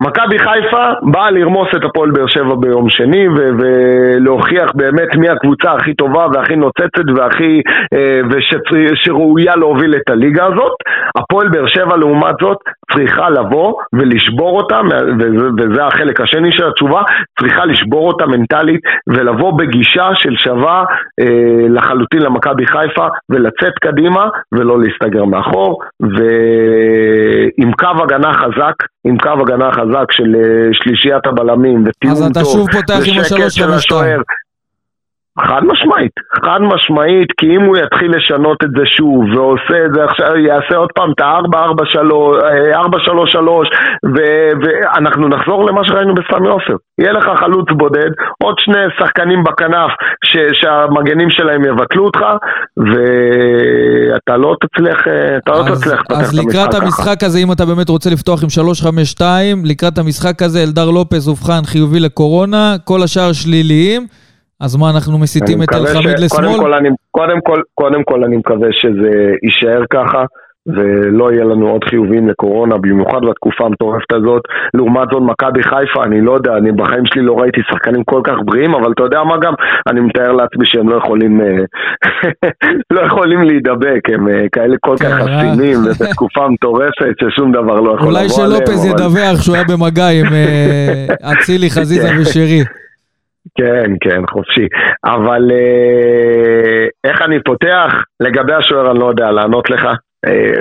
[0.02, 5.72] מכבי חיפה באה לרמוס את הפועל באר שבע ביום שני ו- ולהוכיח באמת מי הקבוצה
[5.72, 7.60] הכי טובה והכי נוצצת והכי
[7.92, 10.72] אה, ושראויה להוביל את הליגה הזאת.
[11.16, 12.56] הפועל באר שבע לעומת זאת
[12.92, 14.80] צריכה לבוא ולשבור אותה,
[15.18, 17.02] וזה, וזה החלק השני של התשובה,
[17.40, 20.84] צריכה לשבור אותה מנטלית ולבוא בגישה של שווה
[21.20, 28.74] אה, לחלוטין למכבי חיפה ולצאת קדימה ולא להסתגר מאחור ועם קו הגנה חזק,
[29.06, 33.54] עם קו הגנה חזק של אה, שלישיית הבלמים אז טוב אתה שוב פותח עם השלוש
[33.54, 34.20] של חמש שתיים.
[35.40, 36.12] חד משמעית,
[36.44, 40.76] חד משמעית, כי אם הוא יתחיל לשנות את זה שוב, ועושה את זה עכשיו, יעשה
[40.76, 43.48] עוד פעם את ה-4-3-3,
[44.62, 46.76] ואנחנו נחזור למה שראינו בסמי עופר.
[47.00, 48.10] יהיה לך חלוץ בודד,
[48.42, 49.90] עוד שני שחקנים בכנף
[50.24, 52.20] ש- שהמגנים שלהם יבטלו אותך,
[52.76, 55.00] ואתה לא תצליח,
[55.38, 56.82] אתה לא אז, תצליח לפתח את אז המשחק לקראת ככה.
[56.82, 58.48] המשחק הזה, אם אתה באמת רוצה לפתוח עם
[59.20, 59.22] 3-5-2,
[59.64, 64.06] לקראת המשחק הזה אלדר לופס אובחן חיובי לקורונה, כל השאר שליליים.
[64.60, 66.46] אז מה, אנחנו מסיטים אני את אלחמיד ש- לשמאל?
[66.46, 69.10] קודם כל, אני, קודם, כל, קודם כל אני מקווה שזה
[69.42, 70.24] יישאר ככה
[70.76, 74.42] ולא יהיה לנו עוד חיובים לקורונה, במיוחד בתקופה המטורפת הזאת.
[74.74, 78.32] לעומת זאת, מכבי חיפה, אני לא יודע, אני בחיים שלי לא ראיתי שחקנים כל כך
[78.44, 79.52] בריאים, אבל אתה יודע מה גם?
[79.90, 81.46] אני מתאר לעצמי שהם לא יכולים, אה,
[82.94, 85.38] לא יכולים להידבק, הם אה, כאלה כל כך כן, אה.
[85.52, 88.60] חסינים, ובתקופה מטורפת ששום דבר לא יכול אולי לבוא עליהם.
[88.66, 90.26] שלופז אבל- ידווח שהוא היה במגע עם
[91.32, 92.20] אצילי, חזיזה כן.
[92.20, 92.62] ושרי.
[93.58, 94.66] כן, כן, חופשי.
[95.04, 97.92] אבל אה, איך אני פותח?
[98.20, 99.84] לגבי השוער אני לא יודע לענות לך.
[100.26, 100.58] אה,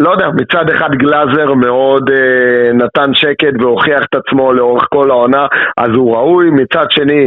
[0.00, 5.46] לא יודע, מצד אחד גלאזר מאוד אה, נתן שקט והוכיח את עצמו לאורך כל העונה,
[5.78, 6.50] אז הוא ראוי.
[6.50, 7.26] מצד שני,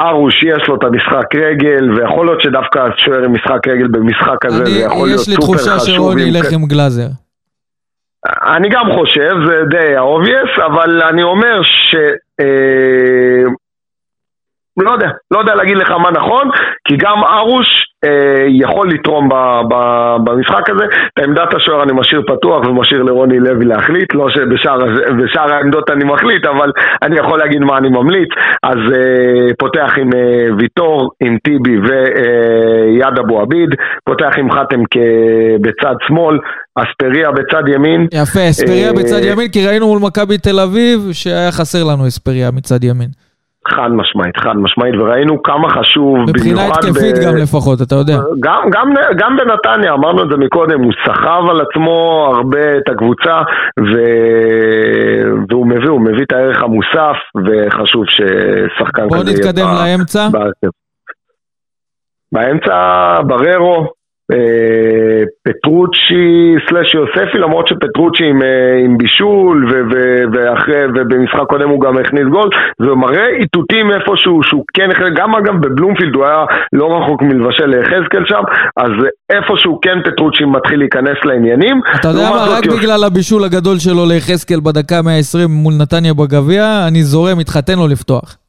[0.00, 4.64] ארוש יש לו את המשחק רגל, ויכול להיות שדווקא השוער עם משחק רגל במשחק הזה,
[4.64, 5.94] זה יכול אני, להיות יש לי סופר תחושה חשוב.
[5.96, 7.06] שרוני ילך כ- עם גלאזר.
[8.56, 11.94] אני גם חושב, זה די obvious, אבל אני אומר ש...
[12.40, 13.21] אה,
[14.76, 16.50] לא יודע, לא יודע להגיד לך מה נכון,
[16.88, 17.68] כי גם ארוש
[18.04, 19.34] אה, יכול לתרום ב,
[19.70, 19.74] ב,
[20.24, 20.84] במשחק הזה.
[20.84, 26.46] את עמדת השוער אני משאיר פתוח ומשאיר לרוני לוי להחליט, לא שבשאר העמדות אני מחליט,
[26.46, 26.72] אבל
[27.02, 28.28] אני יכול להגיד מה אני ממליץ.
[28.62, 33.70] אז uh, פותח עם uh, ויטור, עם טיבי ויד uh, אבו עביד,
[34.04, 34.82] פותח עם חתם
[35.60, 36.38] בצד שמאל,
[36.74, 38.06] אספריה בצד ימין.
[38.12, 42.84] יפה, אספריה בצד ימין, כי ראינו מול מכבי תל אביב שהיה חסר לנו אספריה מצד
[42.84, 43.08] ימין.
[43.68, 47.26] חד משמעית, חד משמעית, וראינו כמה חשוב, מבחינה התקפית ב...
[47.26, 48.16] גם לפחות, אתה יודע.
[48.40, 53.42] גם, גם, גם בנתניה, אמרנו את זה מקודם, הוא סחב על עצמו הרבה את הקבוצה,
[53.80, 53.92] ו...
[55.48, 57.16] והוא מביא, הוא מביא את הערך המוסף,
[57.46, 59.16] וחשוב ששחקן כזה...
[59.16, 60.28] בוא נתקדם לאמצע.
[62.32, 62.76] באמצע
[63.26, 63.86] בררו,
[64.32, 65.11] אה,
[65.44, 69.94] פטרוצ'י סלאש יוספי, למרות שפטרוצ'י עם, אה, עם בישול ו, ו,
[70.32, 72.48] ואחרי, ובמשחק קודם הוא גם הכניס גול,
[72.82, 78.24] זה מראה איתותים איפשהו שהוא כן, גם אגב בבלומפילד הוא היה לא רחוק מלבשל ליחזקאל
[78.26, 78.42] שם,
[78.76, 78.92] אז
[79.32, 81.80] איפשהו כן פטרוצ'י מתחיל להיכנס לעניינים.
[82.00, 82.78] אתה יודע מה, רק יוס...
[82.78, 88.41] בגלל הבישול הגדול שלו ליחזקאל בדקה 120 מול נתניה בגביע, אני זורם, מתחתן לו לפתוח.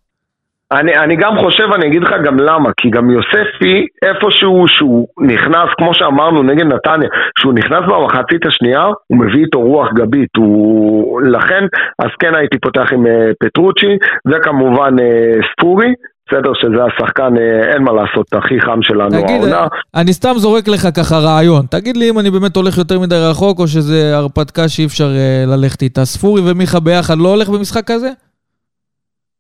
[0.80, 5.70] אני, אני גם חושב, אני אגיד לך גם למה, כי גם יוספי, איפשהו שהוא נכנס,
[5.78, 7.10] כמו שאמרנו נגד נתניה,
[7.40, 11.22] שהוא נכנס במחצית השנייה, הוא מביא איתו רוח גבית, הוא...
[11.22, 11.64] לכן,
[12.00, 13.10] אז כן הייתי פותח עם uh,
[13.40, 13.98] פטרוצ'י,
[14.28, 15.94] וכמובן uh, ספורי,
[16.28, 19.68] בסדר שזה השחקן, uh, אין מה לעשות, הכי חם שלנו תגיד, העונה.
[19.96, 23.60] אני סתם זורק לך ככה רעיון, תגיד לי אם אני באמת הולך יותר מדי רחוק,
[23.60, 25.08] או שזה הרפתקה שאי אפשר
[25.48, 26.06] ללכת איתה.
[26.06, 28.10] ספורי ומיכה ביחד לא הולך במשחק הזה?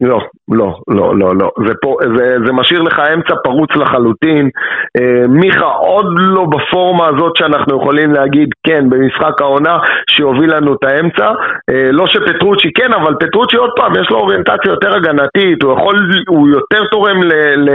[0.01, 0.19] לא,
[0.51, 1.51] לא, לא, לא, לא.
[1.67, 4.49] זה, פה, זה, זה משאיר לך אמצע פרוץ לחלוטין.
[4.97, 9.77] אה, מיכה עוד לא בפורמה הזאת שאנחנו יכולים להגיד, כן, במשחק העונה,
[10.09, 11.31] שיוביל לנו את האמצע.
[11.69, 16.09] אה, לא שפטרוצ'י כן, אבל פטרוצ'י עוד פעם, יש לו אוריינטציה יותר הגנתית, הוא יכול,
[16.27, 17.69] הוא יותר תורם ל, ל,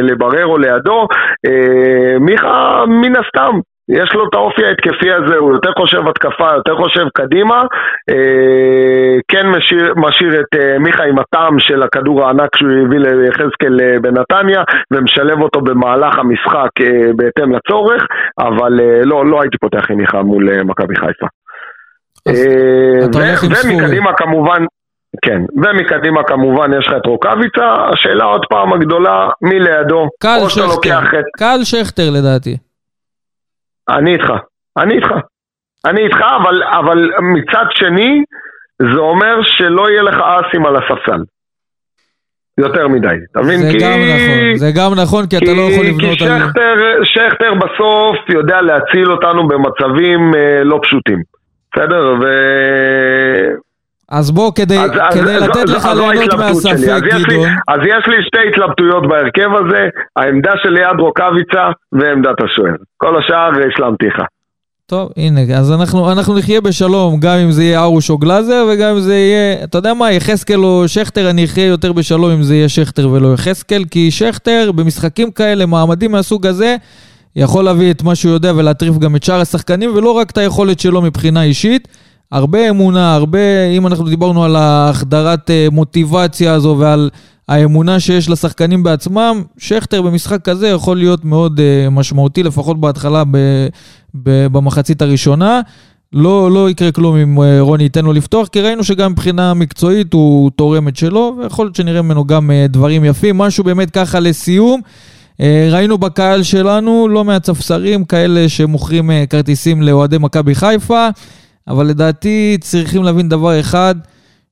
[0.00, 1.06] לבררו לידו.
[1.46, 3.58] אה, מיכה, מן הסתם,
[3.88, 7.62] יש לו את האופי ההתקפי הזה, הוא יותר חושב התקפה, יותר חושב קדימה.
[8.10, 13.80] אה, כן משאיר, משאיר את אה, מיכה עם הטעם של הכדור הענק שהוא הביא ליחזקאל
[13.80, 18.02] אה, בנתניה, ומשלב אותו במהלך המשחק אה, בהתאם לצורך,
[18.38, 21.26] אבל אה, לא, לא הייתי פותח עם מיכה מול אה, מכבי חיפה.
[22.28, 24.64] אה, ומקדימה כמובן,
[25.22, 30.08] כן, ומקדימה כמובן יש לך את רוקאביצה, השאלה עוד פעם הגדולה, מי לידו?
[30.20, 31.24] קל שכטר, את...
[31.38, 32.56] קל שכטר לדעתי.
[33.88, 34.32] אני איתך,
[34.76, 35.08] אני איתך.
[35.86, 38.22] אני איתך, אבל, אבל מצד שני,
[38.82, 41.22] זה אומר שלא יהיה לך אסים על הספסל.
[42.58, 43.58] יותר מדי, אתה מבין?
[43.58, 43.78] זה כי...
[43.78, 46.28] גם נכון, זה גם נכון, כי, כי אתה לא יכול לבנות על...
[46.28, 46.74] כי שכטר,
[47.04, 51.22] שכטר בסוף יודע להציל אותנו במצבים אה, לא פשוטים.
[51.72, 52.14] בסדר?
[52.20, 52.24] ו...
[54.18, 57.48] אז בוא, כדי, אז, כדי אז, לתת לך ליהנות מהספק, גדעון.
[57.68, 62.74] אז יש לי שתי התלבטויות בהרכב הזה, העמדה של ליעד רוקאביצה ועמדת השוער.
[62.96, 64.22] כל השאר השלמתי לך.
[64.86, 68.90] טוב, הנה, אז אנחנו, אנחנו נחיה בשלום, גם אם זה יהיה ארוש או גלאזר, וגם
[68.90, 72.54] אם זה יהיה, אתה יודע מה, יחזקאל או שכטר, אני אחיה יותר בשלום אם זה
[72.54, 76.76] יהיה שכטר ולא יחזקאל, כי שכטר, במשחקים כאלה, מעמדים מהסוג הזה,
[77.36, 80.80] יכול להביא את מה שהוא יודע ולהטריף גם את שאר השחקנים, ולא רק את היכולת
[80.80, 81.88] שלו מבחינה אישית.
[82.32, 87.10] הרבה אמונה, הרבה, אם אנחנו דיברנו על ההחדרת אה, מוטיבציה הזו ועל
[87.48, 93.36] האמונה שיש לשחקנים בעצמם, שכטר במשחק כזה יכול להיות מאוד uh, משמעותי, לפחות בהתחלה ב,
[94.14, 95.60] ב, במחצית הראשונה.
[96.12, 100.12] לא, לא יקרה כלום אם uh, רוני ייתן לו לפתוח, כי ראינו שגם מבחינה מקצועית
[100.12, 103.38] הוא תורם את שלו, ויכול להיות שנראה ממנו גם דברים יפים.
[103.38, 104.80] משהו באמת ככה לסיום.
[105.70, 111.08] ראינו בקהל שלנו לא מעט ספסרים, כאלה שמוכרים כרטיסים לאוהדי מכבי חיפה.
[111.68, 113.94] אבל לדעתי צריכים להבין דבר אחד,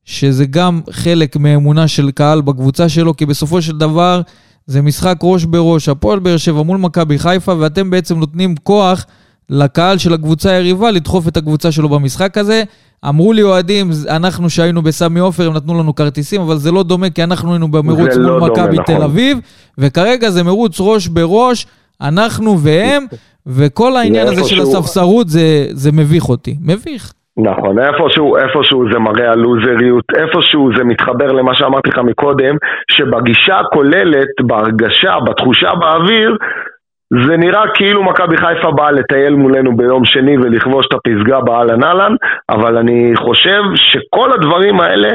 [0.04, 4.20] שזה גם חלק מאמונה של קהל בקבוצה שלו, כי בסופו של דבר
[4.66, 9.06] זה משחק ראש בראש, הפועל באר שבע מול מכבי חיפה, ואתם בעצם נותנים כוח
[9.50, 12.62] לקהל של הקבוצה היריבה לדחוף את הקבוצה שלו במשחק הזה.
[13.08, 17.10] אמרו לי אוהדים, אנחנו שהיינו בסמי עופר, הם נתנו לנו כרטיסים, אבל זה לא דומה,
[17.10, 19.02] כי אנחנו היינו במרוץ מול לא מכבי תל נכון.
[19.02, 19.38] אביב,
[19.78, 21.66] וכרגע זה מרוץ ראש בראש,
[22.08, 23.02] אנחנו והם.
[23.46, 26.54] וכל העניין הזה של הספסרות זה, זה מביך אותי.
[26.60, 27.12] מביך.
[27.36, 32.56] נכון, איפשהו, איפשהו זה מראה על לוזריות, איפשהו זה מתחבר למה שאמרתי לך מקודם,
[32.90, 36.36] שבגישה הכוללת, בהרגשה, בתחושה באוויר,
[37.26, 42.14] זה נראה כאילו מכבי חיפה באה לטייל מולנו ביום שני ולכבוש את הפסגה באהלן אהלן,
[42.50, 45.08] אבל אני חושב שכל הדברים האלה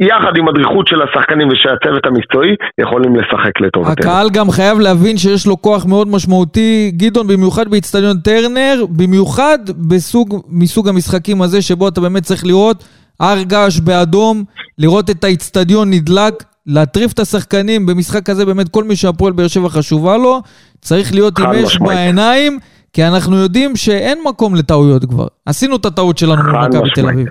[0.00, 2.50] יחד עם הדריכות של השחקנים ושל הצוות המקצועי,
[2.80, 3.92] יכולים לשחק לטובתנו.
[3.92, 9.58] הקהל גם חייב להבין שיש לו כוח מאוד משמעותי, גדעון, במיוחד באיצטדיון טרנר, במיוחד
[9.88, 12.84] בסוג, מסוג המשחקים הזה, שבו אתה באמת צריך לראות
[13.20, 14.44] הר געש באדום,
[14.78, 19.68] לראות את האיצטדיון נדלק, להטריף את השחקנים במשחק כזה, באמת כל מי שהפועל באר שבע
[19.68, 20.40] חשובה לו,
[20.80, 22.58] צריך להיות עם אש בעיניים,
[22.92, 25.26] כי אנחנו יודעים שאין מקום לטעויות כבר.
[25.46, 27.26] עשינו את הטעות שלנו מול מכבי תל אביב.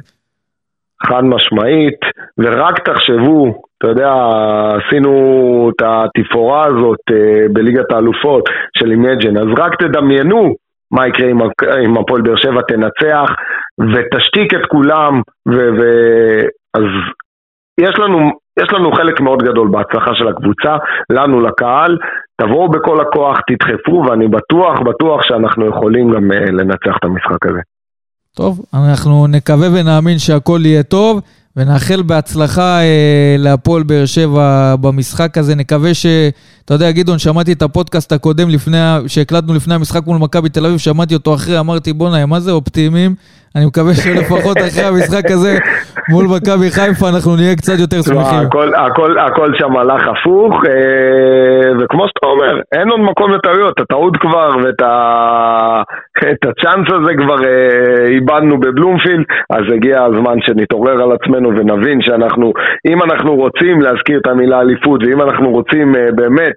[1.06, 2.00] חד משמעית,
[2.38, 4.14] ורק תחשבו, אתה יודע,
[4.78, 8.44] עשינו את התפאורה הזאת אה, בליגת האלופות
[8.78, 10.56] של אימג'ן, אז רק תדמיינו
[10.92, 11.30] מה יקרה
[11.86, 13.30] אם הפועל באר שבע תנצח
[13.80, 15.54] ותשתיק את כולם, ו...
[15.54, 15.84] ו...
[16.74, 16.84] אז
[17.80, 20.78] יש לנו, יש לנו חלק מאוד גדול בהצלחה של הקבוצה,
[21.10, 21.98] לנו לקהל,
[22.42, 27.60] תבואו בכל הכוח, תדחפו, ואני בטוח, בטוח שאנחנו יכולים גם אה, לנצח את המשחק הזה.
[28.38, 31.22] טוב, אנחנו נקווה ונאמין שהכל יהיה טוב.
[31.58, 35.56] ונאחל בהצלחה אה, להפועל באר שבע במשחק הזה.
[35.56, 36.06] נקווה ש...
[36.66, 38.78] אתה יודע, גדעון, שמעתי את הפודקאסט הקודם לפני,
[39.08, 43.12] שהקלטנו לפני המשחק מול מכבי תל אביב, שמעתי אותו אחרי, אמרתי, בוא'נה, מה זה אופטימיים?
[43.56, 45.58] אני מקווה שלפחות אחרי המשחק הזה
[46.10, 48.40] מול מכבי חיפה אנחנו נהיה קצת יותר שמחים.
[48.48, 54.18] הכל, הכל, הכל שם הלך הפוך, אה, וכמו שאתה אומר, אין עוד מקום לטעויות, הטעות
[54.18, 55.82] כבר ואת ה...
[56.32, 62.54] את הצ'אנס הזה כבר אה, איבדנו בבלומפילד, אז הגיע הזמן שנתעורר על עצמנו ונבין שאנחנו,
[62.88, 66.56] אם אנחנו רוצים להזכיר את המילה אליפות, ואם אנחנו רוצים אה, באמת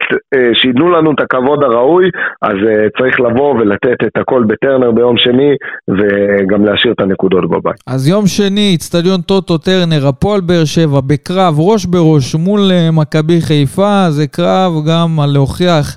[0.54, 2.10] שייתנו לנו את הכבוד הראוי,
[2.42, 2.56] אז
[2.98, 5.52] צריך לבוא ולתת את הכל בטרנר ביום שני,
[5.88, 7.80] וגם להשאיר את הנקודות בבית.
[7.86, 13.40] אז יום שני, אצטדיון טוטו טרנר, הפועל באר שבע, בקרב ראש בראש מול אה, מכבי
[13.40, 15.96] חיפה, זה קרב גם על להוכיח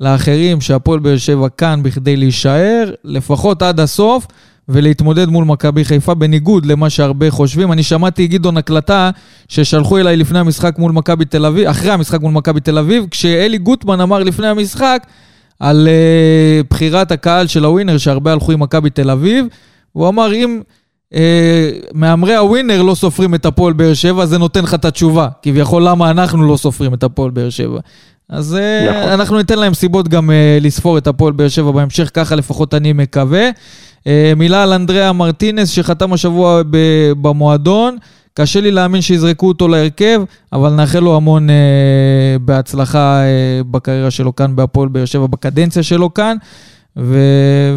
[0.00, 4.26] לאחרים שהפועל באר שבע כאן בכדי להישאר, לפחות עד הסוף.
[4.68, 7.72] ולהתמודד מול מכבי חיפה, בניגוד למה שהרבה חושבים.
[7.72, 9.10] אני שמעתי גדעון הקלטה
[9.48, 13.58] ששלחו אליי לפני המשחק מול מכבי תל אביב, אחרי המשחק מול מכבי תל אביב, כשאלי
[13.58, 15.06] גוטמן אמר לפני המשחק
[15.60, 19.46] על uh, בחירת הקהל של הווינר, שהרבה הלכו עם מכבי תל אביב,
[19.92, 20.60] הוא אמר, אם
[21.14, 25.28] אה, מהמרי הווינר לא סופרים את הפועל באר שבע, זה נותן לך את התשובה.
[25.42, 27.80] כביכול, למה אנחנו לא סופרים את הפועל באר שבע.
[28.28, 29.12] אז אה, נכון.
[29.12, 32.92] אנחנו ניתן להם סיבות גם אה, לספור את הפועל באר שבע בהמשך, ככה לפחות אני
[32.92, 33.50] מקווה.
[34.06, 36.62] אה, מילה על אנדריאה מרטינס, שחתם השבוע
[37.20, 37.96] במועדון.
[38.34, 40.22] קשה לי להאמין שיזרקו אותו להרכב,
[40.52, 41.56] אבל נאחל לו המון אה,
[42.40, 46.36] בהצלחה אה, בקריירה שלו כאן בהפועל באר שבע, בקדנציה שלו כאן.
[46.96, 47.14] ו...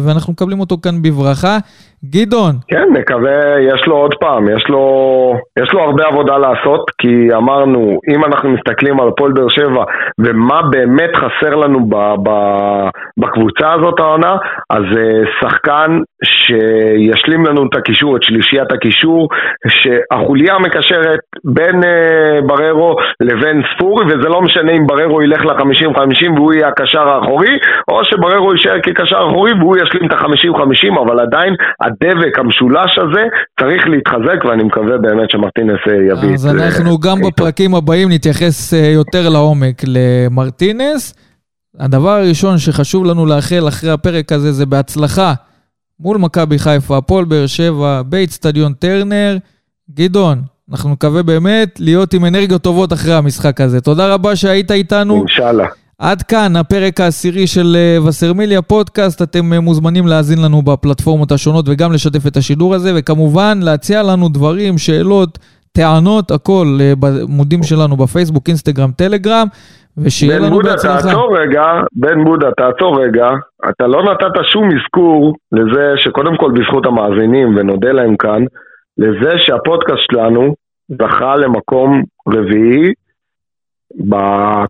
[0.04, 1.58] ואנחנו מקבלים אותו כאן בברכה.
[2.04, 2.54] גדעון.
[2.68, 4.82] כן, נקווה, יש לו עוד פעם, יש לו,
[5.62, 9.84] יש לו הרבה עבודה לעשות, כי אמרנו, אם אנחנו מסתכלים על הפועל באר שבע,
[10.18, 12.30] ומה באמת חסר לנו ב, ב,
[13.18, 14.36] בקבוצה הזאת העונה,
[14.70, 19.28] אז uh, שחקן שישלים לנו את הקישור, את שלישיית הקישור,
[19.68, 26.52] שהחוליה המקשרת בין uh, בררו לבין ספורי, וזה לא משנה אם בררו ילך ל-50-50 והוא
[26.52, 27.58] יהיה הקשר האחורי,
[27.90, 33.22] או שבררו יישאר כקשר אחורי והוא ישלים את ה-50-50, אבל עדיין הדבק, המשולש הזה,
[33.60, 36.34] צריך להתחזק, ואני מקווה באמת שמרטינס אה, יביא את...
[36.34, 41.14] אז אנחנו גם בפרקים הבאים נתייחס אה, יותר לעומק למרטינס.
[41.80, 45.32] הדבר הראשון שחשוב לנו לאחל אחרי הפרק הזה זה בהצלחה
[46.00, 49.36] מול מכבי חיפה, הפועל באר שבע, באיצטדיון טרנר.
[49.90, 50.38] גדעון,
[50.70, 53.80] אנחנו נקווה באמת להיות עם אנרגיות טובות אחרי המשחק הזה.
[53.80, 55.16] תודה רבה שהיית איתנו.
[55.16, 55.66] אינשאללה.
[56.00, 59.22] עד כאן הפרק העשירי של אה, וסרמיליה פודקאסט.
[59.22, 64.28] אתם אה, מוזמנים להאזין לנו בפלטפורמות השונות וגם לשתף את השידור הזה, וכמובן להציע לנו
[64.28, 65.38] דברים, שאלות,
[65.72, 69.46] טענות, הכל אה, בעמודים שלנו בפייסבוק, אינסטגרם, טלגרם,
[69.98, 70.94] ושיהיה לנו בהצלחה.
[70.94, 73.28] בן בודה, תעצור רגע, בן בודה, תעצור רגע.
[73.70, 78.44] אתה לא נתת שום אזכור לזה שקודם כל בזכות המאזינים, ונודה להם כאן,
[78.98, 80.54] לזה שהפודקאסט שלנו
[80.88, 82.92] זכה למקום רביעי
[84.08, 84.14] ב...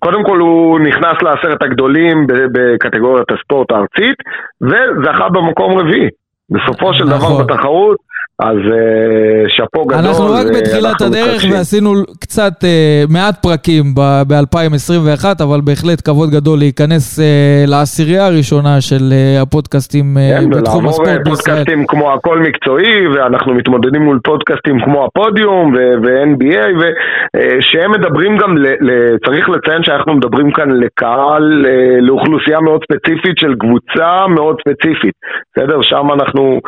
[0.00, 4.16] קודם כל הוא נכנס לעשרת הגדולים בקטגוריית הספורט הארצית
[4.62, 6.08] וזכה במקום רביעי.
[6.50, 7.18] בסופו של נכון.
[7.18, 7.98] דבר בתחרות
[8.42, 10.06] אז uh, שאפו גדול.
[10.06, 11.52] אנחנו רק בתחילת הדרך מתחדשים.
[11.52, 11.90] ועשינו
[12.20, 17.18] קצת, uh, מעט פרקים ב-2021, אבל בהחלט כבוד גדול להיכנס
[17.66, 19.12] לעשירייה הראשונה של
[19.42, 21.24] הפודקאסטים כן, בתחום הספורט בישראל.
[21.24, 26.84] פודקאסטים כמו הכל מקצועי, ואנחנו מתמודדים מול פודקאסטים כמו הפודיום ו-NBA,
[27.60, 28.54] שהם מדברים גם,
[29.26, 31.66] צריך לציין שאנחנו מדברים כאן לקהל,
[32.00, 35.14] לאוכלוסייה מאוד ספציפית של קבוצה מאוד ספציפית.
[35.56, 35.82] בסדר?
[35.82, 36.60] שם אנחנו,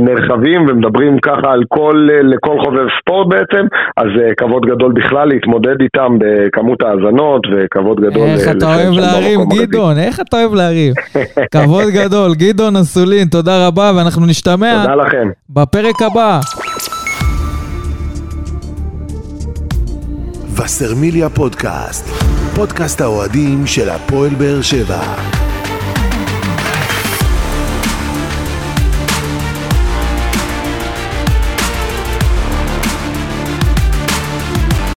[0.00, 0.73] נרחבים.
[0.74, 6.16] ומדברים ככה על כל, לכל חובב ספורט בעצם, אז uh, כבוד גדול בכלל להתמודד איתם
[6.18, 8.26] בכמות האזנות, וכבוד גדול...
[8.26, 10.92] איך אתה אוהב להרים, גדעון, איך אתה אוהב להרים.
[11.54, 14.82] כבוד גדול, גדעון אסולין, תודה רבה, ואנחנו נשתמע...
[14.82, 15.28] תודה לכם.
[15.50, 16.40] בפרק הבא.
[20.56, 22.24] וסרמיליה פודקאסט,
[22.56, 25.43] פודקאסט האוהדים של הפועל באר שבע.